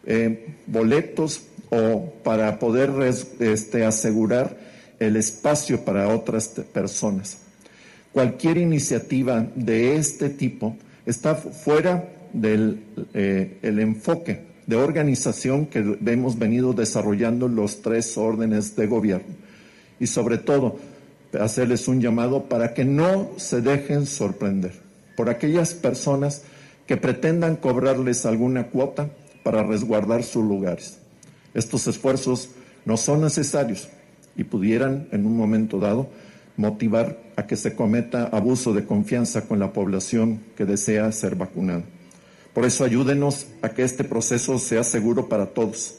eh, 0.07 0.55
boletos 0.65 1.43
o 1.69 2.11
para 2.23 2.57
poder 2.57 2.89
este, 3.41 3.85
asegurar 3.85 4.57
el 4.97 5.17
espacio 5.17 5.85
para 5.85 6.07
otras 6.07 6.47
personas. 6.47 7.37
Cualquier 8.11 8.57
iniciativa 8.57 9.45
de 9.53 9.97
este 9.97 10.31
tipo 10.31 10.75
está 11.05 11.35
fuera 11.35 12.09
del 12.33 12.81
eh, 13.13 13.59
enfoque 13.61 14.48
de 14.69 14.75
organización 14.75 15.65
que 15.65 15.97
hemos 16.05 16.37
venido 16.37 16.73
desarrollando 16.73 17.47
los 17.47 17.81
tres 17.81 18.15
órdenes 18.19 18.75
de 18.75 18.85
gobierno 18.85 19.33
y 19.99 20.05
sobre 20.05 20.37
todo 20.37 20.77
hacerles 21.39 21.87
un 21.87 22.01
llamado 22.01 22.43
para 22.43 22.75
que 22.75 22.85
no 22.85 23.31
se 23.37 23.61
dejen 23.61 24.05
sorprender 24.05 24.73
por 25.17 25.27
aquellas 25.27 25.73
personas 25.73 26.43
que 26.85 26.97
pretendan 26.97 27.55
cobrarles 27.55 28.27
alguna 28.27 28.67
cuota 28.67 29.09
para 29.43 29.63
resguardar 29.63 30.21
sus 30.21 30.45
lugares. 30.45 30.99
Estos 31.55 31.87
esfuerzos 31.87 32.49
no 32.85 32.95
son 32.95 33.21
necesarios 33.21 33.89
y 34.37 34.43
pudieran 34.43 35.07
en 35.11 35.25
un 35.25 35.35
momento 35.35 35.79
dado 35.79 36.11
motivar 36.57 37.17
a 37.35 37.47
que 37.47 37.55
se 37.55 37.73
cometa 37.73 38.25
abuso 38.25 38.71
de 38.75 38.85
confianza 38.85 39.47
con 39.47 39.57
la 39.57 39.73
población 39.73 40.41
que 40.55 40.65
desea 40.65 41.11
ser 41.11 41.35
vacunada. 41.35 41.85
Por 42.53 42.65
eso 42.65 42.83
ayúdenos 42.83 43.47
a 43.61 43.69
que 43.69 43.83
este 43.83 44.03
proceso 44.03 44.57
sea 44.59 44.83
seguro 44.83 45.29
para 45.29 45.47
todos. 45.47 45.95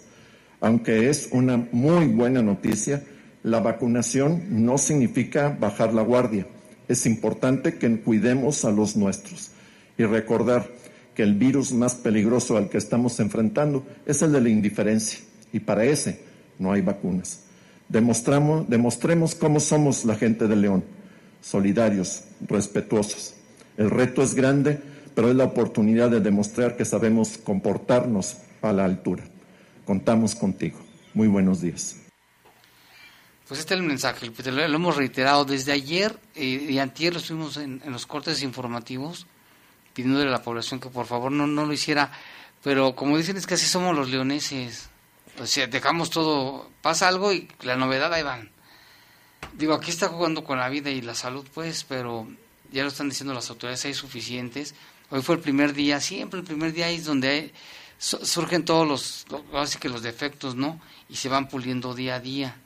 Aunque 0.61 1.09
es 1.09 1.29
una 1.33 1.57
muy 1.73 2.07
buena 2.09 2.43
noticia, 2.43 3.03
la 3.43 3.61
vacunación 3.61 4.65
no 4.65 4.77
significa 4.79 5.57
bajar 5.59 5.95
la 5.95 6.03
guardia 6.03 6.47
es 6.91 7.07
importante 7.07 7.75
que 7.75 8.01
cuidemos 8.01 8.65
a 8.65 8.73
los 8.73 8.97
nuestros 8.97 9.53
y 9.97 10.03
recordar 10.05 10.69
que 11.15 11.23
el 11.23 11.35
virus 11.35 11.73
más 11.73 11.95
peligroso 11.95 12.57
al 12.57 12.69
que 12.69 12.79
estamos 12.79 13.21
enfrentando 13.21 13.87
es 14.07 14.23
el 14.23 14.33
de 14.33 14.41
la 14.41 14.49
indiferencia 14.49 15.21
y 15.53 15.61
para 15.61 15.85
ese 15.85 16.21
no 16.59 16.73
hay 16.73 16.81
vacunas. 16.81 17.45
Demostramos, 17.89 18.69
demostremos 18.69 19.37
cómo 19.37 19.61
somos 19.61 20.05
la 20.05 20.17
gente 20.17 20.49
de 20.49 20.57
León, 20.57 20.83
solidarios, 21.41 22.25
respetuosos. 22.49 23.35
El 23.77 23.89
reto 23.89 24.25
es 24.25 24.35
grande, 24.35 24.81
pero 25.21 25.33
es 25.33 25.37
la 25.37 25.45
oportunidad 25.45 26.09
de 26.09 26.21
demostrar 26.21 26.79
que 26.79 26.87
sabemos 26.87 27.37
comportarnos 27.37 28.39
a 28.63 28.73
la 28.73 28.87
altura. 28.87 29.23
Contamos 29.85 30.35
contigo. 30.35 30.79
Muy 31.13 31.29
buenos 31.29 31.61
días. 31.61 31.97
Pues 33.47 33.61
este 33.61 33.75
es 33.75 33.81
el 33.81 33.87
mensaje, 33.87 34.31
lo, 34.51 34.63
hemos 34.63 34.97
reiterado 34.97 35.45
desde 35.45 35.73
ayer 35.73 36.19
eh, 36.35 36.69
y 36.71 36.79
antier 36.79 37.13
lo 37.13 37.19
estuvimos 37.19 37.59
en, 37.59 37.83
los 37.85 38.07
cortes 38.07 38.43
informativos 38.43 39.27
pidiéndole 39.93 40.29
a 40.29 40.33
la 40.33 40.43
población 40.43 40.81
que 40.81 40.89
por 40.89 41.05
favor 41.05 41.31
no, 41.31 41.47
no 41.47 41.67
lo 41.67 41.73
hiciera, 41.75 42.11
pero 42.65 42.97
como 42.97 43.19
dicen 43.19 43.37
es 43.37 43.47
que 43.47 43.55
así 43.55 43.67
somos 43.67 43.95
los 43.95 44.09
leoneses, 44.09 44.89
o 45.39 45.45
sea, 45.45 45.67
dejamos 45.67 46.09
todo, 46.09 46.71
pasa 46.81 47.09
algo 47.09 47.31
y 47.31 47.47
la 47.61 47.77
novedad 47.77 48.11
ahí 48.15 48.23
van. 48.23 48.51
Digo, 49.53 49.75
aquí 49.75 49.91
está 49.91 50.09
jugando 50.09 50.45
con 50.45 50.59
la 50.59 50.71
vida 50.71 50.89
y 50.89 51.03
la 51.03 51.15
salud 51.15 51.47
pues, 51.53 51.85
pero 51.85 52.27
ya 52.73 52.85
lo 52.85 52.89
están 52.89 53.11
diciendo 53.11 53.35
las 53.35 53.51
autoridades, 53.51 53.85
hay 53.85 53.93
suficientes. 53.93 54.75
Hoy 55.11 55.23
fue 55.23 55.37
el 55.37 55.41
primer 55.41 55.73
día, 55.73 56.01
siempre 56.01 56.41
el 56.41 56.47
primer 56.47 56.73
día 56.73 56.89
es 56.89 57.05
donde 57.05 57.53
surgen 57.99 58.65
todos 58.65 58.87
los, 58.87 59.27
así 59.55 59.79
que 59.79 59.89
los 59.89 60.03
defectos, 60.03 60.55
¿no? 60.55 60.81
Y 61.09 61.17
se 61.17 61.29
van 61.29 61.49
puliendo 61.49 61.95
día 61.95 62.17
a 62.17 62.21
día 62.21 62.57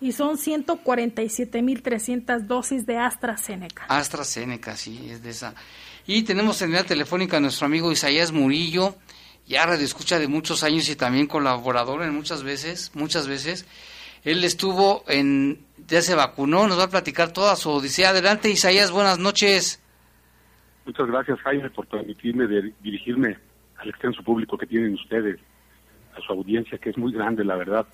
y 0.00 0.12
son 0.12 0.38
147.300 0.38 2.42
dosis 2.42 2.86
de 2.86 2.98
AstraZeneca. 2.98 3.86
AstraZeneca, 3.88 4.76
sí, 4.76 5.08
es 5.10 5.20
de 5.22 5.30
esa. 5.30 5.54
Y 6.06 6.22
tenemos 6.22 6.60
en 6.62 6.72
la 6.72 6.84
telefónica 6.84 7.38
a 7.38 7.40
nuestro 7.40 7.66
amigo 7.66 7.90
Isaías 7.90 8.30
Murillo, 8.32 8.94
ya 9.46 9.64
radio 9.64 9.84
escucha 9.84 10.18
de 10.18 10.28
muchos 10.28 10.62
años 10.64 10.88
y 10.88 10.96
también 10.96 11.26
colaborador 11.26 12.02
en 12.02 12.14
muchas 12.14 12.42
veces, 12.42 12.90
muchas 12.94 13.26
veces. 13.26 13.64
Él 14.24 14.44
estuvo 14.44 15.04
en, 15.08 15.64
ya 15.86 16.02
se 16.02 16.14
vacunó, 16.14 16.66
nos 16.66 16.78
va 16.78 16.84
a 16.84 16.90
platicar 16.90 17.32
toda 17.32 17.56
su 17.56 17.70
odisea. 17.70 18.10
Adelante, 18.10 18.50
Isaías, 18.50 18.90
buenas 18.90 19.18
noches. 19.18 19.80
Muchas 20.86 21.08
gracias, 21.08 21.40
Jaime, 21.40 21.68
por 21.70 21.88
permitirme 21.88 22.46
dirigirme 22.80 23.36
al 23.76 23.88
extenso 23.88 24.22
público 24.22 24.56
que 24.56 24.66
tienen 24.66 24.94
ustedes, 24.94 25.40
a 26.16 26.20
su 26.20 26.32
audiencia, 26.32 26.78
que 26.78 26.90
es 26.90 26.96
muy 26.96 27.12
grande, 27.12 27.44
la 27.44 27.56
verdad. 27.56 27.86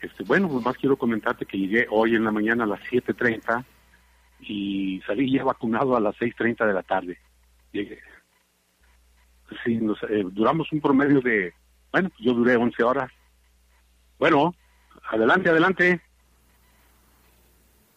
Este, 0.00 0.22
bueno, 0.22 0.48
pues 0.48 0.64
más 0.64 0.76
quiero 0.76 0.96
comentarte 0.96 1.44
que 1.44 1.58
llegué 1.58 1.86
hoy 1.90 2.14
en 2.14 2.24
la 2.24 2.30
mañana 2.30 2.62
a 2.62 2.68
las 2.68 2.80
7.30 2.82 3.64
y 4.40 5.02
salí 5.04 5.32
ya 5.32 5.42
vacunado 5.42 5.96
a 5.96 6.00
las 6.00 6.14
6.30 6.16 6.64
de 6.64 6.72
la 6.72 6.82
tarde. 6.84 7.18
Llegué. 7.72 7.98
Sí, 9.64 9.76
nos, 9.76 10.00
eh, 10.04 10.24
duramos 10.30 10.70
un 10.72 10.80
promedio 10.80 11.20
de, 11.20 11.52
bueno, 11.90 12.08
yo 12.20 12.34
duré 12.34 12.54
11 12.54 12.82
horas. 12.84 13.10
Bueno, 14.20 14.54
adelante, 15.10 15.50
adelante. 15.50 16.00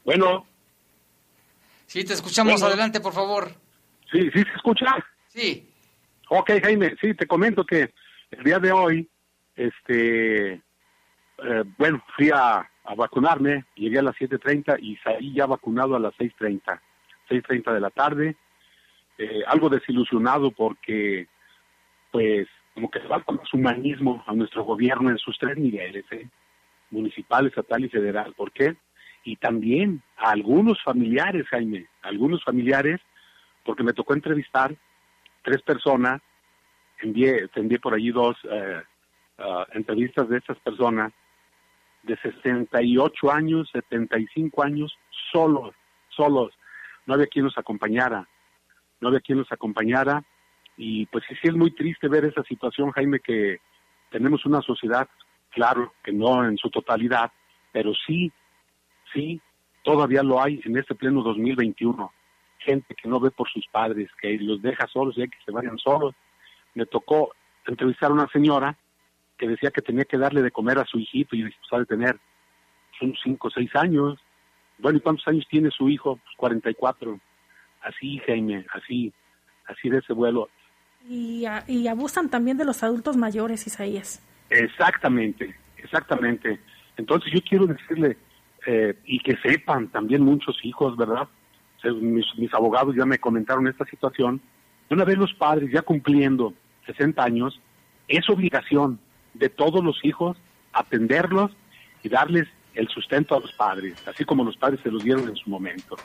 Bueno. 0.04 0.48
Sí, 1.86 2.04
te 2.04 2.14
escuchamos, 2.14 2.64
adelante, 2.64 3.00
por 3.00 3.14
favor. 3.14 3.61
Sí, 4.12 4.30
sí, 4.32 4.44
se 4.44 4.56
escucha. 4.56 4.86
Sí. 5.28 5.70
Ok, 6.30 6.52
Jaime, 6.62 6.96
sí, 7.00 7.14
te 7.14 7.28
comento 7.28 7.66
que 7.66 7.94
el 8.32 8.44
día 8.44 8.60
de 8.60 8.72
hoy, 8.72 9.10
este, 9.56 10.54
eh, 10.54 11.64
bueno, 11.78 12.04
fui 12.16 12.30
a, 12.34 12.68
vacunarme, 12.98 13.66
llegué 13.76 14.00
a 14.00 14.04
las 14.04 14.16
7.30 14.16 14.78
y 14.82 14.98
salí 14.98 15.34
ya 15.34 15.46
vacunado 15.46 15.96
a 15.96 16.00
las 16.00 16.14
6.30, 16.16 16.80
6.30 17.30 17.74
de 17.74 17.80
la 17.80 17.90
tarde, 17.90 18.36
eh, 19.18 19.44
algo 19.48 19.70
desilusionado 19.70 20.52
porque, 20.52 21.28
pues, 22.12 22.48
como 22.74 22.90
que 22.90 23.00
falta 23.02 23.32
más 23.32 23.54
humanismo 23.54 24.24
a 24.28 24.34
nuestro 24.34 24.64
gobierno 24.64 25.10
en 25.10 25.18
sus 25.20 25.38
tres 25.38 25.58
niveles, 25.58 26.06
¿eh? 26.12 26.28
municipal, 26.90 27.48
estatal 27.48 27.86
y 27.86 27.90
federal. 27.90 28.34
¿Por 28.34 28.52
qué? 28.52 28.76
Y 29.24 29.38
también 29.38 30.02
a 30.18 30.32
algunos 30.32 30.82
familiares, 30.84 31.48
Jaime, 31.50 31.88
algunos 32.02 32.44
familiares, 32.44 33.00
porque 33.64 33.84
me 33.84 33.94
tocó 33.94 34.14
entrevistar 34.14 34.76
tres 35.44 35.62
personas, 35.62 36.22
envié, 37.02 37.50
envié 37.56 37.80
por 37.80 37.94
allí 37.94 38.12
dos 38.12 38.38
eh, 38.50 38.82
ah, 39.40 39.66
entrevistas 39.74 40.30
de 40.30 40.38
estas 40.38 40.58
personas, 40.60 41.14
de 42.04 42.18
68 42.18 43.32
años, 43.32 43.70
75 43.72 44.64
años, 44.64 44.98
solos, 45.32 45.76
solos. 46.10 46.54
No 47.06 47.14
había 47.14 47.28
quien 47.28 47.46
los 47.46 47.58
acompañara, 47.58 48.28
no 49.00 49.10
había 49.10 49.20
quien 49.22 49.40
los 49.40 49.52
acompañara. 49.52 50.24
Y 50.78 51.06
pues 51.08 51.24
sí, 51.28 51.36
sí 51.42 51.48
es 51.50 51.56
muy 51.56 51.72
triste 51.72 52.08
ver 52.08 52.26
esa 52.26 52.44
situación, 52.44 52.92
Jaime, 52.92 53.20
que 53.20 53.60
tenemos 54.10 54.46
una 54.46 54.62
sociedad, 54.62 55.08
claro, 55.52 55.94
que 56.04 56.12
no 56.12 56.46
en 56.46 56.58
su 56.58 56.70
totalidad, 56.70 57.32
pero 57.72 57.94
sí, 58.08 58.32
sí, 59.14 59.42
todavía 59.84 60.24
lo 60.24 60.42
hay 60.42 60.62
en 60.66 60.78
este 60.78 60.96
pleno 60.96 61.22
2021. 61.22 62.12
Gente 62.64 62.96
que 62.96 63.08
no 63.08 63.20
ve 63.20 63.32
por 63.32 63.50
sus 63.50 63.66
padres, 63.68 64.10
que 64.22 64.38
los 64.38 64.62
deja 64.62 64.88
solos 64.88 65.18
y 65.18 65.22
hay 65.22 65.28
que 65.30 65.38
se 65.46 65.52
vayan 65.52 65.78
solos. 65.78 66.14
Me 66.76 66.86
tocó 66.86 67.34
entrevistar 67.66 68.12
a 68.12 68.14
una 68.14 68.28
señora 68.28 68.78
que 69.38 69.48
decía 69.48 69.72
que 69.72 69.82
tenía 69.82 70.06
que 70.06 70.18
darle 70.18 70.42
de 70.42 70.52
comer 70.52 70.78
a 70.78 70.86
su 70.86 71.00
hijito 71.00 71.36
y 71.36 71.44
pues, 71.44 71.80
de 71.80 71.86
tener 71.86 72.20
son 73.00 73.16
cinco 73.24 73.48
o 73.48 73.52
seis 73.52 73.76
años. 73.76 74.20
Bueno, 74.78 75.00
¿y 75.00 75.02
cuántos 75.02 75.28
años 75.28 75.46
tiene 75.50 75.72
su 75.72 75.90
hijo? 75.90 76.18
Pues 76.18 76.36
44. 76.38 77.20
Así, 77.82 78.20
Jaime, 78.28 78.66
así, 78.74 79.12
así 79.66 79.90
de 79.90 79.98
ese 79.98 80.14
vuelo. 80.14 80.50
Y, 81.10 81.46
y 81.68 81.88
abusan 81.88 82.30
también 82.30 82.58
de 82.58 82.66
los 82.66 82.84
adultos 82.84 83.18
mayores, 83.18 83.66
Isaías. 83.66 84.24
Exactamente, 84.52 85.56
exactamente. 85.78 86.60
Entonces 86.98 87.32
yo 87.34 87.40
quiero 87.42 87.66
decirle, 87.66 88.18
eh, 88.68 88.96
y 89.06 89.20
que 89.20 89.36
sepan 89.38 89.88
también 89.88 90.22
muchos 90.22 90.58
hijos, 90.64 90.96
¿verdad? 90.96 91.28
Mis, 91.84 92.26
mis 92.38 92.54
abogados 92.54 92.96
ya 92.96 93.06
me 93.06 93.20
comentaron 93.20 93.68
esta 93.68 93.86
situación. 93.86 94.42
Una 94.90 95.06
vez 95.06 95.18
los 95.18 95.34
padres 95.34 95.72
ya 95.72 95.82
cumpliendo 95.82 96.54
60 96.86 97.24
años, 97.24 97.60
es 98.08 98.30
obligación 98.30 99.00
de 99.34 99.50
todos 99.50 99.84
los 99.84 100.04
hijos, 100.04 100.38
atenderlos 100.74 101.52
y 102.04 102.10
darles 102.10 102.48
el 102.74 102.88
sustento 102.88 103.36
a 103.36 103.40
los 103.40 103.52
padres, 103.54 103.96
así 104.08 104.26
como 104.26 104.44
los 104.44 104.58
padres 104.58 104.80
se 104.82 104.92
los 104.92 105.04
dieron 105.04 105.28
en 105.28 105.36
su 105.36 105.50
momento. 105.50 105.96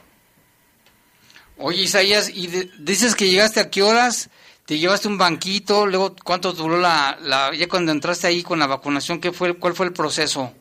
Oye, 1.59 1.83
Isaías, 1.83 2.29
¿y 2.29 2.49
dices 2.79 3.15
que 3.15 3.31
llegaste 3.31 3.61
a 3.61 3.71
qué 3.71 3.83
horas? 3.83 4.31
¿Te 4.67 4.79
llevaste 4.79 5.09
un 5.09 5.17
banquito? 5.17 5.87
Luego, 5.87 6.15
¿cuánto 6.23 6.53
duró 6.53 6.79
la, 6.79 7.17
la, 7.23 7.55
ya 7.55 7.69
cuando 7.69 7.93
entraste 7.93 8.27
ahí 8.27 8.43
con 8.43 8.59
la 8.59 8.67
vacunación? 8.67 9.21
¿qué 9.21 9.33
fue, 9.33 9.55
¿Cuál 9.55 9.75
fue 9.75 9.87
el 9.87 9.93
proceso? 9.93 10.53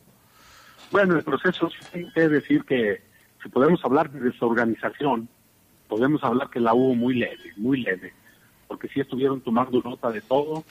Bueno, 0.92 1.18
el 1.18 1.24
proceso 1.24 1.70
sí 1.92 2.06
que 2.14 2.30
decir 2.30 2.64
que 2.64 3.02
si 3.46 3.50
podemos 3.50 3.86
hablar 3.86 4.10
de 4.10 4.22
desorganización, 4.22 5.30
podemos 5.88 6.24
hablar 6.24 6.50
que 6.50 6.60
la 6.60 6.74
hubo 6.74 6.96
muy 6.96 7.14
leve, 7.14 7.54
muy 7.58 7.80
leve, 7.80 8.12
porque 8.68 8.88
sí 8.88 9.02
estuvieron 9.02 9.40
tomando 9.40 9.80
nota 9.84 10.10
de 10.10 10.22
todo, 10.22 10.64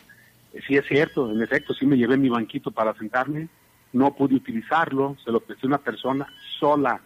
sí 0.67 0.75
es 0.77 0.85
cierto, 0.85 1.31
en 1.31 1.41
efecto, 1.41 1.73
sí 1.73 1.87
me 1.87 1.97
llevé 1.97 2.17
mi 2.17 2.29
banquito 2.29 2.73
para 2.73 2.93
sentarme, 2.95 3.49
no 3.93 4.13
pude 4.13 4.35
utilizarlo, 4.35 5.17
se 5.25 5.31
lo 5.31 5.39
presté 5.39 5.69
a 5.69 5.69
una 5.69 5.79
persona 5.79 6.27
sola, 6.59 7.01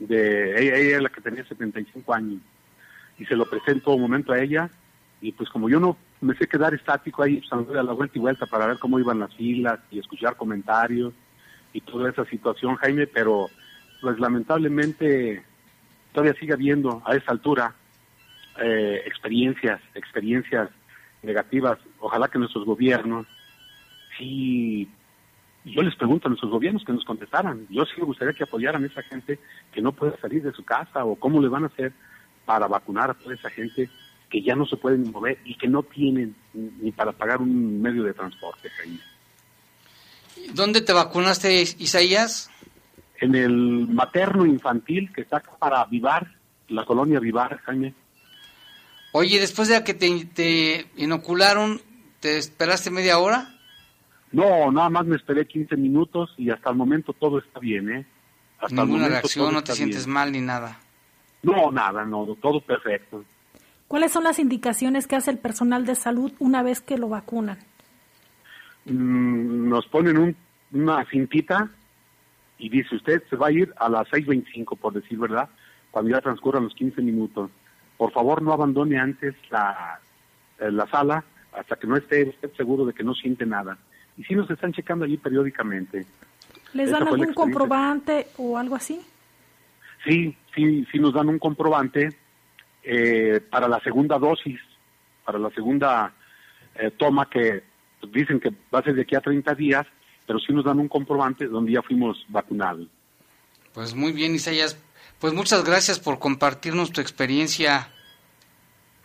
de 0.00 0.60
ella, 0.60 0.76
ella 0.76 0.96
es 0.96 1.02
la 1.04 1.08
que 1.08 1.20
tenía 1.20 1.44
75 1.46 2.12
años, 2.12 2.40
y 3.16 3.24
se 3.26 3.36
lo 3.36 3.48
presté 3.48 3.70
en 3.70 3.82
todo 3.82 3.96
momento 3.98 4.32
a 4.32 4.40
ella, 4.40 4.68
y 5.20 5.30
pues 5.30 5.48
como 5.50 5.68
yo 5.68 5.78
no 5.78 5.96
me 6.20 6.34
sé 6.34 6.48
quedar 6.48 6.74
estático 6.74 7.22
ahí, 7.22 7.40
pues 7.48 7.52
a 7.52 7.82
la 7.84 7.92
vuelta 7.92 8.18
y 8.18 8.20
vuelta 8.20 8.46
para 8.46 8.66
ver 8.66 8.80
cómo 8.80 8.98
iban 8.98 9.20
las 9.20 9.32
filas 9.36 9.78
y 9.88 10.00
escuchar 10.00 10.36
comentarios 10.36 11.14
y 11.72 11.80
toda 11.80 12.10
esa 12.10 12.24
situación, 12.24 12.74
Jaime, 12.74 13.06
pero 13.06 13.48
pues 14.06 14.20
lamentablemente 14.20 15.42
todavía 16.12 16.38
sigue 16.38 16.52
habiendo 16.52 17.02
a 17.04 17.16
esa 17.16 17.32
altura 17.32 17.74
eh, 18.62 19.02
experiencias, 19.04 19.80
experiencias 19.96 20.70
negativas. 21.24 21.80
Ojalá 21.98 22.28
que 22.28 22.38
nuestros 22.38 22.64
gobiernos, 22.64 23.26
si 24.16 24.88
yo 25.64 25.82
les 25.82 25.96
pregunto 25.96 26.28
a 26.28 26.30
nuestros 26.30 26.52
gobiernos 26.52 26.84
que 26.84 26.92
nos 26.92 27.04
contestaran, 27.04 27.66
yo 27.68 27.84
sí 27.84 27.94
me 27.98 28.04
gustaría 28.04 28.32
que 28.32 28.44
apoyaran 28.44 28.84
a 28.84 28.86
esa 28.86 29.02
gente 29.02 29.40
que 29.72 29.82
no 29.82 29.90
puede 29.90 30.16
salir 30.18 30.40
de 30.44 30.52
su 30.52 30.64
casa 30.64 31.04
o 31.04 31.16
cómo 31.16 31.42
le 31.42 31.48
van 31.48 31.64
a 31.64 31.66
hacer 31.66 31.92
para 32.44 32.68
vacunar 32.68 33.10
a 33.10 33.14
toda 33.14 33.34
esa 33.34 33.50
gente 33.50 33.90
que 34.30 34.40
ya 34.40 34.54
no 34.54 34.66
se 34.66 34.76
pueden 34.76 35.10
mover 35.10 35.38
y 35.44 35.56
que 35.56 35.66
no 35.66 35.82
tienen 35.82 36.36
ni 36.54 36.92
para 36.92 37.10
pagar 37.10 37.42
un 37.42 37.82
medio 37.82 38.04
de 38.04 38.14
transporte. 38.14 38.70
¿Dónde 40.54 40.80
te 40.80 40.92
vacunaste, 40.92 41.60
Isaías? 41.60 42.52
En 43.20 43.34
el 43.34 43.88
materno 43.88 44.44
infantil 44.44 45.12
que 45.12 45.22
está 45.22 45.40
para 45.58 45.84
Vivar, 45.86 46.26
la 46.68 46.84
colonia 46.84 47.20
Vivar, 47.20 47.58
Jaime. 47.64 47.94
Oye, 49.12 49.40
después 49.40 49.68
de 49.68 49.82
que 49.82 49.94
te, 49.94 50.86
inocularon, 50.96 51.80
¿te 52.20 52.36
esperaste 52.36 52.90
media 52.90 53.18
hora? 53.18 53.48
No, 54.32 54.70
nada 54.70 54.90
más 54.90 55.06
me 55.06 55.16
esperé 55.16 55.46
15 55.46 55.76
minutos 55.76 56.34
y 56.36 56.50
hasta 56.50 56.70
el 56.70 56.76
momento 56.76 57.12
todo 57.14 57.38
está 57.38 57.58
bien, 57.58 57.90
¿eh? 57.90 58.06
Hasta 58.58 58.84
Ninguna 58.84 59.08
reacción, 59.08 59.54
no 59.54 59.64
te 59.64 59.72
sientes 59.72 60.06
mal 60.06 60.32
ni 60.32 60.40
nada. 60.40 60.78
No, 61.42 61.70
nada, 61.70 62.04
no, 62.04 62.26
todo 62.42 62.60
perfecto. 62.60 63.24
¿Cuáles 63.88 64.12
son 64.12 64.24
las 64.24 64.38
indicaciones 64.38 65.06
que 65.06 65.16
hace 65.16 65.30
el 65.30 65.38
personal 65.38 65.86
de 65.86 65.94
salud 65.94 66.32
una 66.38 66.62
vez 66.62 66.80
que 66.80 66.98
lo 66.98 67.08
vacunan? 67.08 67.58
Mm, 68.84 69.68
nos 69.68 69.86
ponen 69.86 70.36
una 70.72 71.04
cintita 71.06 71.70
y 72.58 72.68
dice 72.68 72.96
usted 72.96 73.22
se 73.28 73.36
va 73.36 73.48
a 73.48 73.52
ir 73.52 73.72
a 73.76 73.88
las 73.88 74.08
6.25, 74.08 74.78
por 74.78 74.92
decir 74.92 75.18
verdad, 75.18 75.48
cuando 75.90 76.10
ya 76.10 76.20
transcurran 76.20 76.64
los 76.64 76.74
15 76.74 77.02
minutos 77.02 77.50
por 77.96 78.12
favor 78.12 78.42
no 78.42 78.52
abandone 78.52 78.98
antes 78.98 79.34
la, 79.50 80.00
eh, 80.58 80.70
la 80.70 80.86
sala 80.86 81.24
hasta 81.52 81.76
que 81.76 81.86
no 81.86 81.96
esté 81.96 82.24
usted 82.24 82.52
seguro 82.56 82.84
de 82.84 82.92
que 82.92 83.02
no 83.02 83.14
siente 83.14 83.46
nada. 83.46 83.78
Y 84.16 84.24
si 84.24 84.34
nos 84.34 84.50
están 84.50 84.72
checando 84.72 85.04
allí 85.04 85.16
periódicamente. 85.16 86.06
¿Les 86.74 86.90
dan 86.90 87.08
algún 87.08 87.32
comprobante 87.32 88.28
o 88.36 88.58
algo 88.58 88.76
así? 88.76 89.00
Sí, 90.04 90.36
sí, 90.54 90.86
sí 90.90 90.98
nos 90.98 91.14
dan 91.14 91.28
un 91.28 91.38
comprobante 91.38 92.10
eh, 92.82 93.40
para 93.50 93.68
la 93.68 93.80
segunda 93.80 94.18
dosis, 94.18 94.60
para 95.24 95.38
la 95.38 95.50
segunda 95.50 96.12
eh, 96.74 96.90
toma 96.96 97.28
que 97.28 97.62
dicen 98.12 98.38
que 98.38 98.50
va 98.72 98.80
a 98.80 98.82
ser 98.82 98.94
de 98.94 99.02
aquí 99.02 99.14
a 99.14 99.20
30 99.20 99.54
días, 99.54 99.86
pero 100.26 100.38
sí 100.38 100.52
nos 100.52 100.64
dan 100.64 100.78
un 100.78 100.88
comprobante 100.88 101.46
donde 101.46 101.72
ya 101.72 101.82
fuimos 101.82 102.24
vacunados. 102.28 102.88
Pues 103.72 103.94
muy 103.94 104.12
bien, 104.12 104.34
Isaías. 104.34 104.78
Pues 105.18 105.32
muchas 105.32 105.64
gracias 105.64 105.98
por 105.98 106.18
compartirnos 106.18 106.92
tu 106.92 107.00
experiencia. 107.00 107.88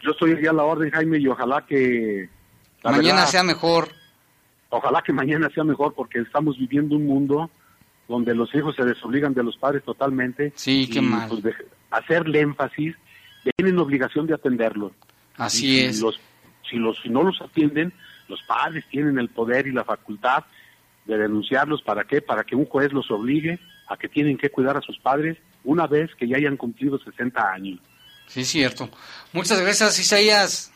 Yo 0.01 0.11
estoy 0.11 0.45
a 0.45 0.53
la 0.53 0.63
orden, 0.63 0.89
Jaime, 0.89 1.19
y 1.19 1.27
ojalá 1.27 1.65
que... 1.65 2.29
Mañana 2.83 3.27
sea 3.27 3.43
mejor. 3.43 3.89
Ojalá 4.69 5.01
que 5.01 5.13
mañana 5.13 5.49
sea 5.53 5.63
mejor 5.63 5.93
porque 5.93 6.19
estamos 6.19 6.57
viviendo 6.57 6.95
un 6.95 7.05
mundo 7.05 7.51
donde 8.07 8.33
los 8.33 8.53
hijos 8.55 8.75
se 8.75 8.83
desobligan 8.83 9.33
de 9.33 9.43
los 9.43 9.55
padres 9.57 9.83
totalmente. 9.83 10.51
Sí, 10.55 10.89
qué 10.91 11.01
mal. 11.01 11.29
Pues, 11.29 11.55
hacerle 11.91 12.41
énfasis, 12.41 12.95
tienen 13.55 13.77
obligación 13.77 14.27
de 14.27 14.33
atenderlos. 14.33 14.91
Así 15.37 15.81
es. 15.81 16.01
Los, 16.01 16.19
si, 16.69 16.77
los, 16.77 16.99
si 17.01 17.09
no 17.09 17.23
los 17.23 17.41
atienden, 17.41 17.93
los 18.27 18.41
padres 18.43 18.85
tienen 18.89 19.19
el 19.19 19.29
poder 19.29 19.67
y 19.67 19.71
la 19.71 19.83
facultad 19.83 20.43
de 21.15 21.23
denunciarlos. 21.23 21.81
¿Para 21.81 22.05
qué? 22.05 22.21
Para 22.21 22.43
que 22.43 22.55
un 22.55 22.65
juez 22.65 22.91
los 22.93 23.09
obligue 23.11 23.59
a 23.87 23.97
que 23.97 24.07
tienen 24.07 24.37
que 24.37 24.49
cuidar 24.49 24.77
a 24.77 24.81
sus 24.81 24.97
padres 24.99 25.37
una 25.63 25.87
vez 25.87 26.09
que 26.15 26.27
ya 26.27 26.37
hayan 26.37 26.57
cumplido 26.57 26.97
60 26.99 27.51
años. 27.51 27.79
Sí, 28.27 28.45
cierto. 28.45 28.89
Muchas 29.33 29.61
gracias, 29.61 29.99
Isaías. 29.99 30.71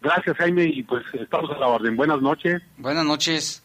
Gracias, 0.00 0.36
Jaime, 0.36 0.64
y 0.64 0.82
pues 0.82 1.04
estamos 1.14 1.50
a 1.50 1.58
la 1.58 1.68
orden. 1.68 1.96
Buenas 1.96 2.20
noches. 2.20 2.62
Buenas 2.76 3.04
noches. 3.04 3.62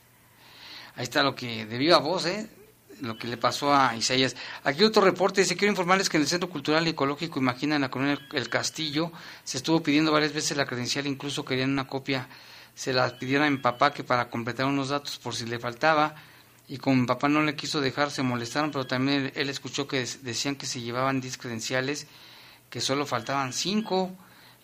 Ahí 0.96 1.04
está 1.04 1.24
lo 1.24 1.36
que 1.36 1.66
de 1.66 1.78
viva 1.78 1.98
voz, 1.98 2.26
¿eh? 2.26 2.50
Lo 3.02 3.18
que 3.18 3.28
le 3.28 3.38
pasó 3.38 3.74
a 3.74 3.96
Isaías. 3.96 4.36
Aquí 4.64 4.84
otro 4.84 5.02
reporte 5.02 5.42
dice, 5.42 5.56
quiero 5.56 5.72
informarles 5.72 6.08
que 6.08 6.18
en 6.18 6.24
el 6.24 6.30
Centro 6.30 6.50
Cultural 6.50 6.86
y 6.86 6.92
Ecológico 6.92 7.40
Imagina 7.40 7.76
en 7.76 7.82
la 7.82 7.90
colonia 7.90 8.20
El 8.34 8.48
Castillo 8.48 9.12
se 9.44 9.58
estuvo 9.58 9.82
pidiendo 9.82 10.12
varias 10.12 10.34
veces 10.34 10.56
la 10.56 10.68
credencial, 10.68 11.08
incluso 11.08 11.44
querían 11.44 11.72
una 11.72 11.88
copia, 11.88 12.28
se 12.76 12.94
la 12.94 13.18
pidieron 13.18 13.48
a 13.48 13.50
mi 13.50 13.58
papá 13.58 13.94
que 13.94 14.04
para 14.04 14.30
completar 14.30 14.66
unos 14.66 14.90
datos 14.90 15.18
por 15.18 15.36
si 15.36 15.46
le 15.46 15.60
faltaba 15.60 16.16
y 16.68 16.78
como 16.78 17.02
mi 17.02 17.06
papá 17.06 17.28
no 17.28 17.44
le 17.44 17.56
quiso 17.56 17.82
dejar 17.82 18.12
se 18.12 18.24
molestaron, 18.24 18.72
pero 18.72 18.88
también 18.88 19.32
él 19.36 19.50
escuchó 19.50 19.88
que 19.88 20.06
decían 20.22 20.56
que 20.56 20.66
se 20.66 20.80
llevaban 20.80 21.20
10 21.20 21.38
credenciales, 21.38 22.08
que 22.70 22.80
solo 22.80 23.06
faltaban 23.06 23.52
5. 23.52 24.10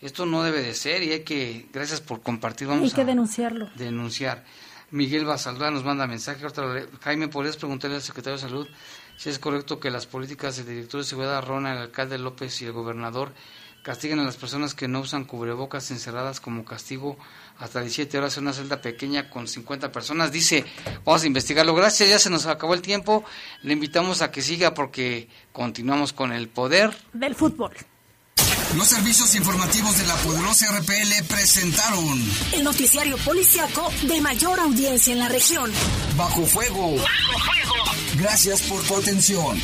Esto 0.00 0.24
no 0.24 0.42
debe 0.42 0.62
de 0.62 0.74
ser 0.74 1.02
y 1.02 1.12
hay 1.12 1.20
que, 1.20 1.68
gracias 1.70 2.00
por 2.00 2.22
compartir, 2.22 2.66
vamos 2.66 2.84
hay 2.84 2.96
que 2.96 3.04
denunciarlo. 3.04 3.68
Denunciar. 3.74 4.44
Miguel 4.90 5.26
Basaldúa 5.26 5.70
nos 5.70 5.84
manda 5.84 6.06
mensaje. 6.06 6.46
Otra, 6.46 6.86
Jaime, 7.02 7.28
¿podrías 7.28 7.58
preguntarle 7.58 7.96
al 7.96 8.02
secretario 8.02 8.36
de 8.38 8.42
Salud 8.42 8.68
si 9.18 9.28
es 9.28 9.38
correcto 9.38 9.78
que 9.78 9.90
las 9.90 10.06
políticas 10.06 10.56
del 10.56 10.66
director 10.66 11.00
de 11.00 11.06
seguridad, 11.06 11.44
Rona, 11.44 11.72
el 11.72 11.78
alcalde 11.78 12.16
López 12.16 12.62
y 12.62 12.64
el 12.64 12.72
gobernador 12.72 13.34
castiguen 13.82 14.18
a 14.20 14.24
las 14.24 14.36
personas 14.36 14.74
que 14.74 14.88
no 14.88 15.00
usan 15.00 15.24
cubrebocas 15.24 15.90
encerradas 15.90 16.40
como 16.40 16.64
castigo 16.64 17.18
hasta 17.58 17.80
17 17.80 18.18
horas 18.18 18.36
en 18.36 18.44
una 18.44 18.52
celda 18.52 18.80
pequeña 18.80 19.30
con 19.30 19.48
50 19.48 19.92
personas? 19.92 20.32
Dice, 20.32 20.64
vamos 21.04 21.22
a 21.22 21.26
investigarlo. 21.26 21.74
Gracias, 21.74 22.08
ya 22.08 22.18
se 22.18 22.30
nos 22.30 22.46
acabó 22.46 22.74
el 22.74 22.82
tiempo. 22.82 23.24
Le 23.62 23.72
invitamos 23.72 24.22
a 24.22 24.30
que 24.30 24.42
siga 24.42 24.74
porque 24.74 25.28
continuamos 25.52 26.12
con 26.12 26.32
el 26.32 26.48
poder 26.48 26.96
del 27.12 27.34
fútbol. 27.34 27.72
Los 28.76 28.88
servicios 28.88 29.34
informativos 29.34 29.96
de 29.98 30.06
la 30.06 30.14
poderosa 30.16 30.66
RPL 30.78 31.24
presentaron 31.26 32.22
el 32.52 32.62
noticiario 32.62 33.16
policiaco 33.18 33.90
de 34.02 34.20
mayor 34.20 34.60
audiencia 34.60 35.12
en 35.14 35.20
la 35.20 35.28
región. 35.28 35.72
Bajo 36.16 36.44
fuego. 36.44 36.96
Bajo 36.96 37.38
fuego. 37.38 37.74
Gracias 38.18 38.62
por 38.62 38.82
tu 38.82 38.96
atención. 38.96 39.58